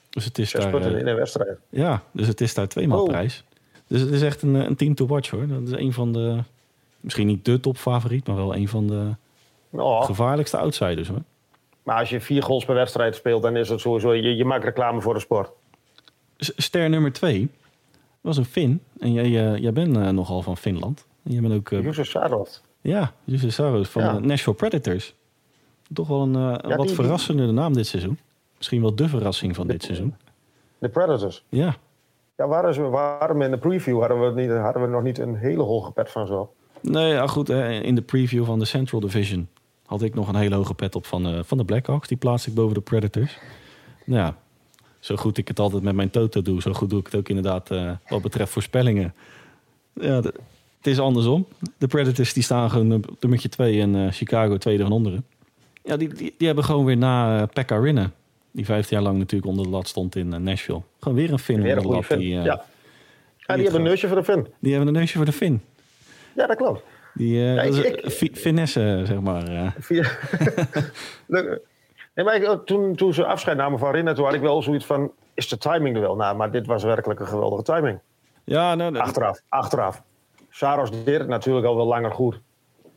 Dus 0.10 0.25
het 0.25 0.38
is 0.38 0.49
Zes 0.49 0.63
daar... 0.63 0.73
eh, 0.73 0.99
in 0.99 1.08
een 1.08 1.15
wedstrijd. 1.15 1.58
ja, 1.69 2.03
dus 2.12 2.27
het 2.27 2.41
is 2.41 2.53
daar 2.53 2.67
tweemaal 2.67 3.01
Oh. 3.01 3.08
prijs. 3.08 3.43
Dus 3.88 4.01
het 4.01 4.12
is 4.12 4.21
echt 4.21 4.41
een, 4.41 4.55
eh, 4.55 4.63
een 4.65 4.75
team 4.75 4.95
to 4.95 5.05
watch 5.05 5.29
hoor. 5.29 5.47
Dat 5.47 5.62
is 5.62 5.71
een 5.71 5.93
van 5.93 6.13
de... 6.13 6.39
Misschien 6.99 7.27
niet 7.27 7.45
de 7.45 7.60
topfavoriet, 7.60 8.27
maar 8.27 8.36
wel 8.36 8.55
een 8.55 8.67
van 8.67 8.88
de 8.88 9.15
Oh, 9.79 10.03
gevaarlijkste 10.03 10.57
outsiders 10.57 11.07
hoor. 11.07 11.21
maar 11.83 11.99
als 11.99 12.09
je 12.09 12.19
vier 12.21 12.43
goals 12.43 12.65
per 12.65 12.75
wedstrijd 12.75 13.15
speelt, 13.15 13.41
dan 13.41 13.55
is 13.55 13.69
het 13.69 13.79
sowieso... 13.79 14.13
Je, 14.13 14.35
je 14.35 14.45
maakt 14.45 14.63
reclame 14.63 15.01
voor 15.01 15.13
de 15.13 15.19
sport. 15.19 15.49
S- 16.38 16.51
Ster 16.55 16.89
nummer 16.89 17.11
twee 17.13 17.49
was 18.21 18.38
een 18.38 18.45
Fin. 18.45 18.81
En 18.99 19.13
jij, 19.13 19.23
eh, 19.53 19.57
jij 19.61 19.73
bent 19.73 19.97
eh, 19.97 20.09
nogal 20.09 20.41
van 20.41 20.57
Finland. 20.57 21.05
En 21.23 21.31
jij 21.31 21.41
bent 21.41 21.53
ook... 21.53 21.71
eh, 21.71 21.83
Jusuf 21.83 22.07
Sarov. 22.07 22.49
ja, 22.81 23.11
Jussi 23.23 23.51
Saros 23.51 23.88
van 23.89 24.01
Ja. 24.03 24.13
de 24.13 24.19
Nashville 24.19 24.55
Predators. 24.55 25.15
Toch 25.93 26.07
wel 26.07 26.21
een, 26.21 26.35
eh, 26.35 26.69
Ja, 26.69 26.75
wat 26.75 26.85
die- 26.88 26.95
verrassende 26.95 27.51
naam 27.51 27.73
dit 27.73 27.88
seizoen. 27.88 28.19
Misschien 28.57 28.81
wel 28.81 28.95
de 28.95 29.07
verrassing 29.09 29.55
van 29.55 29.67
dit 29.67 29.83
seizoen. 29.83 30.15
De 30.77 30.89
Predators. 30.89 31.43
Ja, 31.49 31.75
Ja, 32.38 32.47
waarom, 32.47 32.73
ze- 32.73 32.81
waarom 32.89 33.41
in 33.41 33.51
de 33.51 33.57
preview 33.57 33.99
hadden 33.99 34.33
we, 34.35 34.41
niet, 34.41 34.51
hadden 34.51 34.81
we 34.81 34.88
nog 34.88 35.03
niet 35.03 35.17
een 35.19 35.35
hele 35.35 35.61
hoge 35.63 35.91
pet 35.91 36.11
van 36.11 36.27
zo? 36.27 36.53
nee, 36.81 37.13
ja, 37.13 37.27
goed. 37.27 37.49
eh, 37.49 37.81
in 37.83 37.95
de 37.95 38.01
preview 38.01 38.45
van 38.45 38.59
de 38.59 38.65
Central 38.65 38.99
Division 39.01 39.47
had 39.86 40.02
ik 40.02 40.13
nog 40.13 40.28
een 40.28 40.36
hele 40.36 40.56
hoge 40.56 40.74
pet 40.74 40.95
op 40.95 41.06
van, 41.06 41.26
eh, 41.28 41.39
van 41.43 41.58
de 41.58 41.65
Blackhawks. 41.65 42.08
Die 42.08 42.17
plaats 42.17 42.48
ik 42.48 42.54
boven 42.54 42.74
de 42.74 42.82
Predators. 42.82 43.38
Nou 44.06 44.19
ja, 44.21 44.38
zo 45.00 45.15
goed 45.15 45.38
ik 45.38 45.48
het 45.48 45.60
altijd 45.60 45.84
met 45.84 45.95
mijn 45.95 46.10
toto 46.10 46.41
doe, 46.41 46.62
zo 46.62 46.74
goed 46.74 46.89
doe 46.89 47.00
ik 47.00 47.06
het 47.06 47.15
ook 47.15 47.30
inderdaad 47.30 47.71
eh, 47.71 47.91
wat 48.08 48.21
betreft 48.21 48.52
voorspellingen. 48.52 49.13
Ja, 49.93 50.21
de- 50.21 50.34
het 50.78 50.88
is 50.93 51.00
andersom. 51.00 51.48
De 51.78 51.88
Predators 51.88 52.34
die 52.34 52.43
staan 52.43 52.69
gewoon 52.69 53.04
nummertje 53.19 53.50
2 53.50 53.82
en 53.82 53.95
eh, 53.95 54.12
Chicago 54.12 54.58
tweede 54.58 54.84
van 54.84 54.91
onderen. 54.91 55.26
Ja, 55.84 55.98
die, 55.98 56.08
die, 56.13 56.34
die 56.38 56.48
hebben 56.48 56.65
gewoon 56.65 56.86
weer 56.86 56.98
na 56.98 57.41
uh, 57.41 57.48
Pekka 57.54 57.78
Rinne, 57.78 58.10
die 58.52 58.65
15 58.65 58.95
jaar 58.98 59.06
lang 59.06 59.17
natuurlijk 59.17 59.52
onder 59.52 59.65
de 59.65 59.71
lat 59.71 59.88
stond 59.88 60.15
in 60.15 60.43
Nashville. 60.43 60.82
Gewoon 61.00 61.17
weer 61.17 61.32
een 61.32 61.39
Fin 61.39 61.62
Weer 61.62 61.78
onder 61.78 62.02
de 62.02 62.08
lat. 62.10 62.19
Die, 62.19 62.30
ja. 62.30 62.43
ja, 62.43 62.63
die 63.56 63.63
hebben 63.63 63.76
een 63.82 63.88
neusje 63.88 64.08
voor 64.08 64.17
de 64.17 64.24
fin. 64.24 64.48
die 64.60 64.71
hebben 64.74 64.88
een 64.88 65.00
neusje 65.00 65.15
voor 65.17 65.26
de 65.26 65.32
Fin. 65.32 65.62
Ja, 66.36 66.48
dat 66.48 66.58
klopt. 66.58 66.84
Die, 67.15 67.38
eh, 67.38 67.56
Ja, 67.56 67.62
ik- 67.62 68.36
finesse, 68.38 69.01
zeg 69.06 69.19
maar. 69.19 69.47
eh. 69.47 69.71
Nee, 72.15 72.25
maar 72.25 72.36
ik- 72.36 72.62
toen, 72.65 72.95
toen 72.95 73.13
ze 73.13 73.25
afscheid 73.25 73.58
namen 73.58 73.80
van 73.80 73.91
Rinne, 73.91 74.13
toen 74.13 74.25
had 74.25 74.34
ik 74.34 74.41
wel 74.41 74.62
zoiets 74.62 74.86
van... 74.86 75.12
Is 75.34 75.47
de 75.49 75.58
timing 75.58 75.95
er 75.95 76.01
wel? 76.01 76.15
Nou, 76.15 76.36
maar 76.36 76.51
dit 76.51 76.65
was 76.67 76.84
werkelijk 76.84 77.19
een 77.19 77.28
geweldige 77.28 77.63
timing. 77.63 77.99
Ja, 78.43 78.75
nou, 78.75 78.91
dat- 78.93 79.01
Achteraf, 79.01 79.41
achteraf. 79.49 80.01
Saros 80.49 81.04
deed 81.04 81.19
het 81.19 81.28
natuurlijk 81.28 81.65
al 81.65 81.75
wel 81.75 81.86
langer 81.86 82.12
goed. 82.12 82.39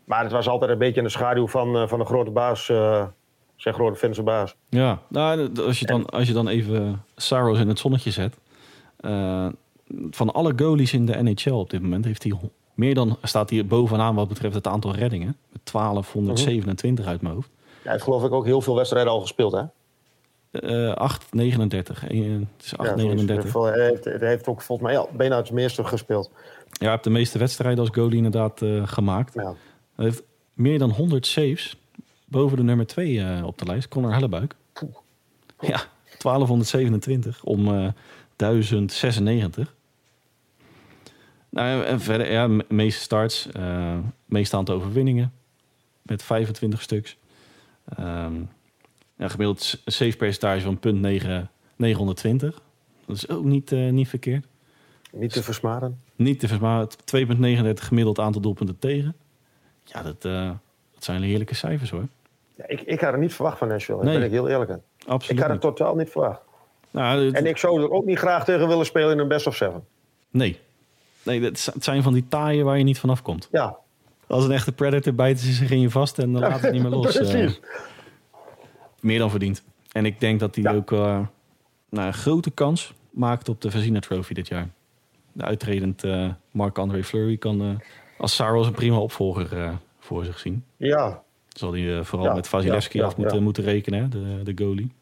Maar 0.04 0.22
het 0.22 0.32
was 0.32 0.48
altijd 0.48 0.70
een 0.70 0.78
beetje 0.78 0.96
in 1.00 1.04
de 1.04 1.10
schaduw 1.10 1.48
van, 1.48 1.76
eh, 1.76 1.88
van 1.88 1.98
de 1.98 2.04
grote 2.04 2.30
baas, 2.30 2.68
eh, 2.68 3.04
zijn 3.56 3.74
grote 3.74 3.98
Finse 3.98 4.22
baas. 4.22 4.56
Ja, 4.68 4.98
nou, 5.08 5.50
als, 5.66 5.78
je 5.78 5.86
dan, 5.86 6.06
als 6.06 6.26
je 6.28 6.32
dan 6.34 6.48
even 6.48 7.02
Saros 7.16 7.58
in 7.60 7.68
het 7.68 7.78
zonnetje 7.78 8.10
zet. 8.10 8.36
van 10.10 10.32
alle 10.32 10.52
goalies 10.56 10.92
in 10.92 11.06
de 11.06 11.22
NHL 11.22 11.50
op 11.52 11.70
dit 11.70 11.82
moment 11.82 12.04
heeft 12.04 12.22
hij 12.22 12.32
meer 12.78 12.94
dan 12.94 13.18
staat 13.22 13.50
hij 13.50 13.66
bovenaan 13.66 14.14
wat 14.14 14.28
betreft 14.28 14.54
het 14.54 14.66
aantal 14.66 14.94
reddingen. 14.94 15.36
Met 15.52 15.60
1227 15.72 17.06
uit 17.06 17.20
mijn 17.22 17.34
hoofd. 17.34 17.48
Hij 17.82 17.92
heeft 17.92 18.04
geloof 18.04 18.24
ik 18.24 18.32
ook 18.32 18.44
heel 18.44 18.60
veel 18.60 18.74
wedstrijden 18.74 19.12
al 19.12 19.20
gespeeld, 19.20 19.52
hè? 19.52 19.62
Eh 20.50 20.94
839. 20.94 22.06
Eh, 22.08 22.08
Het 22.08 22.64
is 22.64 22.70
Ja, 22.70 22.76
839. 22.76 23.50
volgens- 23.50 23.74
Hij 23.76 23.86
heeft, 23.86 24.04
hij 24.04 24.28
heeft 24.28 24.46
ook 24.46 24.62
volgens 24.62 24.88
mij 24.88 24.98
ja, 24.98 25.06
bijna 25.16 25.36
het 25.36 25.50
meeste 25.50 25.84
gespeeld. 25.84 26.30
Ja, 26.34 26.70
hij 26.78 26.90
heeft 26.90 27.04
de 27.04 27.10
meeste 27.10 27.38
wedstrijden 27.38 27.80
als 27.80 27.88
goalie 27.92 28.16
inderdaad 28.16 28.62
eh, 28.62 28.86
gemaakt. 28.88 29.34
Ja. 29.34 29.54
Hij 29.96 30.04
heeft 30.04 30.22
meer 30.52 30.78
dan 30.78 30.90
100 30.90 31.26
saves 31.26 31.76
boven 32.26 32.56
de 32.56 32.62
nummer 32.62 32.86
2 32.86 33.44
op 33.44 33.58
de 33.58 33.64
lijst, 33.64 33.88
Connor 33.88 34.12
Hellebuik. 34.12 34.54
Ja, 35.60 35.80
1227 36.18 37.44
om 37.44 37.68
eh 37.74 37.88
1096. 38.36 39.74
Nou, 41.58 41.84
en 41.84 42.00
verder, 42.00 42.30
ja, 42.32 42.46
me- 42.46 42.64
meeste 42.68 43.00
starts, 43.00 43.48
eh 43.52 43.96
meeste 44.24 44.56
aantal 44.56 44.74
overwinningen 44.74 45.32
met 46.02 46.22
25 46.22 46.82
stuks. 46.82 47.16
Ehm 47.96 48.34
ja, 49.16 49.28
gemiddeld 49.28 49.62
s- 49.62 49.82
save 49.86 50.16
percentage 50.16 50.60
van 50.60 50.78
punt 50.78 51.00
9, 51.00 51.50
920. 51.76 52.60
Dat 53.06 53.16
is 53.16 53.28
ook 53.28 53.44
niet, 53.44 53.72
eh, 53.72 53.88
niet 53.90 54.08
verkeerd. 54.08 54.46
Niet 55.12 55.32
te 55.32 55.42
versmaden. 55.42 56.00
Niet 56.16 56.40
te 56.40 56.48
versmaden, 56.48 56.88
2,39 57.04 57.84
gemiddeld 57.86 58.18
aantal 58.18 58.40
doelpunten 58.40 58.78
tegen. 58.78 59.16
Ja, 59.84 60.02
dat, 60.02 60.24
eh, 60.24 60.50
dat 60.94 61.04
zijn 61.04 61.22
heerlijke 61.22 61.54
cijfers 61.54 61.90
hoor. 61.90 62.06
Ja, 62.56 62.64
ik, 62.68 62.80
ik 62.80 63.00
had 63.00 63.12
het 63.12 63.20
niet 63.20 63.34
verwacht 63.34 63.58
van 63.58 63.68
Nashville, 63.68 64.04
Nee. 64.04 64.14
ben 64.18 64.24
ik 64.26 64.30
heel 64.30 64.48
eerlijk. 64.48 64.70
Absoluut. 65.06 65.36
Ik 65.38 65.44
had 65.44 65.52
het 65.52 65.60
totaal 65.60 65.94
niet 65.96 66.10
verwacht. 66.10 66.40
Nou, 66.90 67.30
En 67.32 67.46
ik 67.46 67.56
zou 67.56 67.82
er 67.82 67.90
ook 67.90 68.04
niet 68.04 68.18
graag 68.18 68.44
tegen 68.44 68.68
willen 68.68 68.86
spelen 68.86 69.10
in 69.12 69.18
een 69.18 69.28
best 69.28 69.46
of 69.46 69.56
seven. 69.56 69.84
Nee. 70.30 70.58
Nee, 71.22 71.42
het 71.42 71.70
zijn 71.78 72.02
van 72.02 72.12
die 72.12 72.24
taaien 72.28 72.64
waar 72.64 72.78
je 72.78 72.84
niet 72.84 72.98
vanaf 72.98 73.22
komt. 73.22 73.48
Ja, 73.52 73.76
Als 74.26 74.44
een 74.44 74.50
echte 74.52 74.72
predator 74.72 75.14
bijten 75.14 75.44
ze 75.44 75.52
zich 75.52 75.70
in 75.70 75.80
je 75.80 75.90
vast 75.90 76.18
en 76.18 76.32
dan 76.32 76.40
laten 76.40 76.60
het 76.60 76.72
niet 76.72 76.82
meer 76.82 76.90
los. 76.96 77.16
eh. 77.16 77.28
precies. 77.28 77.60
meer 79.00 79.18
dan 79.18 79.30
verdiend. 79.30 79.62
En 79.92 80.04
ik 80.06 80.20
denk 80.20 80.40
dat 80.40 80.54
hij 80.56 80.74
ook 80.74 80.92
eh, 80.92 80.98
nou, 81.88 82.06
een 82.06 82.14
grote 82.14 82.50
kans 82.50 82.92
maakt 83.10 83.48
op 83.48 83.60
de 83.60 83.70
Vezina 83.70 84.00
Trophy 84.00 84.34
dit 84.34 84.48
jaar. 84.48 84.68
De 85.32 85.42
uitredend 85.44 86.04
eh 86.04 86.28
Marc-André 86.50 87.04
Fleury 87.04 87.36
kan 87.36 87.60
eh, 87.60 87.68
als 88.18 88.34
Saros 88.34 88.66
een 88.66 88.72
prima 88.72 88.96
opvolger 88.98 89.78
voor 89.98 90.24
zich 90.24 90.38
zien. 90.38 90.64
Ja, 90.76 91.22
Zal 91.48 91.72
hij 91.72 92.04
vooral 92.04 92.26
Ja, 92.28 92.34
met 92.34 92.48
Vasilevski 92.48 92.98
ja, 92.98 93.04
af 93.04 93.16
moeten, 93.16 93.36
ja. 93.36 93.42
moeten 93.42 93.64
rekenen, 93.64 94.00
hè, 94.00 94.08
de, 94.08 94.52
de 94.52 94.64
goalie. 94.64 94.92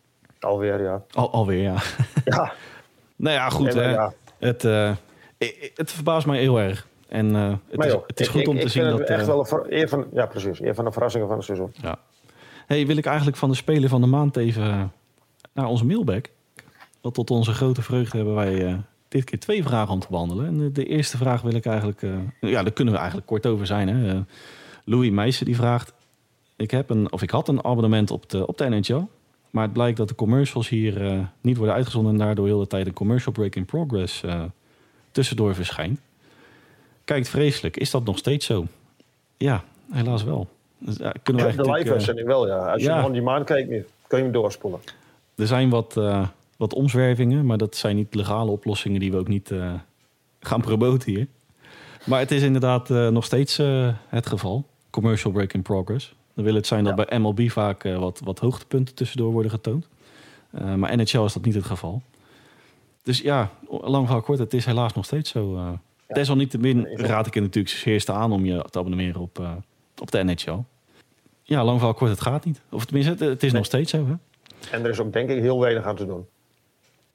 alweer 0.41 0.83
ja. 0.83 1.03
Al, 1.13 1.31
alweer, 1.33 1.63
ja. 1.63 1.83
Ja, 2.25 2.53
nou 3.17 3.35
ja, 3.35 3.49
goed. 3.51 3.75
Nee, 3.75 3.85
hè. 3.85 4.07
Het, 4.39 4.65
eh, 5.39 5.49
i- 5.49 5.71
het 5.75 5.93
verbaast 5.93 6.27
mij 6.27 6.39
heel 6.39 6.61
erg. 6.61 6.87
En 7.09 7.35
eh, 7.37 7.53
het, 7.69 7.85
is, 7.85 7.93
het 8.07 8.21
is 8.21 8.29
goed 8.29 8.41
ik- 8.41 8.49
om 8.49 8.59
te 8.61 8.69
zien 8.69 8.83
dat... 8.85 8.99
het 8.99 9.09
echt 9.09 9.21
eh, 9.21 9.27
wel 9.27 9.39
een, 9.39 9.47
ver- 9.47 9.89
van, 9.89 10.07
ja, 10.13 10.27
precies. 10.27 10.61
Een 10.61 10.75
van 10.75 10.85
de 10.85 10.93
verrassingen 10.93 11.27
van 11.27 11.37
het 11.37 11.45
seizoen. 11.45 11.73
Ja. 11.83 11.99
Hey, 12.67 12.87
wil 12.87 12.97
ik 12.97 13.07
eigenlijk 13.07 13.37
van 13.37 13.51
de 13.51 13.57
speler 13.57 13.89
van 13.89 14.01
de 14.01 14.07
maand 14.07 14.37
even 14.37 14.63
eh, 14.63 14.83
naar 15.53 15.67
onze 15.67 15.85
mailback. 15.85 16.29
Want 17.01 17.15
tot 17.15 17.31
onze 17.31 17.53
grote 17.53 17.83
vreugde 17.83 18.17
hebben 18.17 18.35
wij 18.35 18.67
eh, 18.67 18.75
dit 19.09 19.25
keer 19.25 19.39
twee 19.41 19.63
vragen 19.63 19.93
om 19.95 20.01
te 20.01 20.07
behandelen. 20.11 20.47
En 20.47 20.73
de, 20.73 20.85
eerste 20.85 21.17
vraag 21.17 21.43
wil 21.43 21.55
ik 21.55 21.67
eigenlijk... 21.67 22.03
eh, 22.03 22.11
ja, 22.41 22.63
daar 22.63 22.73
kunnen 22.73 22.93
we 22.95 22.99
eigenlijk 22.99 23.29
kort 23.29 23.47
over 23.47 23.67
zijn. 23.67 23.89
Hè. 23.89 24.13
Eh, 24.15 24.21
Louis 24.85 25.11
Meijsen 25.11 25.45
die 25.47 25.57
vraagt... 25.57 25.93
Ik, 26.57 26.71
heb 26.71 26.91
een, 26.91 27.13
of 27.13 27.23
ik 27.23 27.31
had 27.31 27.49
een 27.49 27.65
abonnement 27.65 28.11
op 28.11 28.31
de, 28.31 28.47
op 28.47 28.59
de 28.59 28.69
NHL. 28.69 29.03
Maar 29.51 29.65
het 29.65 29.73
blijkt 29.73 29.97
dat 29.97 30.09
de 30.09 30.15
commercials 30.15 30.69
hier 30.69 31.07
eh, 31.07 31.19
niet 31.41 31.57
worden 31.57 31.75
uitgezonden... 31.75 32.13
en 32.13 32.19
daardoor 32.19 32.47
heel 32.47 32.59
de 32.59 32.67
tijd 32.67 32.87
een 32.87 32.93
commercial 32.93 33.33
break 33.33 33.55
in 33.55 33.65
progress 33.65 34.23
eh, 34.23 34.43
tussendoor 35.17 35.55
verschijnt. 35.55 36.01
Kijkt 37.05 37.29
vreselijk. 37.29 37.77
Is 37.77 37.91
dat 37.91 38.05
nog 38.05 38.19
steeds 38.19 38.47
zo? 38.47 38.67
Ja, 39.37 39.65
helaas 39.91 40.25
wel. 40.25 40.49
Dus, 40.79 40.97
ja, 40.97 41.13
kunnen 41.23 41.45
we 41.45 41.51
De 41.51 41.57
eigenlijk, 41.57 41.79
live 41.79 41.89
eh, 41.89 41.93
uitzending 41.93 42.27
wel, 42.27 42.47
ja. 42.47 42.73
Als 42.73 42.83
je 42.83 42.89
ja. 42.89 43.05
on 43.05 43.13
demand 43.13 43.45
kijkt, 43.45 43.69
kun 44.07 44.19
je 44.19 44.25
hem 44.25 44.33
doorspoelen. 44.33 44.81
Er 45.35 45.47
zijn 45.47 45.71
wat, 45.71 45.97
eh, 45.97 46.27
wat 46.57 46.75
omzwervingen, 46.75 47.47
maar 47.47 47.59
dat 47.59 47.77
zijn 47.77 47.97
niet 47.97 48.15
legale 48.15 48.51
oplossingen 48.51 49.01
die 49.01 49.11
we 49.11 49.17
ook 49.17 49.29
niet 49.29 49.51
eh, 49.51 49.73
gaan 50.41 50.61
promoten 50.61 51.13
hier. 51.13 51.27
Maar 52.05 52.19
het 52.19 52.31
is 52.31 52.43
inderdaad 52.43 52.89
nog 52.89 53.25
steeds 53.25 53.57
het 54.09 54.27
geval. 54.27 54.65
Commercial 54.91 55.33
break 55.33 55.53
in 55.53 55.63
progress. 55.63 56.15
Dan 56.35 56.45
wil 56.45 56.55
het 56.55 56.67
zijn 56.67 56.85
dat 56.85 56.97
Ja. 56.97 57.05
bij 57.05 57.19
MLB 57.19 57.51
vaak 57.51 57.83
wat, 57.83 58.21
wat 58.25 58.39
hoogtepunten 58.39 58.95
tussendoor 58.95 59.33
worden 59.33 59.51
getoond. 59.51 59.89
Maar 60.77 60.97
NHL 60.97 61.25
is 61.25 61.33
dat 61.33 61.45
niet 61.45 61.55
het 61.55 61.65
geval. 61.65 62.03
Dus 63.07 63.21
ja, 63.21 63.51
lang 63.69 64.05
verhaal 64.05 64.23
kort, 64.23 64.39
het 64.39 64.55
is 64.55 64.65
helaas 64.65 64.95
nog 64.95 65.05
steeds 65.05 65.31
zo. 65.31 65.57
eh. 65.57 65.69
Desalniettemin 66.09 66.87
raad 66.97 67.27
ik 67.27 67.35
je 67.35 67.41
natuurlijk 67.41 67.75
zeerst 67.75 68.11
aan 68.11 68.33
om 68.33 68.45
je 68.45 68.65
te 68.71 68.79
abonneren 68.79 69.21
op, 69.21 69.39
eh, 69.39 69.53
op 70.01 70.11
de 70.11 70.25
NHL. 70.25 70.59
Ja, 71.43 71.65
lang 71.65 71.77
verhaal 71.79 71.95
kort, 71.95 72.11
het 72.11 72.21
gaat 72.21 72.45
niet. 72.45 72.61
Of 72.71 72.85
tenminste, 72.85 73.11
het, 73.13 73.21
het 73.21 73.43
is 73.43 73.53
nog 73.53 73.65
steeds 73.65 73.91
zo. 73.91 74.07
Hè? 74.07 74.15
En 74.71 74.85
er 74.85 74.91
is 74.91 75.01
ook 75.01 75.13
denk 75.13 75.31
ik 75.31 75.41
heel 75.41 75.61
weinig 75.61 75.85
aan 75.85 75.97
te 75.97 76.07
doen. 76.07 76.27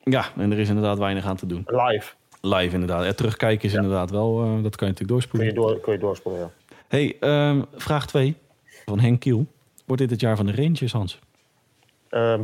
Ja, 0.04 0.26
en 0.38 0.52
er 0.52 0.60
is 0.60 0.68
inderdaad 0.68 0.98
weinig 0.98 1.26
aan 1.26 1.36
te 1.36 1.46
doen. 1.46 1.64
Live 1.68 2.14
Live 2.42 2.74
inderdaad. 2.74 3.06
Ja, 3.06 3.14
terugkijken 3.14 3.66
is 3.66 3.72
Ja. 3.74 3.82
inderdaad 3.82 4.10
wel, 4.12 4.44
eh, 4.44 4.64
dat 4.64 4.76
kan 4.76 4.88
je 4.88 4.94
natuurlijk 4.94 4.98
kun 4.98 5.08
doorspoelen. 5.08 5.48
je, 5.48 5.54
door, 5.54 5.80
kun 5.80 5.94
je 5.94 6.00
doorspoelen, 6.00 6.42
ja. 6.42 6.50
Hey, 6.88 7.18
ehm, 7.20 7.62
vraag 7.76 8.08
2 8.08 8.36
van 8.86 9.00
Henk 9.00 9.20
Kiel. 9.20 9.46
Wordt 9.86 10.02
dit 10.02 10.12
het 10.12 10.22
jaar 10.22 10.36
van 10.36 10.46
de 10.46 10.56
Rangers, 10.56 10.92
Hans? 10.92 11.20
Ehm, 12.10 12.42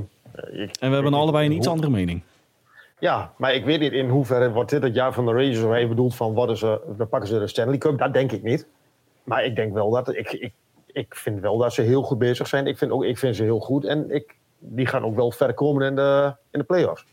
ik- 0.51 0.75
En 0.79 0.89
we 0.89 0.93
hebben 0.95 1.13
allebei 1.13 1.45
een 1.45 1.51
iets 1.55 1.67
andere 1.67 1.89
mening. 1.91 2.21
Ja, 2.99 3.33
maar 3.37 3.53
ik 3.53 3.65
weet 3.65 3.79
niet 3.79 3.91
in 3.91 4.09
hoeverre 4.09 4.51
wordt 4.51 4.69
dit 4.69 4.83
het 4.83 4.95
jaar 4.95 5.13
van 5.13 5.25
de 5.25 5.31
Rangers 5.31 5.61
of 5.61 5.69
hij 5.69 5.87
bedoelt 5.87 6.15
van 6.15 6.33
worden 6.33 6.57
ze, 6.57 6.81
dan 6.97 7.09
pakken 7.09 7.29
ze 7.29 7.39
de 7.39 7.47
Stanley 7.47 7.77
Cup. 7.77 7.97
Dat 7.97 8.13
denk 8.13 8.31
ik 8.31 8.43
niet. 8.43 8.67
Maar 9.23 9.45
ik 9.45 9.55
denk 9.55 9.73
wel 9.73 9.89
dat 9.89 10.15
ik, 10.15 10.31
ik, 10.31 10.53
ik 10.85 11.15
vind 11.15 11.39
wel 11.39 11.57
dat 11.57 11.73
ze 11.73 11.81
heel 11.81 12.01
goed 12.01 12.17
bezig 12.17 12.47
zijn. 12.47 12.67
Ik 12.67 12.77
vind, 12.77 12.91
ook, 12.91 13.03
ik 13.03 13.17
vind 13.17 13.35
ze 13.35 13.43
heel 13.43 13.59
goed 13.59 13.85
en 13.85 14.11
ik, 14.11 14.35
die 14.59 14.85
gaan 14.85 15.03
ook 15.03 15.15
wel 15.15 15.31
ver 15.31 15.53
komen 15.53 15.87
in 15.87 15.95
de, 15.95 16.33
in 16.51 16.59
de 16.59 16.65
playoffs. 16.65 17.05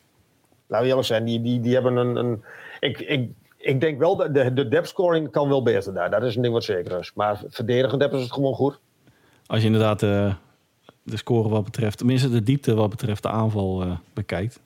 Laten 0.67 0.85
we 0.85 0.91
eerlijk 0.91 1.07
zijn, 1.07 1.25
die, 1.25 1.41
die, 1.41 1.61
die 1.61 1.75
hebben 1.75 1.97
een. 1.97 2.17
een 2.17 2.45
ik, 2.81 2.99
ik, 3.01 3.31
ik 3.57 3.81
denk 3.81 3.99
wel 3.99 4.17
dat 4.17 4.35
de, 4.35 4.53
de 4.53 4.69
depth 4.69 4.89
scoring 4.89 5.31
kan 5.31 5.49
wel 5.49 5.63
beter 5.63 5.95
daar. 5.95 6.11
Dat 6.11 6.23
is 6.23 6.37
een 6.37 6.43
ding 6.43 6.55
wat 6.55 6.65
zeker 6.65 6.99
is. 6.99 7.13
Maar 7.15 7.43
verdedigend 7.49 8.01
hebben 8.01 8.19
ze 8.19 8.25
het 8.25 8.35
gewoon 8.35 8.55
goed. 8.55 8.79
Als 9.47 9.61
je 9.61 9.67
inderdaad 9.67 10.03
uh, 10.03 10.35
de 11.03 11.17
score 11.17 11.49
wat 11.49 11.65
betreft, 11.65 11.99
tenminste 11.99 12.31
de 12.31 12.43
diepte 12.43 12.75
wat 12.75 12.91
betreft 12.91 13.23
de 13.23 13.29
aanval 13.29 13.83
uh, 13.83 13.97
bekijkt. 14.15 14.61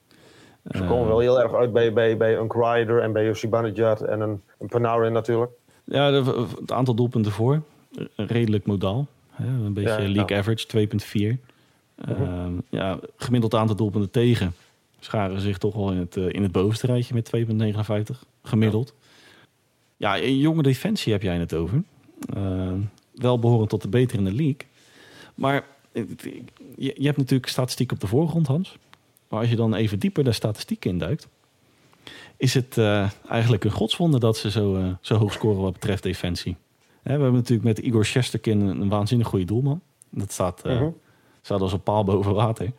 Ze 0.71 0.85
komen 0.85 1.09
wel 1.09 1.19
heel 1.19 1.41
erg 1.41 1.55
uit 1.55 1.73
bij, 1.73 1.93
bij, 1.93 2.17
bij 2.17 2.37
een 2.37 2.49
Kreider 2.49 3.03
en 3.03 3.13
bij 3.13 3.35
Zibanejad 3.35 4.01
en 4.01 4.21
een, 4.21 4.43
een 4.59 4.69
Panarin 4.69 5.13
natuurlijk. 5.13 5.51
Ja, 5.85 6.11
de, 6.11 6.47
het 6.61 6.73
aantal 6.73 6.95
doelpunten 6.95 7.33
voor, 7.33 7.63
redelijk 8.17 8.67
modaal. 8.67 9.07
Hè? 9.31 9.47
Een 9.47 9.73
beetje 9.73 9.91
ja, 9.91 9.99
league 9.99 10.15
nou. 10.15 10.33
average, 10.33 10.89
2,4. 11.37 11.47
Uh, 12.09 12.47
ja, 12.69 12.99
gemiddeld 13.17 13.55
aantal 13.55 13.77
doelpunten 13.77 14.11
tegen 14.11 14.55
scharen 15.01 15.41
zich 15.41 15.59
toch 15.59 15.75
wel 15.75 15.91
in 15.93 15.99
het, 15.99 16.17
uh, 16.17 16.29
in 16.29 16.43
het 16.43 16.53
bovenste 16.53 16.87
rijtje 16.87 17.15
met 17.15 17.31
2,59 18.11 18.19
gemiddeld. 18.43 18.95
Ja. 19.97 20.15
ja, 20.15 20.23
een 20.23 20.39
jonge 20.39 20.63
defensie 20.63 21.13
heb 21.13 21.23
jij 21.23 21.39
het 21.39 21.55
over. 21.55 21.83
Uh, 22.37 22.73
wel 23.15 23.39
behorend 23.39 23.71
tot 23.71 23.83
de 23.83 23.89
betere 23.89 24.19
in 24.19 24.25
de 24.25 24.33
league. 24.33 24.67
Maar 25.35 25.65
je, 26.77 26.95
je 26.99 27.07
hebt 27.07 27.17
natuurlijk 27.17 27.49
statistiek 27.49 27.93
op 27.93 28.01
de 28.01 28.07
voorgrond, 28.07 28.47
Hans. 28.47 28.77
Maar 29.29 29.41
als 29.41 29.49
je 29.49 29.57
dan 29.57 29.75
even 29.75 29.99
dieper 29.99 30.25
de 30.25 30.33
statistiek 30.33 30.85
induikt, 30.85 31.29
is 32.37 32.55
het 32.55 32.77
uh, 32.77 33.11
eigenlijk 33.29 33.65
een 33.65 33.71
godswonder 33.71 34.21
dat 34.21 34.37
ze 34.37 34.51
zo, 34.51 34.77
uh, 34.77 34.93
zo 35.01 35.17
hoog 35.17 35.33
scoren 35.33 35.63
wat 35.63 35.73
betreft 35.73 36.03
defensie. 36.03 36.57
Hè, 37.03 37.17
we 37.17 37.23
hebben 37.23 37.33
natuurlijk 37.33 37.69
met 37.69 37.79
Igor 37.79 38.05
Shesterkin 38.05 38.61
een, 38.61 38.81
een 38.81 38.89
waanzinnig 38.89 39.27
goede 39.27 39.45
doelman. 39.45 39.81
Dat 40.11 40.33
staat, 40.33 40.63
uh, 40.67 40.79
-huh. 40.79 40.89
staat 41.43 41.61
als 41.61 41.73
een 41.73 41.83
paal 41.83 42.05
boven 42.05 42.35
water. 42.35 42.73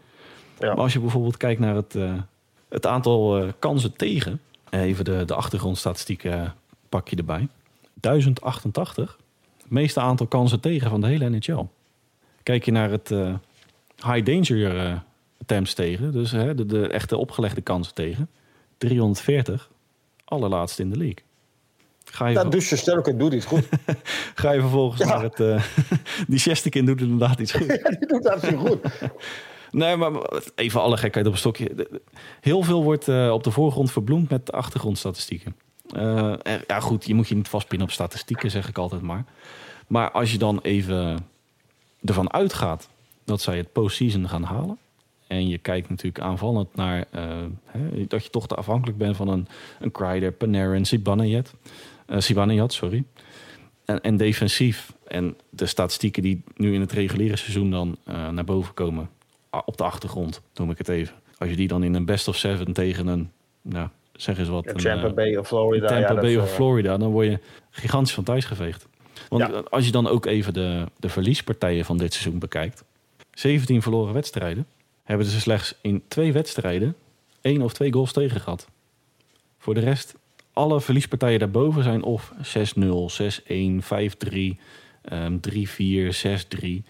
Ja. 0.60 0.68
Maar 0.68 0.84
als 0.84 0.94
je 0.94 1.00
bijvoorbeeld 1.00 1.38
kijkt 1.38 1.60
naar 1.60 1.76
het, 1.76 1.96
het 2.70 2.86
aantal 2.86 3.54
kansen 3.60 3.96
tegen, 3.96 4.42
even 4.70 5.06
de, 5.06 5.26
de 5.26 5.36
achtergrondstatistieken 5.36 6.56
pak 6.90 7.08
je 7.08 7.16
erbij. 7.16 7.48
1088, 7.94 9.18
het 9.58 9.72
meeste 9.72 10.00
aantal 10.00 10.28
kansen 10.28 10.60
tegen 10.60 10.90
van 10.90 11.02
de 11.02 11.08
hele 11.08 11.30
NHL. 11.30 11.66
Kijk 12.44 12.66
je 12.66 12.72
naar 12.72 12.92
het 12.92 13.10
high 13.96 14.24
danger 14.24 15.02
attempts 15.42 15.74
tegen. 15.74 16.12
Dus 16.12 16.32
hè, 16.32 16.56
de, 16.56 16.66
de, 16.66 16.88
echte 16.88 17.18
opgelegde 17.18 17.62
kansen 17.62 17.94
tegen. 17.94 18.30
340. 18.78 19.70
Allerlaatste 20.26 20.82
in 20.82 20.90
de 20.90 20.98
league. 20.98 21.24
Ga 22.06 22.28
je 22.28 22.36
dat 22.36 22.52
dus 22.52 22.70
je 22.70 22.76
sterker 22.76 23.18
doet 23.18 23.34
iets 23.34 23.46
goed. 23.46 23.68
Ga 24.36 24.52
je 24.52 24.60
vervolgens 24.60 25.02
ja. 25.02 25.08
naar 25.08 25.24
het... 25.24 25.40
Uh, 25.40 25.64
die 26.28 26.40
Shesterkin 26.40 26.86
doet 26.86 27.02
inderdaad 27.02 27.40
iets 27.40 27.52
goed. 27.52 27.68
die 28.00 28.08
doet 28.08 28.40
zo 28.42 28.58
goed. 28.58 28.80
Nee, 29.72 29.96
maar 29.96 30.12
even 30.56 30.82
alle 30.82 30.98
gekheid 30.98 31.26
op 31.26 31.32
een 31.32 31.38
stokje. 31.38 31.88
Heel 32.42 32.64
veel 32.64 32.84
wordt 32.84 33.08
uh, 33.08 33.32
op 33.32 33.44
de 33.44 33.52
voorgrond 33.52 33.92
verbloemd 33.92 34.30
met 34.30 34.52
achtergrondstatistieken. 34.52 35.56
Uh, 35.96 36.34
ja 36.68 36.80
goed, 36.80 37.06
je 37.06 37.14
moet 37.14 37.28
je 37.28 37.36
niet 37.36 37.48
vastpinnen 37.48 37.88
op 37.88 37.94
statistieken, 37.94 38.52
zeg 38.52 38.68
ik 38.68 38.78
altijd 38.78 39.02
maar. 39.02 39.26
Maar 39.88 40.12
als 40.12 40.32
je 40.32 40.38
dan 40.38 40.60
even 40.62 41.28
ervan 42.04 42.34
uitgaat 42.34 42.90
dat 43.24 43.42
zij 43.42 43.58
het 43.58 43.72
postseason 43.72 44.30
gaan 44.30 44.44
halen 44.44 44.78
en 45.30 45.48
je 45.48 45.58
kijkt 45.58 45.90
natuurlijk 45.90 46.24
aanvallend 46.24 46.76
naar 46.76 47.06
uh, 47.16 47.24
hè, 47.66 48.08
dat 48.08 48.24
je 48.24 48.30
toch 48.30 48.48
te 48.48 48.56
afhankelijk 48.56 48.98
bent 48.98 49.16
van 49.16 49.28
een, 49.28 49.48
een 49.80 49.92
Kreider, 49.92 50.32
Panarin, 50.32 50.86
Zibanejad. 50.86 51.56
Uh, 52.08 52.20
Zibanejad, 52.20 52.74
sorry. 52.74 53.04
En, 53.86 54.02
en, 54.02 54.18
defensief. 54.18 54.94
En 55.08 55.38
de 55.50 55.66
statistieken 55.66 56.22
die 56.22 56.44
nu 56.56 56.74
in 56.74 56.82
het 56.82 56.92
reguliere 56.92 57.36
seizoen 57.36 57.72
dan 57.72 57.98
uh, 58.08 58.30
naar 58.30 58.44
boven 58.44 58.74
komen. 58.74 59.10
Op 59.66 59.78
de 59.78 59.84
achtergrond, 59.84 60.42
noem 60.56 60.72
ik 60.72 60.78
het 60.78 60.90
even. 60.90 61.16
Als 61.38 61.50
je 61.50 61.56
die 61.56 61.68
dan 61.68 61.84
in 61.84 61.94
een 61.94 62.06
best 62.06 62.28
of 62.28 62.36
seven 62.36 62.74
tegen 62.74 63.08
een, 63.08 63.32
nou, 63.62 63.88
zeg 64.14 64.38
eens 64.38 64.50
wat. 64.50 64.66
Ja, 64.66 64.74
Tampa 64.74 65.08
een, 65.08 65.16
Bay 65.16 65.36
of 65.36 65.48
Florida. 65.48 65.88
Tampa 65.88 66.14
ja, 66.14 66.20
Bay 66.20 66.36
of 66.36 66.54
Florida, 66.54 66.98
dan 66.98 67.12
word 67.12 67.28
je 67.28 67.40
gigantisch 67.70 68.14
van 68.14 68.24
thuis 68.24 68.46
geveegd. 68.46 68.88
Want 69.28 69.52
ja. 69.52 69.64
als 69.70 69.86
je 69.86 69.92
dan 69.92 70.08
ook 70.08 70.26
even 70.26 70.54
de, 70.54 70.86
de 71.00 71.10
verliespartijen 71.10 71.86
van 71.86 71.98
dit 71.98 72.14
seizoen 72.14 72.40
bekijkt. 72.40 72.84
17 73.34 73.82
verloren 73.82 74.14
wedstrijden 74.14 74.66
hebben 75.10 75.28
ze 75.28 75.40
slechts 75.40 75.76
in 75.82 76.04
twee 76.08 76.34
wedstrijden 76.34 76.96
één 77.42 77.62
of 77.62 77.74
twee 77.74 77.94
goals 77.94 78.12
tegen 78.12 78.42
gehad. 78.42 78.68
Voor 79.58 79.74
de 79.74 79.80
rest, 79.80 80.16
alle 80.54 80.82
verliespartijen 80.82 81.40
daarboven 81.40 81.84
zijn 81.84 82.04
of 82.04 82.34
6-0, 82.34 82.40
6-1, 83.10 83.84
5-3, 83.84 84.60
um, 85.12 85.40
3-4, 85.40 86.12
6-3. 86.12 86.84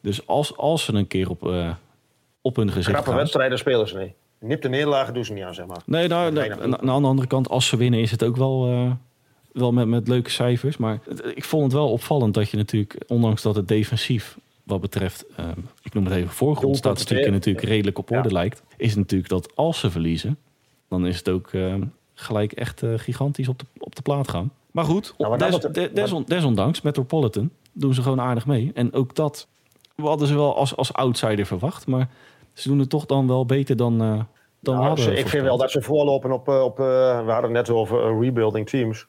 Dus 0.00 0.26
als, 0.26 0.56
als 0.56 0.84
ze 0.84 0.92
een 0.92 1.06
keer 1.06 1.30
op, 1.30 1.46
uh, 1.46 1.74
op 2.40 2.56
hun 2.56 2.68
gezicht 2.68 2.90
Knappe 2.90 3.08
gaan... 3.08 3.18
wedstrijden 3.18 3.58
spelen 3.58 3.88
ze 3.88 3.98
niet. 3.98 4.12
Nipte 4.38 4.68
nederlagen 4.68 5.14
doen 5.14 5.24
ze 5.24 5.32
niet 5.32 5.44
aan, 5.44 5.54
zeg 5.54 5.66
maar. 5.66 5.82
Nee, 5.86 6.08
nou, 6.08 6.32
nee, 6.32 6.52
aan 6.52 7.02
de 7.02 7.08
andere 7.08 7.28
kant, 7.28 7.48
als 7.48 7.66
ze 7.66 7.76
winnen 7.76 8.00
is 8.00 8.10
het 8.10 8.24
ook 8.24 8.36
wel, 8.36 8.70
uh, 8.70 8.90
wel 9.52 9.72
met, 9.72 9.86
met 9.86 10.08
leuke 10.08 10.30
cijfers. 10.30 10.76
Maar 10.76 11.00
ik 11.34 11.44
vond 11.44 11.62
het 11.62 11.72
wel 11.72 11.90
opvallend 11.90 12.34
dat 12.34 12.50
je 12.50 12.56
natuurlijk, 12.56 12.96
ondanks 13.06 13.42
dat 13.42 13.54
het 13.54 13.68
defensief 13.68 14.38
wat 14.64 14.80
betreft, 14.80 15.24
uh, 15.40 15.48
ik 15.82 15.94
noem 15.94 16.04
het 16.04 16.14
even 16.14 16.30
voorgrondstatistieken, 16.30 17.32
natuurlijk 17.32 17.66
redelijk 17.66 17.98
op 17.98 18.10
orde 18.10 18.28
ja. 18.28 18.34
lijkt, 18.34 18.62
is 18.76 18.94
natuurlijk 18.94 19.30
dat 19.30 19.56
als 19.56 19.78
ze 19.78 19.90
verliezen, 19.90 20.38
dan 20.88 21.06
is 21.06 21.16
het 21.16 21.28
ook 21.28 21.52
uh, 21.52 21.74
gelijk 22.14 22.52
echt 22.52 22.82
uh, 22.82 22.92
gigantisch 22.96 23.48
op 23.48 23.58
de, 23.58 23.64
op 23.78 23.96
de 23.96 24.02
plaat 24.02 24.28
gaan. 24.28 24.52
Maar 24.70 24.84
goed, 24.84 25.14
nou, 25.18 25.30
maar 25.30 25.50
des, 25.50 25.58
des, 25.58 25.90
des, 25.92 26.12
desondanks, 26.26 26.80
Metropolitan 26.80 27.50
doen 27.72 27.94
ze 27.94 28.02
gewoon 28.02 28.20
aardig 28.20 28.46
mee. 28.46 28.70
En 28.74 28.92
ook 28.92 29.14
dat 29.14 29.48
we 29.94 30.06
hadden 30.06 30.28
ze 30.28 30.34
wel 30.34 30.56
als, 30.56 30.76
als 30.76 30.92
outsider 30.92 31.46
verwacht, 31.46 31.86
maar 31.86 32.08
ze 32.52 32.68
doen 32.68 32.78
het 32.78 32.90
toch 32.90 33.06
dan 33.06 33.26
wel 33.26 33.46
beter 33.46 33.76
dan, 33.76 34.02
uh, 34.02 34.20
dan 34.60 34.74
nou, 34.74 34.86
hadden. 34.86 35.18
Ik 35.18 35.28
vind 35.28 35.42
wel 35.42 35.58
dat 35.58 35.70
ze 35.70 35.82
voorlopen 35.82 36.32
op, 36.32 36.48
op 36.48 36.76
we 36.76 37.24
hadden 37.26 37.42
het 37.42 37.50
net 37.50 37.70
over 37.70 38.18
rebuilding 38.20 38.68
teams. 38.68 39.06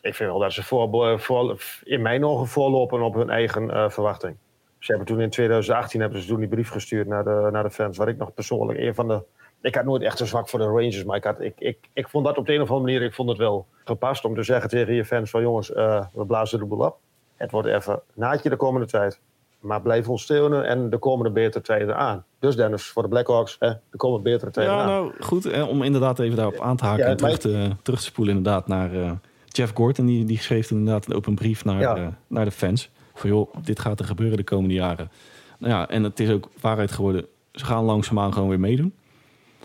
Ik 0.00 0.14
vind 0.14 0.30
wel 0.30 0.38
dat 0.38 0.52
ze 0.52 0.62
voor, 0.62 1.20
voor, 1.20 1.62
in 1.84 2.02
mijn 2.02 2.24
ogen 2.24 2.46
voorlopen 2.46 3.02
op 3.02 3.14
hun 3.14 3.30
eigen 3.30 3.90
verwachting. 3.92 4.36
Ze 4.82 4.90
hebben 4.90 5.06
toen 5.06 5.20
in 5.20 5.30
2018 5.30 6.00
hebben 6.00 6.20
ze 6.20 6.28
toen 6.28 6.38
die 6.38 6.48
brief 6.48 6.68
gestuurd 6.68 7.06
naar 7.06 7.24
de, 7.24 7.48
naar 7.52 7.62
de 7.62 7.70
fans. 7.70 7.96
Waar 7.96 8.08
ik 8.08 8.16
nog 8.16 8.34
persoonlijk 8.34 8.78
een 8.78 8.94
van 8.94 9.08
de. 9.08 9.22
Ik 9.60 9.74
had 9.74 9.84
nooit 9.84 10.02
echt 10.02 10.18
zo 10.18 10.24
zwak 10.24 10.48
voor 10.48 10.58
de 10.58 10.64
Rangers, 10.64 11.04
maar 11.04 11.16
ik, 11.16 11.24
had, 11.24 11.40
ik, 11.40 11.54
ik, 11.58 11.78
ik 11.92 12.08
vond 12.08 12.24
dat 12.24 12.38
op 12.38 12.46
de 12.46 12.54
een 12.54 12.60
of 12.60 12.70
andere 12.70 12.92
manier 12.92 13.06
ik 13.06 13.14
vond 13.14 13.28
het 13.28 13.38
wel 13.38 13.66
gepast 13.84 14.24
om 14.24 14.34
te 14.34 14.42
zeggen 14.42 14.70
tegen 14.70 14.94
je 14.94 15.04
fans: 15.04 15.30
van 15.30 15.42
jongens, 15.42 15.70
uh, 15.70 16.04
we 16.12 16.26
blazen 16.26 16.58
de 16.58 16.64
boel 16.64 16.86
op. 16.86 16.98
Het 17.36 17.50
wordt 17.50 17.68
even 17.68 18.02
naadje 18.14 18.48
de 18.48 18.56
komende 18.56 18.86
tijd. 18.86 19.20
Maar 19.60 19.82
blijf 19.82 20.08
ons 20.08 20.22
steunen 20.22 20.66
en 20.66 20.90
de 20.90 20.98
komende 20.98 21.30
betere 21.30 21.64
tijden 21.64 21.96
aan. 21.96 22.24
Dus 22.38 22.56
Dennis, 22.56 22.86
voor 22.86 23.02
de 23.02 23.08
Blackhawks, 23.08 23.56
hè, 23.58 23.68
de 23.90 23.96
komende 23.96 24.30
betere 24.30 24.50
tijden 24.50 24.74
ja, 24.74 24.80
aan. 24.80 24.86
Nou, 24.86 25.12
goed, 25.20 25.44
hè, 25.44 25.62
om 25.62 25.82
inderdaad 25.82 26.18
even 26.18 26.36
daarop 26.36 26.60
aan 26.60 26.76
te 26.76 26.84
haken 26.84 27.04
ja, 27.04 27.10
en 27.10 27.16
terug 27.16 27.38
te, 27.38 27.70
terug 27.82 27.98
te 27.98 28.04
spoelen 28.04 28.36
inderdaad 28.36 28.66
naar 28.66 28.94
uh, 28.94 29.12
Jeff 29.46 29.72
Gordon. 29.74 30.06
Die, 30.06 30.24
die 30.24 30.38
schreef 30.38 30.70
inderdaad 30.70 31.06
een 31.06 31.14
open 31.14 31.34
brief 31.34 31.64
naar, 31.64 31.80
ja. 31.80 31.98
uh, 31.98 32.06
naar 32.26 32.44
de 32.44 32.50
fans. 32.50 32.90
Van 33.14 33.30
joh, 33.30 33.54
dit 33.62 33.78
gaat 33.78 33.98
er 33.98 34.04
gebeuren 34.04 34.36
de 34.36 34.44
komende 34.44 34.74
jaren. 34.74 35.10
Nou 35.58 35.72
ja, 35.72 35.88
en 35.88 36.02
het 36.02 36.20
is 36.20 36.30
ook 36.30 36.48
waarheid 36.60 36.92
geworden. 36.92 37.26
Ze 37.52 37.64
gaan 37.64 37.84
langzaamaan 37.84 38.32
gewoon 38.32 38.48
weer 38.48 38.60
meedoen. 38.60 38.94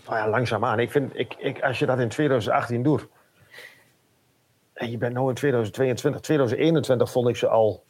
Nou 0.06 0.18
ja, 0.18 0.28
langzaamaan. 0.28 0.78
Ik 0.78 0.90
vind, 0.90 1.18
ik, 1.18 1.34
ik, 1.38 1.60
als 1.62 1.78
je 1.78 1.86
dat 1.86 1.98
in 1.98 2.08
2018 2.08 2.82
doet. 2.82 3.06
En 4.72 4.90
je 4.90 4.98
bent 4.98 5.16
nu 5.16 5.28
in 5.28 5.34
2022, 5.34 6.20
2021 6.20 7.10
vond 7.10 7.28
ik 7.28 7.36
ze 7.36 7.48
al 7.48 7.84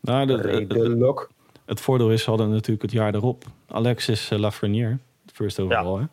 nou, 0.00 0.26
de, 0.26 0.36
de, 0.36 0.66
de. 0.66 1.26
Het 1.64 1.80
voordeel 1.80 2.10
is, 2.10 2.22
ze 2.22 2.30
hadden 2.30 2.50
natuurlijk 2.50 2.82
het 2.82 2.92
jaar 2.92 3.14
erop 3.14 3.44
Alexis 3.66 4.30
Lafreniere, 4.30 4.98
first 5.32 5.60
overall. 5.60 5.94
Ja. 5.94 5.98
Hè? 5.98 6.06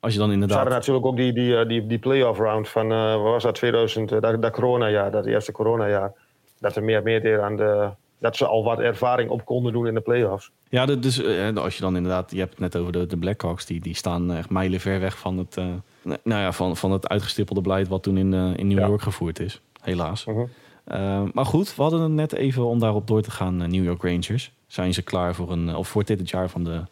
Als 0.00 0.12
je 0.12 0.18
dan 0.18 0.32
inderdaad... 0.32 0.56
Ze 0.56 0.62
hadden 0.62 0.78
natuurlijk 0.78 1.06
ook 1.06 1.16
die, 1.16 1.32
die, 1.32 1.66
die, 1.66 1.86
die 1.86 1.98
play-off 1.98 2.38
round 2.38 2.68
van, 2.68 2.92
uh, 2.92 3.14
wat 3.14 3.32
was 3.32 3.42
dat, 3.42 3.54
2000, 3.54 4.12
uh, 4.12 4.20
dat, 4.20 4.42
dat 4.42 4.52
corona-jaar, 4.52 5.10
dat 5.10 5.26
eerste 5.26 5.52
corona-jaar. 5.52 6.12
Dat 6.58 6.76
er 6.76 6.82
meer 6.82 7.02
meer 7.02 7.42
aan 7.42 7.56
de, 7.56 7.90
dat 8.24 8.36
ze 8.36 8.46
al 8.46 8.64
wat 8.64 8.78
ervaring 8.78 9.30
op 9.30 9.44
konden 9.44 9.72
doen 9.72 9.86
in 9.86 9.94
de 9.94 10.00
playoffs. 10.00 10.50
Ja, 10.68 10.86
dus 10.86 11.18
uh, 11.18 11.56
als 11.56 11.74
je 11.74 11.80
dan 11.80 11.96
inderdaad, 11.96 12.30
je 12.30 12.38
hebt 12.38 12.50
het 12.50 12.58
net 12.58 12.76
over 12.76 12.92
de, 12.92 13.06
de 13.06 13.16
Blackhawks, 13.16 13.66
die, 13.66 13.80
die 13.80 13.94
staan 13.94 14.32
echt 14.32 14.50
mijlen 14.50 14.80
ver 14.80 15.00
weg 15.00 15.18
van 15.18 15.38
het, 15.38 15.56
uh, 15.56 15.66
nou 16.02 16.40
ja, 16.40 16.52
van, 16.52 16.76
van 16.76 16.92
het 16.92 17.08
uitgestippelde 17.08 17.60
beleid 17.60 17.88
wat 17.88 18.02
toen 18.02 18.16
in, 18.16 18.32
uh, 18.32 18.56
in 18.56 18.66
New 18.66 18.78
York 18.78 19.02
gevoerd 19.02 19.40
is. 19.40 19.60
Helaas. 19.80 20.24
-huh. 20.24 21.22
maar 21.32 21.46
goed, 21.46 21.76
we 21.76 21.82
hadden 21.82 22.00
het 22.00 22.12
net 22.12 22.32
even 22.32 22.64
om 22.64 22.78
daarop 22.78 23.06
door 23.06 23.22
te 23.22 23.30
gaan. 23.30 23.56
New 23.56 23.84
York 23.84 24.02
Rangers. 24.02 24.52
Zijn 24.66 24.94
ze 24.94 25.02
klaar 25.02 25.34
voor 25.34 25.52
een, 25.52 25.76
of 25.76 25.88
voor 25.88 26.04
dit 26.04 26.18
het 26.18 26.30
jaar 26.30 26.48
van 26.48 26.64
de, 26.64 26.82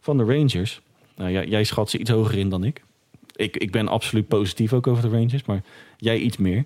van 0.00 0.16
de 0.16 0.24
Rangers? 0.24 0.80
Nou, 1.16 1.30
jij, 1.30 1.46
jij 1.46 1.64
schat 1.64 1.90
ze 1.90 1.98
iets 1.98 2.10
hoger 2.10 2.38
in 2.38 2.48
dan 2.48 2.64
ik. 2.64 2.84
ik. 3.36 3.56
Ik 3.56 3.70
ben 3.70 3.88
absoluut 3.88 4.28
positief 4.28 4.72
ook 4.72 4.86
over 4.86 5.02
de 5.02 5.16
Rangers, 5.16 5.44
maar 5.44 5.62
jij 5.96 6.18
iets 6.18 6.36
meer. 6.36 6.64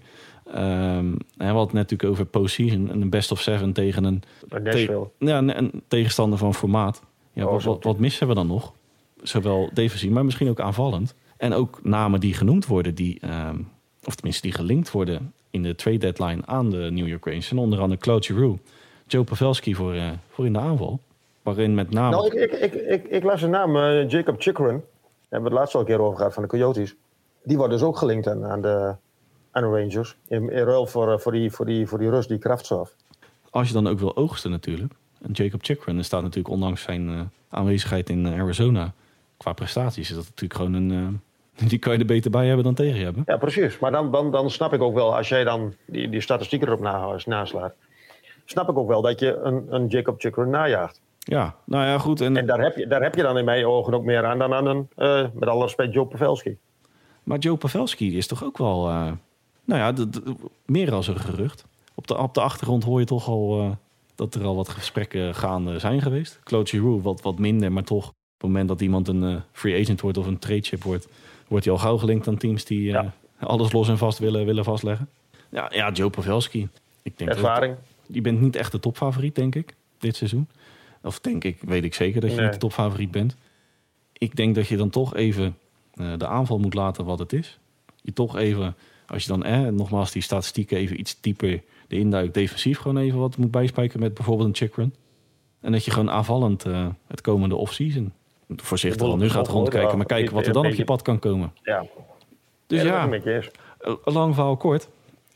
Um, 0.55 1.17
we 1.37 1.45
hadden 1.45 1.63
het 1.63 1.73
natuurlijk 1.73 2.11
over 2.11 2.25
postseason. 2.25 2.89
Een 2.91 3.11
best 3.11 3.33
of 3.33 3.41
seven 3.41 3.73
tegen 3.73 4.05
een, 4.05 4.23
te 4.49 5.07
ja, 5.19 5.39
een, 5.39 5.83
tegenstander 5.89 6.39
van 6.39 6.55
formaat. 6.55 7.03
Ja, 7.33 7.45
oh, 7.45 7.53
wat, 7.53 7.63
wat, 7.63 7.85
wat, 7.85 7.99
missen 7.99 8.29
we 8.29 8.35
dan 8.35 8.47
nog? 8.47 8.73
Zowel 9.23 9.71
defensief, 9.73 10.11
maar 10.11 10.25
misschien 10.25 10.49
ook 10.49 10.61
aanvallend. 10.61 11.15
En 11.37 11.53
ook 11.53 11.81
namen 11.83 12.21
die 12.21 12.35
genoemd 12.35 12.67
worden, 12.67 12.95
die, 12.95 13.19
ehm, 13.21 13.57
of 14.05 14.15
tenminste 14.15 14.43
die 14.43 14.53
gelinkt 14.53 14.91
worden 14.91 15.33
in 15.51 15.63
de 15.63 15.75
trade 15.75 15.99
deadline 15.99 16.47
aan 16.47 16.71
de 16.71 16.91
New 16.91 17.09
York 17.09 17.25
Rangers. 17.25 17.51
En 17.51 17.59
onder 17.59 17.81
andere 17.81 18.01
Claude 18.01 18.25
Giroux, 18.25 18.61
Joe 19.07 19.25
Pavelski 19.25 19.75
voor, 19.75 19.95
uh, 19.95 20.11
voor 20.29 20.47
in 20.47 20.53
de 20.53 20.59
aanval. 20.59 21.01
Waarin 21.43 21.75
met 21.75 21.91
name... 21.91 22.11
Nou, 22.11 22.39
ik, 22.39 22.53
ik, 22.53 22.75
ik, 22.75 23.05
ik, 23.05 23.23
las 23.23 23.41
de 23.41 23.47
naam 23.47 23.77
uh, 23.77 24.09
Jacob 24.09 24.41
Chikrin. 24.41 24.67
Daar 24.67 24.81
hebben 25.29 25.51
we 25.51 25.57
het 25.57 25.59
laatst 25.59 25.75
al 25.75 25.81
een 25.81 25.87
keer 25.87 26.01
over 26.01 26.17
gehad 26.17 26.35
van 26.35 26.43
de 26.43 26.49
Coyotes. 26.49 26.95
Die 27.43 27.57
wordt 27.57 27.73
dus 27.73 27.83
ook 27.83 27.97
gelinkt 27.97 28.29
aan, 28.29 28.45
aan, 28.45 28.63
de, 28.63 28.95
aan 29.51 29.63
de 29.63 29.69
Rangers. 29.69 30.17
In, 30.29 30.51
in 30.51 30.65
ruil 30.65 30.87
voor, 30.87 31.13
uh, 31.13 31.19
voor, 31.19 31.33
die, 31.33 31.51
voor, 31.51 31.67
die, 31.67 31.87
voor 31.87 31.99
die 31.99 32.11
rust 32.11 32.29
die 32.29 32.39
Kraftsov. 32.39 32.91
Als 33.51 33.69
je 33.69 33.75
dan 33.75 33.89
ook 33.89 33.99
wil 33.99 34.17
oogsten 34.17 34.51
natuurlijk. 34.51 34.93
En 35.23 35.33
Jacob 35.33 35.65
Chikrin 35.65 36.05
staat 36.05 36.23
natuurlijk 36.23 36.55
ondanks 36.55 36.83
zijn 36.83 37.31
aanwezigheid 37.49 38.11
in 38.11 38.27
Arizona... 38.27 38.93
qua 39.37 39.53
prestaties 39.53 40.11
is 40.11 40.17
dat 40.17 40.25
natuurlijk 40.25 40.55
gewoon 40.55 40.75
een 40.75 41.21
die 41.71 41.79
kan 41.79 41.93
je 41.93 41.99
er 41.99 42.05
beter 42.07 42.31
bij 42.31 42.47
hebben 42.47 42.65
dan 42.65 42.75
tegen 42.75 42.99
je 42.99 43.05
hebben. 43.05 43.23
Ja, 43.27 43.37
precies. 43.37 43.79
Maar 43.79 43.91
dan, 43.91 44.11
dan, 44.11 44.31
dan 44.31 44.51
snap 44.51 44.73
ik 44.73 44.83
ook 44.83 44.95
wel, 44.95 45.17
als 45.17 45.29
jij 45.29 45.45
dan 45.45 45.75
die, 45.87 46.09
die 46.09 46.21
statistieken 46.21 46.69
erop 46.69 46.81
naslaat, 47.27 47.75
snap 48.45 48.69
ik 48.69 48.79
ook 48.79 48.89
wel 48.89 49.03
dat 49.03 49.21
je 49.21 49.37
een, 49.37 49.67
een 49.69 49.87
Jacob 49.87 50.21
Chikrin 50.21 50.51
najaagt. 50.51 51.01
Ja, 51.19 51.55
nou 51.65 51.85
ja, 51.85 51.99
goed. 51.99 52.21
En, 52.21 52.37
en 52.37 52.47
daar, 52.47 52.61
heb 52.61 52.77
je, 52.77 52.87
daar 52.87 53.03
heb 53.03 53.15
je 53.15 53.23
dan 53.23 53.39
in 53.39 53.45
mijn 53.45 53.67
ogen 53.67 53.95
ook 53.95 54.05
meer 54.05 54.25
aan 54.25 54.39
dan 54.39 54.55
aan 54.55 54.67
een, 54.67 54.89
uh, 54.97 55.27
met 55.33 55.49
alle 55.49 55.63
respect, 55.63 55.93
Joe 55.93 56.07
Pavelski. 56.07 56.59
Maar 57.23 57.39
Joe 57.39 57.57
Pavelski 57.57 58.17
is 58.17 58.27
toch 58.27 58.45
ook 58.45 58.59
wel, 58.59 58.89
uh, 58.89 59.13
nou 59.69 59.97
ja, 59.97 60.07
meer 60.67 60.93
als 60.93 61.09
een 61.09 61.19
gerucht. 61.19 61.65
Op 61.95 62.07
de, 62.07 62.19
op 62.19 62.35
de 62.35 62.41
achtergrond 62.41 62.85
hoor 62.85 63.01
je 63.01 63.07
toch 63.07 63.29
al 63.29 63.63
uh, 63.63 63.71
dat 64.15 64.35
er 64.35 64.45
al 64.45 64.57
wat 64.57 64.69
gesprekken 64.69 65.35
gaande 65.35 65.79
zijn 65.79 66.03
geweest. 66.03 66.41
Claude 66.45 66.69
Giroux 66.69 67.03
wat, 67.03 67.23
wat 67.23 67.39
minder, 67.39 67.73
maar 67.73 67.85
toch 67.85 68.07
op 68.09 68.45
het 68.45 68.51
moment 68.51 68.69
dat 68.69 68.81
iemand 68.81 69.09
een 69.09 69.43
free 69.53 69.83
agent 69.83 70.01
wordt 70.01 70.19
of 70.19 70.27
een 70.27 70.39
trade 70.39 70.63
chip 70.63 70.83
wordt 70.83 71.09
wordt 71.49 71.65
hij 71.65 71.75
al 71.75 71.81
gauw 71.81 71.99
gelinkt 71.99 72.29
aan 72.29 72.37
teams 72.37 72.65
die 72.65 72.83
ja. 72.83 73.03
uh, 73.03 73.49
alles 73.49 73.73
los 73.73 73.89
en 73.89 73.99
vast 73.99 74.19
willen, 74.19 74.47
willen 74.47 74.65
vastleggen. 74.65 75.09
Ja, 75.49 75.71
ja 75.75 75.91
Joe 75.91 76.11
Pavelski. 76.11 76.69
Ik 77.03 77.19
denk 77.19 77.31
Ervaring. 77.31 77.75
Dat, 77.75 78.15
je 78.15 78.21
bent 78.21 78.41
niet 78.41 78.57
echt 78.57 78.73
de 78.73 78.81
topfavoriet, 78.81 79.35
denk 79.35 79.55
ik, 79.55 79.75
dit 79.99 80.17
seizoen. 80.17 80.49
Of 81.03 81.21
denk 81.21 81.45
ik, 81.45 81.59
weet 81.61 81.85
ik 81.85 81.95
zeker 81.95 82.21
dat 82.21 82.31
je 82.31 82.37
nee. 82.37 82.45
niet 82.45 82.55
de 82.55 82.61
topfavoriet 82.61 83.11
bent. 83.11 83.37
Ik 84.13 84.37
denk 84.37 84.55
dat 84.55 84.69
je 84.69 84.77
dan 84.77 84.91
toch 84.91 85.15
even 85.15 85.57
de 85.95 86.27
aanval 86.27 86.59
moet 86.59 86.75
laten 86.75 87.05
wat 87.05 87.19
het 87.19 87.33
is. 87.33 87.59
Je 88.03 88.13
toch 88.13 88.37
even, 88.37 88.77
als 89.09 89.23
je 89.23 89.29
dan 89.29 89.45
eh, 89.45 89.61
nogmaals 89.61 90.13
die 90.13 90.23
statistieken 90.23 90.77
even 90.77 91.01
iets 91.01 91.21
dieper 91.21 91.63
de 91.89 91.99
induik 91.99 92.35
defensief 92.35 92.79
gewoon 92.79 92.97
even 92.97 93.19
wat 93.19 93.37
moet 93.37 93.51
bijspijken 93.51 94.01
met 94.01 94.15
bijvoorbeeld 94.15 94.49
een 94.49 94.55
chickrun. 94.55 94.95
En 95.61 95.73
dat 95.73 95.85
je 95.85 95.91
gewoon 95.91 96.11
aanvallend 96.11 96.67
uh, 96.67 96.87
het 97.07 97.21
komende 97.21 97.57
off-season 97.57 98.13
voorzichtig 98.57 99.07
al 99.07 99.17
nu 99.17 99.29
gaat 99.29 99.49
rondkijken, 99.49 99.97
maar 99.97 100.07
kijken 100.07 100.35
wat 100.35 100.47
er 100.47 100.53
dan 100.53 100.67
op 100.67 100.75
je 100.75 100.85
pad 100.85 101.03
kan 101.03 101.19
komen. 101.19 101.53
Ja. 101.63 101.87
Dus 102.67 102.83
ja, 102.83 103.09
ja 103.11 103.21
lang 104.05 104.35
verhaal 104.35 104.57
kort. 104.57 104.89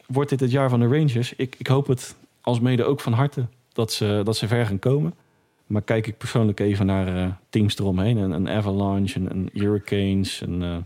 Wordt 0.06 0.30
dit 0.30 0.40
het 0.40 0.50
jaar 0.50 0.70
van 0.70 0.80
de 0.80 0.86
Rangers? 0.86 1.34
Ik, 1.36 1.54
ik 1.58 1.66
hoop 1.66 1.86
het 1.86 2.16
als 2.40 2.60
mede 2.60 2.84
ook 2.84 3.00
van 3.00 3.12
harte 3.12 3.46
dat 3.72 3.92
ze, 3.92 4.20
dat 4.24 4.36
ze 4.36 4.48
ver 4.48 4.66
gaan 4.66 4.78
komen. 4.78 5.14
Maar 5.66 5.82
kijk 5.82 6.06
ik 6.06 6.18
persoonlijk 6.18 6.60
even 6.60 6.86
naar 6.86 7.16
uh, 7.16 7.26
teams 7.48 7.78
eromheen. 7.78 8.16
Een, 8.16 8.30
een 8.30 8.48
Avalanche, 8.48 9.18
een, 9.18 9.30
een 9.30 9.50
Hurricanes. 9.52 10.40
Een, 10.40 10.62
uh... 10.62 10.76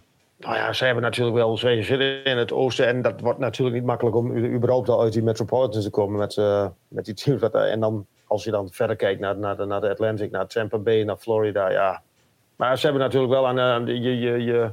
Nou 0.47 0.59
ja, 0.59 0.72
ze 0.72 0.84
hebben 0.84 1.03
natuurlijk 1.03 1.36
wel... 1.36 1.57
Ze 1.57 1.82
zitten 1.82 2.24
in 2.24 2.38
het 2.38 2.53
oosten 2.53 2.86
en 2.86 3.03
dat 3.03 3.20
wordt 3.20 3.38
natuurlijk 3.38 3.76
niet 3.76 3.84
makkelijk... 3.84 4.16
om 4.16 4.36
überhaupt 4.36 4.88
al 4.88 5.01
uit 5.01 5.12
die 5.12 5.22
Metropolitans 5.22 5.84
te 5.84 5.90
komen 5.90 6.18
met, 6.18 6.36
uh, 6.36 6.66
met 6.88 7.05
die 7.05 7.14
teams. 7.14 7.42
En 7.51 7.80
dan, 7.80 8.07
als 8.26 8.44
je 8.44 8.51
dan 8.51 8.68
verder 8.70 8.97
kijkt 8.97 9.20
naar, 9.20 9.38
naar, 9.38 9.57
de, 9.57 9.64
naar 9.64 9.80
de 9.80 9.90
Atlantic, 9.90 10.30
naar 10.30 10.47
Tampa 10.47 10.78
Bay, 10.78 11.03
naar 11.03 11.16
Florida... 11.16 11.70
ja, 11.70 12.03
maar 12.57 12.78
ze 12.78 12.84
hebben 12.84 13.03
natuurlijk 13.03 13.32
wel 13.32 13.47
aan, 13.47 13.61
aan 13.61 13.86
je, 13.86 14.18
je, 14.18 14.44
je, 14.44 14.70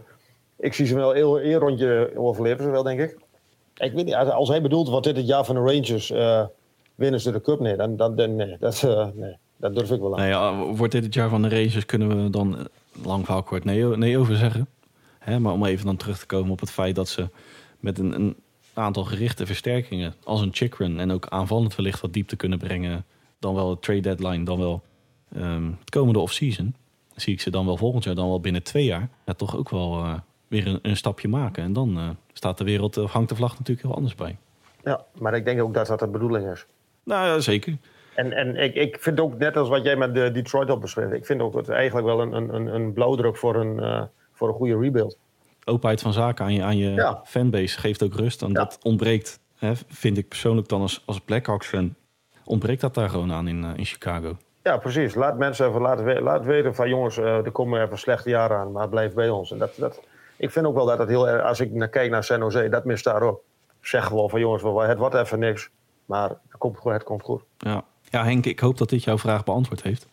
ik 0.57 0.74
zie 0.74 0.86
ze 0.86 0.95
wel 0.95 1.39
één 1.39 1.59
rondje 1.59 2.11
overleven, 2.15 2.71
wel, 2.71 2.84
denk 2.84 2.99
ik. 2.99 3.17
Ik 3.78 3.93
weet 3.93 4.05
niet, 4.05 4.15
als 4.15 4.49
hij 4.49 4.61
bedoelt 4.61 4.89
wat 4.89 5.03
dit 5.03 5.17
het 5.17 5.28
jaar 5.28 5.45
van 5.45 5.55
de 5.55 5.61
Rangers 5.61 6.11
uh, 6.11 6.45
winnen 6.95 7.19
ze 7.19 7.32
de 7.32 7.41
cup, 7.41 7.59
nee, 7.59 7.76
dan, 7.76 7.95
dan, 7.95 8.15
dan 8.15 8.36
nee, 8.36 8.57
dat, 8.59 8.84
nee, 9.13 9.71
durf 9.71 9.91
ik 9.91 9.99
wel 9.99 10.13
aan. 10.13 10.19
Nee, 10.19 10.30
ja, 10.30 10.65
wordt 10.65 10.91
dit 10.93 11.03
het 11.03 11.13
jaar 11.13 11.30
van 11.30 11.41
de 11.41 11.49
Rangers, 11.49 11.86
kunnen 11.86 12.24
we 12.24 12.30
dan 12.30 12.57
eh, 12.57 12.63
lang 13.05 13.26
verhaal 13.26 13.43
kort 13.43 13.63
nee, 13.63 13.86
nee 13.86 14.17
over 14.17 14.36
zeggen. 14.36 14.67
Hè, 15.24 15.39
maar 15.39 15.53
om 15.53 15.65
even 15.65 15.86
dan 15.86 15.97
terug 15.97 16.19
te 16.19 16.26
komen 16.26 16.51
op 16.51 16.59
het 16.59 16.71
feit 16.71 16.95
dat 16.95 17.09
ze 17.09 17.30
met 17.80 17.99
een, 17.99 18.13
een 18.13 18.36
aantal 18.74 19.03
gerichte 19.03 19.45
versterkingen, 19.45 20.13
als 20.24 20.41
een 20.41 20.53
chickrun 20.53 20.99
en 20.99 21.11
ook 21.11 21.28
aanvallend 21.28 21.76
wellicht 21.76 22.01
wat 22.01 22.13
diepte 22.13 22.36
kunnen 22.36 22.57
brengen, 22.57 23.05
dan 23.39 23.55
wel 23.55 23.69
het 23.69 23.82
trade 23.82 23.99
deadline, 24.01 24.45
dan 24.45 24.57
wel 24.57 24.84
um, 25.36 25.78
het 25.80 25.89
komende 25.89 26.19
off-season 26.19 26.76
zie 27.15 27.34
ik 27.34 27.41
ze 27.41 27.49
dan 27.49 27.65
wel 27.65 27.78
volgend 27.78 28.03
jaar, 28.03 28.15
dan 28.15 28.28
wel 28.28 28.39
binnen 28.39 28.63
twee 28.63 28.86
jaar, 28.86 29.09
ja, 29.26 29.34
toch 29.34 29.57
ook 29.57 29.69
wel 29.69 29.99
uh, 29.99 30.13
weer 30.47 30.67
een, 30.67 30.80
een, 30.82 30.97
stapje 30.97 31.28
maken. 31.28 31.63
En 31.63 31.74
dan 31.74 31.97
uh, 31.97 32.09
staat 32.34 32.57
de 32.57 32.63
wereld, 32.63 32.97
of 32.97 33.11
hangt 33.11 33.30
de 33.30 33.36
vlag 33.36 33.51
natuurlijk 33.51 33.88
heel 33.88 33.95
anders 33.95 34.15
bij. 34.15 34.38
Ja, 34.84 35.05
maar 35.19 35.34
ik 35.34 35.45
denk 35.45 35.61
ook 35.61 35.74
dat 35.74 35.88
dat 35.88 35.99
de 35.99 36.07
bedoeling 36.07 36.51
is. 36.51 36.65
Nou 37.03 37.26
ja, 37.26 37.39
zeker. 37.39 37.78
En, 38.15 38.32
en 38.32 38.55
ik, 38.55 38.76
ik 38.76 38.97
vind 38.99 39.19
ook, 39.19 39.38
net 39.38 39.57
als 39.57 39.69
wat 39.69 39.84
jij 39.84 39.95
met 39.95 40.13
de 40.13 40.32
Detroit 40.32 40.69
al 40.69 40.78
beschreef, 40.78 41.11
ik 41.11 41.26
vind 41.26 41.41
ook 41.41 41.53
dat 41.53 41.67
het 41.67 41.76
eigenlijk 41.76 42.07
wel 42.07 42.21
een, 42.21 42.53
een, 42.55 42.76
een 42.76 42.93
blauwdruk 42.93 43.38
voor 43.38 43.55
een, 43.55 43.78
uh, 43.78 44.03
voor 44.34 44.47
een 44.47 44.53
goede 44.53 44.77
rebuild. 44.77 45.17
Openheid 45.65 46.01
van 46.01 46.13
zaken 46.13 46.45
aan 46.45 46.53
je, 46.53 46.63
aan 46.63 46.77
je 46.77 46.89
ja. 46.89 47.21
fanbase 47.25 47.79
geeft 47.79 48.03
ook 48.03 48.13
rust. 48.13 48.41
En 48.41 48.47
ja. 48.47 48.53
dat 48.53 48.79
ontbreekt, 48.81 49.39
hè, 49.55 49.71
vind 49.88 50.17
ik 50.17 50.27
persoonlijk 50.27 50.67
dan 50.67 50.81
als, 50.81 51.03
als 51.05 51.19
Blackhawks 51.19 51.67
fan, 51.67 51.95
ontbreekt 52.43 52.81
dat 52.81 52.93
daar 52.93 53.09
gewoon 53.09 53.31
aan 53.31 53.47
in, 53.47 53.63
in 53.75 53.86
Chicago. 53.86 54.38
Ja, 54.63 54.77
precies. 54.77 55.15
Laat 55.15 55.38
mensen 55.38 55.67
even 55.67 55.81
laten, 55.81 56.21
laat 56.21 56.45
weten 56.45 56.75
van 56.75 56.89
jongens, 56.89 57.17
uh, 57.17 57.25
er 57.25 57.51
komen 57.51 57.81
even 57.81 57.99
slechte 57.99 58.29
jaren 58.29 58.57
aan, 58.57 58.71
maar 58.71 58.89
blijf 58.89 59.13
bij 59.13 59.29
ons. 59.29 59.51
En 59.51 59.57
dat, 59.57 59.75
dat, 59.75 60.01
ik 60.38 60.51
vind 60.51 60.65
ook 60.65 60.75
wel 60.75 60.86
dat 60.86 60.97
het 60.97 61.09
heel 61.09 61.29
erg, 61.29 61.43
als 61.43 61.59
ik 61.59 61.71
naar 61.71 61.89
kijk 61.89 62.11
naar 62.11 62.23
San 62.23 62.39
Jose, 62.39 62.69
dat 62.69 62.86
mist 62.86 63.03
daar 63.03 63.21
ook. 63.21 63.41
Zeg 63.81 64.05
gewoon 64.05 64.29
van 64.29 64.39
jongens, 64.39 64.63
het 64.63 64.97
wordt 64.97 65.15
even 65.15 65.39
niks, 65.39 65.69
maar 66.05 66.29
het 66.29 66.57
komt, 66.57 66.84
het 66.84 67.03
komt 67.03 67.21
goed. 67.21 67.41
Ja. 67.57 67.84
ja, 68.09 68.23
Henk, 68.23 68.45
ik 68.45 68.59
hoop 68.59 68.77
dat 68.77 68.89
dit 68.89 69.03
jouw 69.03 69.17
vraag 69.17 69.43
beantwoord 69.43 69.84
heeft. 69.84 70.07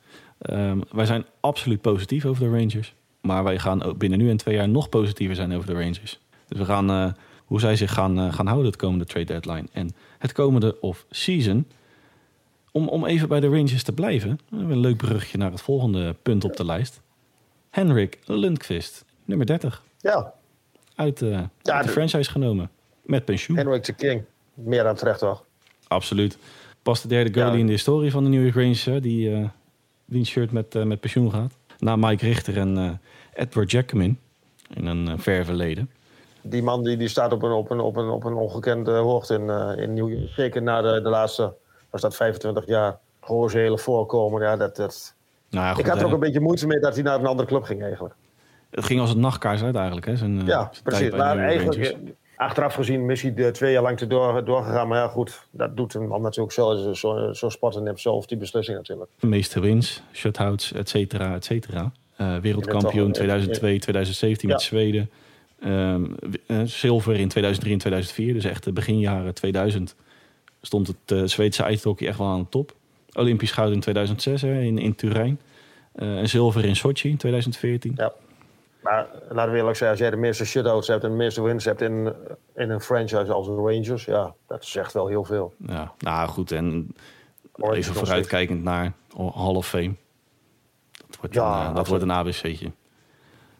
Um, 0.50 0.82
wij 0.92 1.06
zijn 1.06 1.24
absoluut 1.40 1.80
positief 1.80 2.24
over 2.24 2.42
de 2.42 2.58
Rangers, 2.58 2.94
maar 3.20 3.44
wij 3.44 3.58
gaan 3.58 3.94
binnen 3.98 4.18
nu 4.18 4.30
en 4.30 4.36
twee 4.36 4.54
jaar 4.54 4.68
nog 4.68 4.88
positiever 4.88 5.36
zijn 5.36 5.54
over 5.54 5.66
de 5.66 5.72
Rangers. 5.72 6.20
Dus 6.48 6.58
we 6.58 6.64
gaan, 6.64 6.90
uh, 6.90 7.12
hoe 7.44 7.60
zij 7.60 7.76
zich 7.76 7.92
gaan, 7.92 8.18
uh, 8.18 8.32
gaan 8.32 8.46
houden 8.46 8.66
het 8.66 8.80
komende 8.80 9.04
trade 9.04 9.24
deadline 9.24 9.66
en 9.72 9.90
het 10.18 10.32
komende 10.32 10.80
off-season 10.80 11.66
om, 12.72 12.88
om 12.88 13.04
even 13.04 13.28
bij 13.28 13.40
de 13.40 13.48
Rangers 13.48 13.82
te 13.82 13.92
blijven, 13.92 14.38
een 14.50 14.78
leuk 14.78 14.96
brugje 14.96 15.38
naar 15.38 15.50
het 15.50 15.60
volgende 15.60 16.14
punt 16.22 16.44
op 16.44 16.56
de 16.56 16.64
lijst. 16.64 17.00
Henrik 17.70 18.18
Lundqvist, 18.24 19.04
nummer 19.24 19.46
30. 19.46 19.84
Ja. 19.98 20.32
Uit, 20.94 21.20
uh, 21.20 21.30
ja, 21.30 21.38
uit 21.38 21.50
de, 21.62 21.82
de, 21.82 21.88
franchise 21.88 22.30
genomen, 22.30 22.70
met 23.02 23.24
pensioen. 23.24 23.56
Henrik 23.56 23.84
de 23.84 23.92
King, 23.92 24.24
meer 24.54 24.82
dan 24.82 24.94
terecht 24.94 25.18
toch? 25.18 25.44
Absoluut. 25.88 26.38
Pas 26.82 27.02
de 27.02 27.08
derde 27.08 27.32
goalie 27.32 27.52
ja. 27.52 27.58
in 27.58 27.66
de 27.66 27.72
historie 27.72 28.10
van 28.10 28.24
de 28.24 28.30
New 28.30 28.42
York 28.42 28.54
Rangers 28.54 29.02
die, 29.02 29.30
uh, 29.30 29.48
die 30.04 30.18
een 30.18 30.26
shirt 30.26 30.52
met, 30.52 30.74
uh, 30.74 30.82
met 30.82 31.00
pensioen 31.00 31.30
gaat. 31.30 31.56
Na 31.80 31.96
Mike 31.96 32.26
Richter 32.26 32.56
en 32.56 33.00
Edward 33.34 33.70
Jackman 33.70 34.18
in 34.74 34.86
een 34.86 35.18
ver 35.18 35.44
verleden. 35.44 35.90
Die 36.42 36.62
man 36.62 36.84
die, 36.84 36.96
die 36.96 37.08
staat 37.08 37.32
op 37.32 37.42
een, 37.42 37.50
op 37.50 37.70
een, 37.70 37.80
op 37.80 37.96
een, 37.96 38.08
op 38.08 38.24
een 38.24 38.34
ongekende 38.34 38.92
hoogte 38.92 39.34
in, 39.34 39.78
in 39.78 39.94
New 39.94 40.08
York. 40.08 40.30
Zeker 40.30 40.62
na 40.62 40.82
de, 40.82 41.02
de 41.02 41.08
laatste 41.08 41.54
was 41.90 42.00
dat 42.00 42.16
25 42.16 42.66
jaar 42.66 42.98
hele 43.36 43.78
voorkomen. 43.78 44.42
Ja, 44.42 44.56
dat, 44.56 44.76
dat... 44.76 45.14
Nou 45.50 45.64
ja, 45.64 45.70
goed, 45.70 45.84
ik 45.84 45.90
had 45.90 46.00
er 46.00 46.06
ook 46.06 46.12
een 46.12 46.18
beetje 46.18 46.40
moeite 46.40 46.66
mee 46.66 46.80
dat 46.80 46.94
hij 46.94 47.02
naar 47.02 47.18
een 47.18 47.26
andere 47.26 47.48
club 47.48 47.62
ging 47.62 47.82
eigenlijk. 47.82 48.14
Het 48.70 48.84
ging 48.84 49.00
als 49.00 49.10
een 49.10 49.20
nachtkaars 49.20 49.62
uit 49.62 49.74
eigenlijk. 49.74 50.06
Hè? 50.06 50.16
Zijn, 50.16 50.46
ja, 50.46 50.70
precies. 50.82 51.10
Maar 51.10 51.38
eigenlijk, 51.38 51.96
achteraf 52.40 52.74
gezien, 52.74 53.06
misschien 53.06 53.52
twee 53.52 53.72
jaar 53.72 53.82
lang 53.82 53.98
te 53.98 54.06
door, 54.06 54.44
doorgegaan. 54.44 54.88
Maar 54.88 54.98
ja, 54.98 55.08
goed, 55.08 55.46
dat 55.50 55.76
doet 55.76 55.94
een 55.94 56.08
man 56.08 56.22
natuurlijk 56.22 56.52
zo. 56.52 56.92
Zo'n 56.92 57.34
zo 57.34 57.48
sporter 57.48 57.82
neemt 57.82 58.00
zelf 58.00 58.26
die 58.26 58.38
beslissing 58.38 58.76
natuurlijk. 58.76 59.10
De 59.20 59.26
meeste 59.26 59.60
wins, 59.60 60.02
shutouts, 60.12 60.72
et 60.72 60.88
cetera, 60.88 61.34
et 61.34 61.44
cetera. 61.44 61.92
Uh, 62.20 62.36
wereldkampioen 62.36 63.12
2002, 63.12 63.78
2017 63.78 64.48
met 64.48 64.62
Zweden. 64.62 65.10
Um, 65.64 66.14
zilver 66.64 67.16
in 67.16 67.28
2003 67.28 67.72
en 67.72 67.78
2004. 67.78 68.34
Dus 68.34 68.44
echt 68.44 68.64
de 68.64 68.72
beginjaren 68.72 69.34
2000 69.34 69.94
stond 70.62 70.86
het 70.86 70.96
uh, 71.12 71.22
Zweedse 71.24 71.62
ijshockey 71.62 72.08
echt 72.08 72.18
wel 72.18 72.26
aan 72.26 72.40
de 72.40 72.48
top. 72.48 72.74
Olympisch 73.12 73.52
goud 73.52 73.72
in 73.72 73.80
2006 73.80 74.42
hè, 74.42 74.60
in, 74.60 74.78
in 74.78 74.94
Turijn. 74.94 75.40
Uh, 75.96 76.18
en 76.18 76.28
zilver 76.28 76.64
in 76.64 76.76
Sochi 76.76 77.08
in 77.08 77.16
2014. 77.16 77.92
Ja. 77.96 78.12
Maar 78.82 79.08
laten 79.28 79.52
we 79.52 79.58
eerlijk 79.58 79.76
zijn, 79.76 79.90
als 79.90 79.98
jij 79.98 80.10
de 80.10 80.16
meeste 80.16 80.44
shutouts 80.44 80.88
hebt 80.88 81.04
en 81.04 81.10
de 81.10 81.16
meeste 81.16 81.42
wins 81.42 81.64
hebt 81.64 81.80
in, 81.80 82.14
in 82.54 82.70
een 82.70 82.80
franchise 82.80 83.32
als 83.32 83.46
de 83.46 83.54
Rangers, 83.54 84.04
ja, 84.04 84.34
dat 84.46 84.64
zegt 84.64 84.92
wel 84.92 85.06
heel 85.06 85.24
veel. 85.24 85.54
Ja, 85.66 85.92
nou 85.98 86.28
goed, 86.28 86.52
en 86.52 86.94
even 87.56 87.94
vooruitkijkend 87.94 88.62
naar 88.62 88.92
Hall 89.16 89.54
of 89.54 89.68
Fame. 89.68 89.94
Dat 91.06 91.16
wordt 91.20 91.34
ja, 91.34 91.60
een, 91.60 91.68
uh, 91.68 91.74
dat 91.74 91.88
wordt 91.88 92.02
een 92.02 92.10
ABC'tje. 92.10 92.72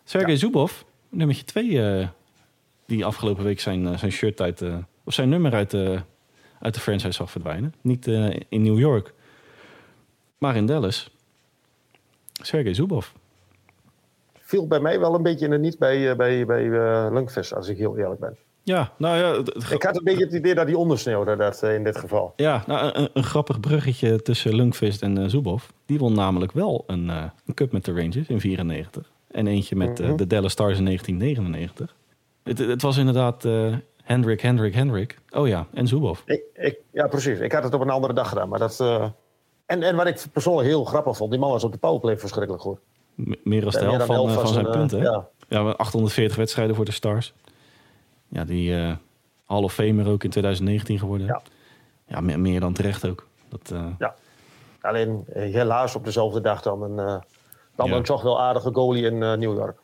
Sergej 0.05 0.33
ja. 0.33 0.39
Zubov, 0.39 0.73
nummertje 1.09 1.45
2, 1.45 1.69
uh, 1.69 2.09
die 2.87 3.05
afgelopen 3.05 3.45
week 3.45 3.61
zijn, 3.61 3.99
zijn 3.99 4.13
shirt 4.13 4.41
uit, 4.41 4.63
of 5.05 5.15
zijn 5.15 5.29
nummer 5.29 5.55
uit 5.55 5.71
de 5.71 6.01
uit 6.61 6.75
de 6.75 6.81
franchise 6.81 7.13
zag 7.13 7.31
verdwijnen. 7.31 7.75
Niet 7.81 8.07
uh, 8.07 8.37
in 8.49 8.63
New 8.63 8.79
York, 8.79 9.15
maar 10.39 10.57
in 10.57 10.67
Dallas. 10.67 11.11
Sergej 12.33 12.75
Zubov. 12.75 13.09
Viel 14.51 14.67
bij 14.67 14.81
mij 14.81 15.01
wel 15.01 15.15
een 15.15 15.23
beetje 15.23 15.47
in 15.47 15.53
het 15.53 15.61
niet 15.61 15.79
bij, 15.79 16.11
uh, 16.11 16.17
bij, 16.17 16.47
bij 16.47 16.65
uh, 16.65 17.27
als 17.55 17.69
ik 17.69 17.79
heel 17.79 17.99
eerlijk 17.99 18.21
ben. 18.21 18.37
Ja, 18.63 18.93
nou 18.99 19.17
ja. 19.17 19.53
Ik 19.71 19.83
had 19.83 19.97
een 19.97 20.05
beetje 20.05 20.25
het 20.25 20.33
idee 20.33 20.55
dat 20.55 20.67
hij 20.67 20.75
ondersneeuwde 20.75 21.37
dat, 21.37 21.63
in 21.63 21.85
dit 21.85 21.99
geval. 21.99 22.33
Ja, 22.37 22.63
nou, 22.67 22.91
een, 22.95 23.09
een 23.13 23.25
grappig 23.25 23.61
bruggetje 23.61 24.23
tussen 24.23 24.55
Lundqvist 24.55 25.03
en 25.03 25.19
uh, 25.19 25.29
Zubov. 25.29 25.65
Die 25.87 25.99
won 25.99 26.15
namelijk 26.15 26.53
wel 26.53 26.85
een, 26.87 27.09
een 27.09 27.55
cup 27.55 27.73
met 27.73 27.85
de 27.85 27.93
Rangers 27.93 28.29
in 28.29 28.41
94. 28.41 29.11
En 29.31 29.47
eentje 29.47 29.77
met 29.77 29.99
mm 29.99 30.07
-hmm. 30.07 30.17
de 30.17 30.27
Dallas 30.27 30.53
Stars 30.53 30.79
in 30.79 30.85
1999. 30.85 31.97
Het, 32.43 32.59
het 32.59 32.83
was 32.83 32.97
inderdaad 32.97 33.49
Hendrik, 34.03 34.41
Hendrik, 34.41 34.75
Hendrik. 34.75 35.19
Oh 35.31 35.49
ja, 35.49 35.67
en 35.75 35.87
Zubov. 35.87 36.21
Ik, 36.25 36.43
ik, 36.55 36.79
ja, 36.93 37.07
precies. 37.07 37.39
Ik 37.39 37.53
had 37.53 37.63
het 37.63 37.75
op 37.75 37.81
een 37.81 37.91
andere 37.91 38.13
dag 38.13 38.29
gedaan. 38.29 38.49
Maar 38.49 38.59
dat, 38.59 38.81
en, 39.67 39.83
en 39.83 39.97
wat 39.97 40.07
ik 40.07 40.25
persoonlijk 40.33 40.69
heel 40.69 40.85
grappig 40.85 41.17
vond, 41.17 41.31
die 41.31 41.41
man 41.41 41.51
was 41.51 41.65
op 41.65 41.73
de 41.73 41.79
powerplay 41.79 42.19
verschrikkelijk 42.19 42.63
goed. 42.63 42.79
Meer 43.45 43.61
dan 43.61 43.71
de 43.71 43.79
helft 43.79 44.05
van, 44.05 44.31
van, 44.31 44.33
van, 44.33 44.53
zijn 44.53 44.67
uh, 44.67 44.73
punten. 44.73 45.01
Ja. 45.01 45.29
ja, 45.49 45.71
840 45.71 46.37
wedstrijden 46.37 46.77
voor 46.77 46.85
de 46.85 46.93
Stars. 46.93 47.35
Ja, 48.29 48.45
die 48.45 48.71
uh, 48.71 48.93
Hall 49.47 49.63
of 49.63 49.73
Famer 49.73 50.09
ook 50.09 50.25
in 50.25 50.31
2019 50.31 50.99
geworden. 50.99 51.27
Ja, 51.27 51.43
ja 52.07 52.21
meer, 52.21 52.41
meer 52.41 52.61
dan 52.61 52.73
terecht 52.73 53.09
ook. 53.09 53.27
Dat, 53.49 53.75
Ja, 53.99 54.15
alleen 54.81 55.25
helaas 55.33 55.95
op 55.95 56.05
dezelfde 56.05 56.41
dag 56.41 56.63
dan 56.63 56.83
een, 56.83 57.23
dan 57.75 57.89
ja. 57.89 57.97
een 57.97 58.03
toch 58.03 58.23
wel 58.23 58.41
aardige 58.41 58.71
goalie 58.73 59.05
in 59.05 59.19
New 59.19 59.57
York. 59.57 59.79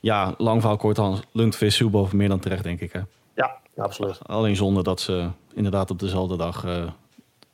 Ja, 0.00 0.34
lang 0.38 0.60
verhaal 0.60 0.78
kort, 0.78 0.96
Hans. 0.96 1.20
Lundqvist, 1.32 2.12
meer 2.12 2.28
dan 2.28 2.38
terecht, 2.38 2.62
denk 2.62 2.80
ik. 2.80 2.92
Hè? 2.92 3.00
Ja, 3.34 3.58
absoluut. 3.76 4.18
Alleen 4.22 4.56
zonder 4.56 4.84
dat 4.84 5.00
ze 5.00 5.28
inderdaad 5.54 5.90
op 5.90 5.98
dezelfde 5.98 6.36
dag... 6.36 6.64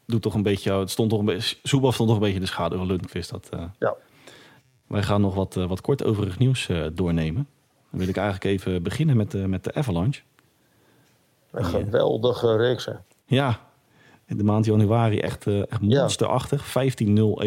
Doet 0.06 0.22
toch 0.22 0.34
een 0.34 0.42
beetje... 0.42 0.72
Het 0.72 0.90
stond 0.90 1.10
toch 1.10 1.18
een 1.18 1.24
beetje 1.24 1.56
stond 1.62 1.96
toch 1.96 2.08
een 2.08 2.18
beetje 2.18 2.34
in 2.34 2.40
de 2.40 2.46
schaduw 2.46 2.78
van 2.78 2.86
Lundqvist. 2.86 3.30
Dat, 3.30 3.48
uh, 3.54 3.62
ja. 3.78 3.94
Wij 4.93 5.03
gaan 5.03 5.20
nog 5.20 5.34
wat, 5.34 5.57
uh, 5.57 5.66
wat 5.66 5.80
kort 5.80 6.05
overig 6.05 6.38
nieuws 6.38 6.68
doornemen. 6.93 7.47
Dan 7.90 8.01
wil 8.01 8.09
ik 8.09 8.16
eigenlijk 8.16 8.45
even 8.45 8.82
beginnen 8.82 9.16
met, 9.16 9.30
de 9.30 9.49
met 9.49 9.64
de 9.64 9.74
Avalanche. 9.74 10.20
Een 11.51 11.64
geweldige 11.64 12.57
reeks, 12.57 12.84
hè? 12.84 12.93
Ja, 13.24 13.61
in 14.26 14.36
de 14.36 14.45
maand 14.45 14.64
januari 14.64 15.18
echt, 15.18 15.47
echt 15.47 15.80
monsterachtig. 15.80 16.74
Ja. 16.74 16.90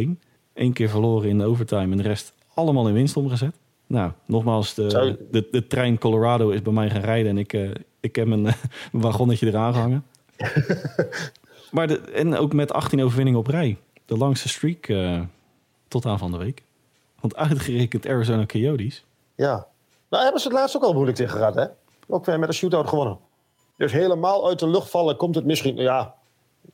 15-0-1. 0.07 0.09
Eén 0.53 0.73
keer 0.73 0.89
verloren 0.89 1.29
in 1.29 1.37
de 1.37 1.45
overtime 1.45 1.91
en 1.91 1.97
de 1.97 2.03
rest 2.03 2.33
allemaal 2.53 2.87
in 2.87 2.93
winst 2.93 3.17
omgezet. 3.17 3.55
Nou, 3.87 4.11
nogmaals, 4.25 4.73
de, 4.73 5.17
de, 5.31 5.47
de, 5.51 5.67
trein 5.67 5.97
Colorado 5.97 6.49
is 6.49 6.61
bij 6.61 6.73
mij 6.73 6.89
gaan 6.89 7.01
rijden 7.01 7.31
en 7.31 7.37
ik, 7.37 7.53
uh, 7.53 7.71
ik 7.99 8.15
heb 8.15 8.27
mijn, 8.27 8.41
mijn 8.41 8.55
wagonnetje 8.91 9.47
eraan 9.47 9.73
gehangen. 9.73 10.05
maar 11.71 11.87
de, 11.87 11.99
en 11.99 12.35
ook 12.37 12.53
met 12.53 12.73
18 12.73 13.03
overwinningen 13.03 13.39
op 13.39 13.47
rij. 13.47 13.77
De 14.05 14.17
langste 14.17 14.49
streak 14.49 14.87
uh, 14.87 15.21
tot 15.87 16.05
aan 16.05 16.19
van 16.19 16.31
de 16.31 16.37
week. 16.37 16.63
Want 17.25 17.49
uitgerekend 17.49 18.07
Arizona 18.07 18.45
Coyotes. 18.45 19.05
Ja, 19.35 19.67
nou 20.09 20.23
hebben 20.23 20.41
ze 20.41 20.47
het 20.47 20.57
laatst 20.57 20.75
ook 20.75 20.83
al 20.83 20.93
moeilijk 20.93 21.17
tegen 21.17 21.37
gehad, 21.37 21.55
hè? 21.55 21.65
Ook 22.07 22.25
weer 22.25 22.39
met 22.39 22.47
een 22.47 22.53
shootout 22.53 22.87
gewonnen. 22.87 23.17
Dus 23.77 23.91
helemaal 23.91 24.47
uit 24.47 24.59
de 24.59 24.67
lucht 24.67 24.89
vallen 24.89 25.17
komt 25.17 25.35
het 25.35 25.45
misschien... 25.45 25.75
Ja, 25.75 26.15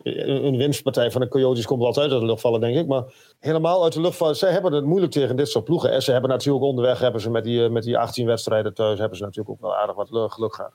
een 0.03 0.57
winstpartij 0.57 1.11
van 1.11 1.21
de 1.21 1.27
Coyotes 1.27 1.65
komt 1.65 1.79
wel 1.79 1.87
altijd 1.87 2.11
uit 2.11 2.19
de 2.19 2.25
lucht 2.25 2.41
vallen, 2.41 2.59
denk 2.59 2.77
ik. 2.77 2.87
Maar 2.87 3.03
helemaal 3.39 3.83
uit 3.83 3.93
de 3.93 4.01
lucht 4.01 4.17
vallen. 4.17 4.35
Zij 4.35 4.51
hebben 4.51 4.73
het 4.73 4.85
moeilijk 4.85 5.11
tegen 5.11 5.35
dit 5.35 5.49
soort 5.49 5.65
ploegen. 5.65 5.91
En 5.91 6.01
ze 6.01 6.11
hebben 6.11 6.29
natuurlijk 6.29 6.65
onderweg, 6.65 6.99
hebben 6.99 7.21
ze 7.21 7.29
met 7.29 7.43
die, 7.43 7.69
met 7.69 7.83
die 7.83 7.97
18 7.97 8.25
wedstrijden 8.25 8.73
thuis, 8.73 8.99
hebben 8.99 9.17
ze 9.17 9.23
natuurlijk 9.23 9.49
ook 9.49 9.61
wel 9.61 9.75
aardig 9.75 9.95
wat 9.95 10.07
geluk 10.31 10.55
gehad. 10.55 10.73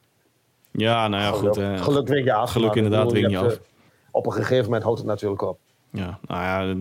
Ja, 0.71 1.09
nou 1.09 1.23
ja, 1.23 1.33
geluk, 1.33 1.55
goed. 1.55 1.81
Geluk 1.81 2.09
win 2.09 2.25
je 2.25 2.33
af. 2.33 2.51
Geluk 2.51 2.75
inderdaad 2.75 3.13
win 3.13 3.31
je 3.31 3.39
af. 3.39 3.61
Op 4.11 4.27
een 4.27 4.33
gegeven 4.33 4.65
moment 4.65 4.83
houdt 4.83 4.99
het 4.99 5.09
natuurlijk 5.09 5.43
op. 5.43 5.59
Ja, 5.91 6.19
nou 6.23 6.43
ja, 6.43 6.73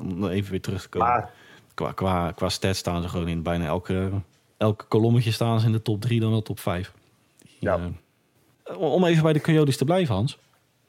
om 0.00 0.28
even 0.28 0.50
weer 0.50 0.60
terug 0.60 0.82
te 0.82 0.88
komen. 0.88 1.08
Maar, 1.08 1.30
qua, 1.74 1.92
qua, 1.92 2.32
qua 2.32 2.48
stats 2.48 2.78
staan 2.78 3.02
ze 3.02 3.08
gewoon 3.08 3.28
in 3.28 3.42
bijna 3.42 3.66
elke, 3.66 4.10
elke 4.56 4.84
kolommetje 4.84 5.32
staan 5.32 5.60
ze 5.60 5.66
in 5.66 5.72
de 5.72 5.82
top 5.82 6.00
3 6.00 6.20
dan 6.20 6.30
wel 6.30 6.42
top 6.42 6.60
5. 6.60 6.92
Ja. 7.58 7.78
Uh, 8.70 8.78
om 8.78 9.04
even 9.04 9.22
bij 9.22 9.32
de 9.32 9.40
Coyotes 9.40 9.76
te 9.76 9.84
blijven, 9.84 10.14
Hans. 10.14 10.38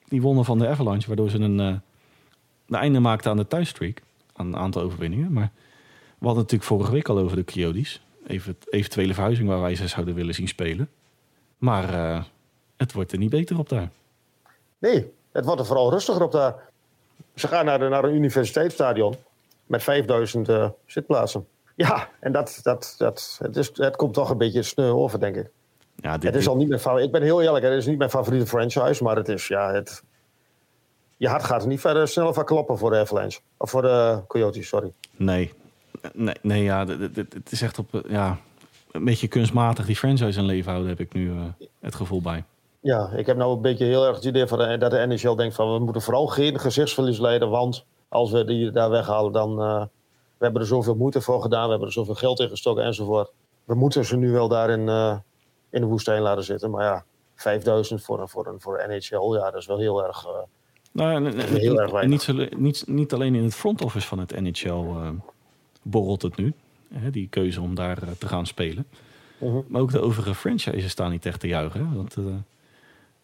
Die 0.07 0.21
wonnen 0.21 0.45
van 0.45 0.59
de 0.59 0.67
Avalanche, 0.67 1.07
waardoor 1.07 1.29
ze 1.29 1.39
een, 1.39 1.59
uh, 1.59 1.75
een 2.67 2.75
einde 2.75 2.99
maakten 2.99 3.31
aan 3.31 3.37
de 3.37 3.47
thuisstreak. 3.47 4.01
Aan 4.33 4.47
een 4.47 4.57
aantal 4.57 4.81
overwinningen. 4.81 5.33
Maar 5.33 5.51
we 6.17 6.25
hadden 6.25 6.43
natuurlijk 6.43 6.69
vorige 6.69 6.91
week 6.91 7.09
al 7.09 7.17
over 7.17 7.35
de 7.35 7.43
Coyotes. 7.43 8.01
Even 8.27 8.57
eventuele 8.69 9.13
verhuizing 9.13 9.47
waar 9.47 9.61
wij 9.61 9.75
ze 9.75 9.87
zouden 9.87 10.15
willen 10.15 10.33
zien 10.33 10.47
spelen. 10.47 10.89
Maar 11.57 11.93
uh, 11.93 12.23
het 12.77 12.93
wordt 12.93 13.11
er 13.11 13.17
niet 13.17 13.29
beter 13.29 13.59
op 13.59 13.69
daar. 13.69 13.89
Nee, 14.77 15.11
het 15.31 15.45
wordt 15.45 15.59
er 15.59 15.65
vooral 15.65 15.91
rustiger 15.91 16.23
op 16.23 16.31
daar. 16.31 16.55
Ze 17.35 17.47
gaan 17.47 17.65
naar, 17.65 17.79
de, 17.79 17.89
naar 17.89 18.03
een 18.03 18.15
universiteitsstadion 18.15 19.15
met 19.65 19.83
5000 19.83 20.49
uh, 20.49 20.69
zitplaatsen. 20.85 21.47
Ja, 21.75 22.09
en 22.19 22.31
dat, 22.31 22.59
dat, 22.63 22.95
dat, 22.97 23.39
het, 23.41 23.55
is, 23.55 23.71
het 23.73 23.95
komt 23.95 24.13
toch 24.13 24.29
een 24.29 24.37
beetje 24.37 24.63
sneu 24.63 24.89
over, 24.89 25.19
denk 25.19 25.35
ik. 25.35 25.49
Ja, 25.95 26.17
dit, 26.17 26.23
het 26.23 26.35
is 26.35 26.47
al 26.47 26.55
niet 26.55 26.67
mijn 26.67 26.79
favoriet. 26.79 27.05
Ik 27.05 27.11
ben 27.11 27.21
heel 27.21 27.41
eerlijk, 27.41 27.65
het 27.65 27.73
is 27.73 27.85
niet 27.85 27.97
mijn 27.97 28.09
favoriete 28.09 28.47
franchise, 28.47 29.03
maar 29.03 29.15
het 29.15 29.29
is, 29.29 29.47
ja, 29.47 29.73
het, 29.73 30.03
je 31.17 31.27
hart 31.27 31.43
gaat 31.43 31.61
er 31.61 31.67
niet 31.67 31.79
verder 31.79 32.07
sneller 32.07 32.33
van 32.33 32.45
kloppen 32.45 32.77
voor 32.77 32.89
de 32.89 32.97
Avalanche. 32.97 33.39
Of 33.57 33.69
voor 33.69 33.81
de 33.81 34.21
Coyotes, 34.27 34.67
sorry. 34.67 34.93
Nee, 35.15 35.53
nee, 36.13 36.35
nee 36.41 36.63
ja, 36.63 36.85
het 37.13 37.51
is 37.51 37.61
echt 37.61 37.77
op, 37.77 38.03
ja, 38.07 38.37
een 38.91 39.05
beetje 39.05 39.27
kunstmatig 39.27 39.85
die 39.85 39.95
franchise 39.95 40.39
in 40.39 40.45
leven 40.45 40.71
houden, 40.71 40.89
heb 40.89 40.99
ik 40.99 41.13
nu 41.13 41.29
uh, 41.29 41.41
het 41.79 41.95
gevoel 41.95 42.21
bij. 42.21 42.43
Ja, 42.79 43.09
ik 43.15 43.25
heb 43.25 43.37
nou 43.37 43.55
een 43.55 43.61
beetje 43.61 43.85
heel 43.85 44.05
erg 44.05 44.15
het 44.15 44.25
idee 44.25 44.47
van 44.47 44.79
dat 44.79 44.91
de 44.91 45.05
NHL 45.07 45.35
denkt 45.35 45.55
van 45.55 45.73
we 45.73 45.79
moeten 45.79 46.01
vooral 46.01 46.27
geen 46.27 46.59
gezichtsverlies 46.59 47.19
leiden, 47.19 47.49
want 47.49 47.85
als 48.13 48.31
we 48.31 48.45
die 48.45 48.71
daar 48.71 48.89
weghalen, 48.89 49.31
dan 49.31 49.51
uh, 49.51 49.81
we 50.37 50.43
hebben 50.45 50.61
er 50.61 50.67
zoveel 50.67 50.95
moeite 50.95 51.21
voor 51.21 51.41
gedaan, 51.41 51.63
we 51.63 51.69
hebben 51.69 51.87
er 51.87 51.93
zoveel 51.93 52.15
geld 52.15 52.39
in 52.39 52.49
gestoken 52.49 52.83
enzovoort. 52.83 53.31
We 53.63 53.75
moeten 53.75 54.05
ze 54.05 54.17
nu 54.17 54.31
wel 54.31 54.47
daarin 54.47 54.79
uh, 54.79 55.17
in 55.69 55.81
de 55.81 55.87
woestijn 55.87 56.21
laten 56.21 56.43
zitten, 56.43 56.71
maar 56.71 56.83
ja, 56.83 57.05
5000 57.35 58.03
voor 58.03 58.21
een, 58.21 58.27
voor 58.27 58.47
een, 58.47 58.61
voor 58.61 58.79
een 58.79 58.89
NHL, 58.89 59.33
ja, 59.33 59.51
dat 59.51 59.55
is 59.61 59.65
wel 59.65 59.79
heel 59.79 60.05
erg. 60.05 60.25
Uh, 60.25 60.31
nou, 60.91 61.31
heel 61.37 61.81
erg 61.81 61.91
weinig. 61.91 62.11
Niet, 62.11 62.21
zo, 62.21 62.57
niet, 62.57 62.83
niet 62.87 63.13
alleen 63.13 63.35
in 63.35 63.43
het 63.43 63.55
front 63.55 63.81
office 63.81 64.07
van 64.07 64.19
het 64.19 64.41
NHL 64.41 64.85
borrelt 65.81 66.21
het 66.21 66.35
nu, 66.35 66.53
hè, 66.93 67.09
die 67.09 67.27
keuze 67.27 67.61
om 67.61 67.75
daar 67.75 67.99
te 68.17 68.27
gaan 68.27 68.45
spelen. 68.45 68.85
-huh. 69.37 69.57
Maar 69.67 69.81
ook 69.81 69.91
de 69.91 70.01
overige 70.01 70.35
franchises 70.35 70.91
staan 70.91 71.11
niet 71.11 71.25
echt 71.25 71.39
te 71.39 71.47
juichen. 71.47 71.87
Hè? 71.87 71.95
Want 71.95 72.15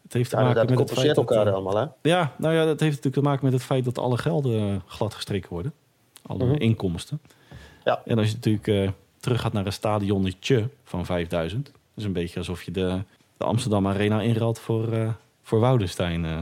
het 0.10 0.18
heeft 0.18 0.30
te 0.30 0.36
ja, 0.38 0.44
maken 0.44 0.70
met 0.70 0.80
het 0.80 0.92
feit 0.94 1.16
dat, 1.16 1.18
elkaar 1.18 1.54
allemaal, 1.54 1.78
hè? 1.78 1.86
Ja, 2.10 2.34
nou 2.38 2.54
ja, 2.54 2.60
dat 2.66 2.80
heeft 2.80 2.96
natuurlijk 2.96 3.16
te 3.16 3.22
maken 3.30 3.44
met 3.46 3.54
het 3.54 3.64
feit 3.64 3.86
dat 3.86 3.98
alle 3.98 4.18
gelden 4.18 4.82
glad 4.86 5.14
gestreken 5.14 5.50
worden. 5.50 5.74
Alle 6.26 6.46
Mhm. 6.46 6.56
inkomsten. 6.56 7.22
Ja. 7.84 8.02
En 8.06 8.18
als 8.18 8.28
je 8.28 8.34
natuurlijk 8.34 8.68
eh, 8.68 8.90
terug 9.20 9.42
gaat 9.42 9.54
naar 9.54 9.66
een 9.66 9.74
stadionnetje 9.74 10.70
van 10.84 11.06
5000. 11.06 11.66
Dat 11.66 11.74
is 11.96 12.04
een 12.04 12.14
beetje 12.14 12.38
alsof 12.40 12.64
je 12.64 12.72
de, 12.72 13.02
de 13.38 13.44
Amsterdam 13.44 13.88
Arena 13.88 14.22
inruilt 14.22 14.60
voor, 14.60 14.92
eh 14.94 15.10
voor 15.44 15.60
Woudenstein. 15.60 16.26
eh. 16.26 16.40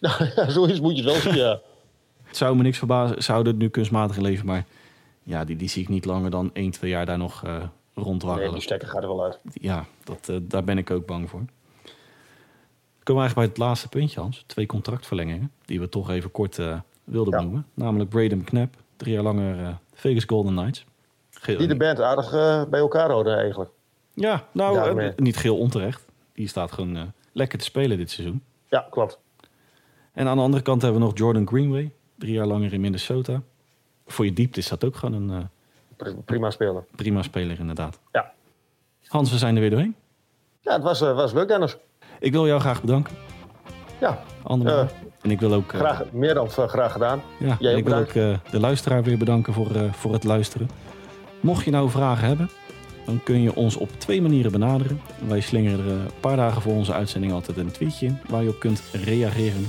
ja, 0.36 0.50
zoiets 0.50 0.80
moet 0.80 0.96
je 0.96 1.02
wel 1.04 1.14
zien, 1.14 1.34
ja. 1.34 1.60
Het 2.24 2.36
zou 2.36 2.56
me 2.56 2.62
niks 2.62 2.78
verbazen, 2.78 3.22
zouden 3.22 3.52
het 3.52 3.62
nu 3.62 3.68
kunstmatig 3.68 4.16
leven, 4.16 4.46
maar 4.46 4.64
ja, 5.22 5.44
die, 5.44 5.56
die 5.56 5.68
zie 5.68 5.82
ik 5.82 5.88
niet 5.88 6.04
langer 6.04 6.30
dan 6.30 6.50
1, 6.52 6.70
2 6.70 6.90
jaar 6.90 7.06
daar 7.06 7.18
nog 7.18 7.44
eh 7.44 7.56
Nee, 7.94 8.50
die 8.50 8.60
stekker 8.60 8.88
gaat 8.88 9.02
er 9.02 9.08
wel 9.08 9.24
uit. 9.24 9.38
Ja, 9.52 9.84
dat, 10.04 10.28
eh, 10.28 10.36
daar 10.42 10.64
ben 10.64 10.78
ik 10.78 10.90
ook 10.90 11.06
bang 11.06 11.30
voor. 11.30 11.44
Komen 13.06 13.22
we 13.22 13.28
eigenlijk 13.28 13.34
bij 13.34 13.44
het 13.44 13.58
laatste 13.58 13.88
puntje, 13.88 14.20
Hans. 14.20 14.44
Twee 14.46 14.66
contractverlengingen, 14.66 15.52
die 15.64 15.80
we 15.80 15.88
toch 15.88 16.10
even 16.10 16.30
kort 16.30 16.58
eh, 16.58 16.78
wilden 17.04 17.32
Ja. 17.32 17.38
benoemen. 17.38 17.66
Namelijk 17.74 18.10
Braden 18.10 18.38
McNabb, 18.38 18.74
drie 18.96 19.12
jaar 19.14 19.22
langer 19.22 19.58
eh, 19.64 19.74
Vegas 19.94 20.24
Golden 20.24 20.54
Knights. 20.54 20.84
Geel- 21.30 21.58
Die 21.58 21.66
de 21.66 21.76
band 21.76 22.00
aardig 22.00 22.32
eh, 22.32 22.62
bij 22.64 22.80
elkaar 22.80 23.10
houden 23.10 23.36
eigenlijk. 23.38 23.70
Ja, 24.14 24.44
nou, 24.52 25.12
niet 25.16 25.36
geel 25.36 25.58
onterecht. 25.58 26.04
Die 26.32 26.48
staat 26.48 26.72
gewoon 26.72 27.12
lekker 27.32 27.58
te 27.58 27.64
spelen 27.64 27.96
dit 27.96 28.10
seizoen. 28.10 28.42
Ja, 28.68 28.86
klopt. 28.90 29.18
En 30.12 30.28
aan 30.28 30.36
de 30.36 30.42
andere 30.42 30.62
kant 30.62 30.82
hebben 30.82 31.00
we 31.00 31.06
nog 31.06 31.18
Jordan 31.18 31.46
Greenway, 31.48 31.92
drie 32.14 32.32
jaar 32.32 32.46
langer 32.46 32.72
in 32.72 32.80
Minnesota. 32.80 33.42
Voor 34.06 34.24
je 34.24 34.32
diepte 34.32 34.58
is 34.58 34.68
dat 34.68 34.84
ook 34.84 34.96
gewoon 34.96 35.22
een 35.22 35.38
eh, 35.38 35.44
Pri- 35.96 36.14
Prima 36.24 36.50
spelen. 36.50 36.84
prima 36.96 37.22
speler 37.22 37.58
inderdaad. 37.58 38.00
Ja. 38.12 38.32
Hans, 39.06 39.30
we 39.30 39.38
zijn 39.38 39.54
er 39.54 39.60
weer 39.60 39.70
doorheen. 39.70 39.94
Ja, 40.60 40.72
het 40.72 40.82
was, 40.82 41.00
was 41.00 41.32
leuk, 41.32 41.48
Dennis. 41.48 41.76
Ik 42.20 42.32
wil 42.32 42.46
jou 42.46 42.60
graag 42.60 42.80
bedanken, 42.80 43.14
Ja, 44.00 44.22
Anderman. 44.42 44.78
Eh, 44.78 44.84
en 45.22 45.30
ik 45.30 45.40
wil 45.40 45.52
ook... 45.52 45.72
eh, 45.72 45.78
graag, 45.80 46.02
meer 46.12 46.34
dan 46.34 46.48
eh, 46.56 46.68
graag 46.68 46.92
gedaan. 46.92 47.22
Ja, 47.38 47.56
Jij 47.60 47.74
ik 47.74 47.84
wil 47.84 47.94
ook 47.98 48.12
bedankt. 48.12 48.50
de 48.52 48.60
luisteraar 48.60 49.02
weer 49.02 49.18
bedanken 49.18 49.52
voor, 49.52 49.68
voor 49.92 50.12
het 50.12 50.24
luisteren. 50.24 50.70
Mocht 51.40 51.64
je 51.64 51.70
nou 51.70 51.90
vragen 51.90 52.26
hebben, 52.26 52.50
dan 53.06 53.20
kun 53.24 53.42
je 53.42 53.54
ons 53.54 53.76
op 53.76 53.88
twee 53.98 54.22
manieren 54.22 54.52
benaderen. 54.52 55.00
Wij 55.28 55.40
slingeren 55.40 55.78
er 55.78 55.86
een 55.92 56.06
paar 56.20 56.36
dagen 56.36 56.62
voor 56.62 56.72
onze 56.72 56.92
uitzending 56.92 57.32
altijd 57.32 57.56
een 57.56 57.70
tweetje 57.70 58.06
in 58.06 58.18
waar 58.28 58.42
je 58.42 58.48
op 58.48 58.58
kunt 58.58 58.82
reageren. 59.04 59.66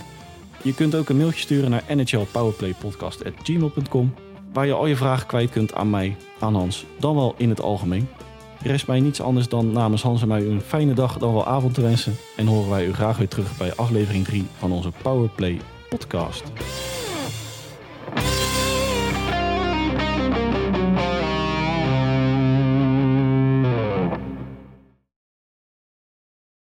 Je 0.61 0.73
kunt 0.73 0.95
ook 0.95 1.09
een 1.09 1.17
mailtje 1.17 1.41
sturen 1.41 1.69
naar 1.69 1.83
nhlpowerplaypodcast.gmail.com 1.87 4.13
waar 4.53 4.65
je 4.65 4.73
al 4.73 4.85
je 4.85 4.95
vragen 4.95 5.27
kwijt 5.27 5.49
kunt 5.49 5.73
aan 5.73 5.89
mij, 5.89 6.15
aan 6.39 6.55
Hans, 6.55 6.85
dan 6.99 7.15
wel 7.15 7.33
in 7.37 7.49
het 7.49 7.61
algemeen. 7.61 8.07
Rest 8.68 8.88
mij 8.88 8.99
niets 8.99 9.22
anders 9.22 9.49
dan 9.49 9.72
namens 9.72 10.01
Hans 10.01 10.22
en 10.22 10.28
mij 10.28 10.45
een 10.45 10.61
fijne 10.61 10.93
dag 10.93 11.18
dan 11.18 11.34
wel 11.34 11.45
avond 11.45 11.74
te 11.74 11.82
wensen. 11.82 12.15
En 12.36 12.47
horen 12.47 12.70
wij 12.70 12.86
u 12.86 12.93
graag 12.93 13.18
weer 13.18 13.28
terug 13.28 13.57
bij 13.57 13.76
aflevering 13.76 14.26
3 14.26 14.45
van 14.57 14.72
onze 14.72 14.91
Powerplay 15.01 15.59
podcast. 15.89 16.43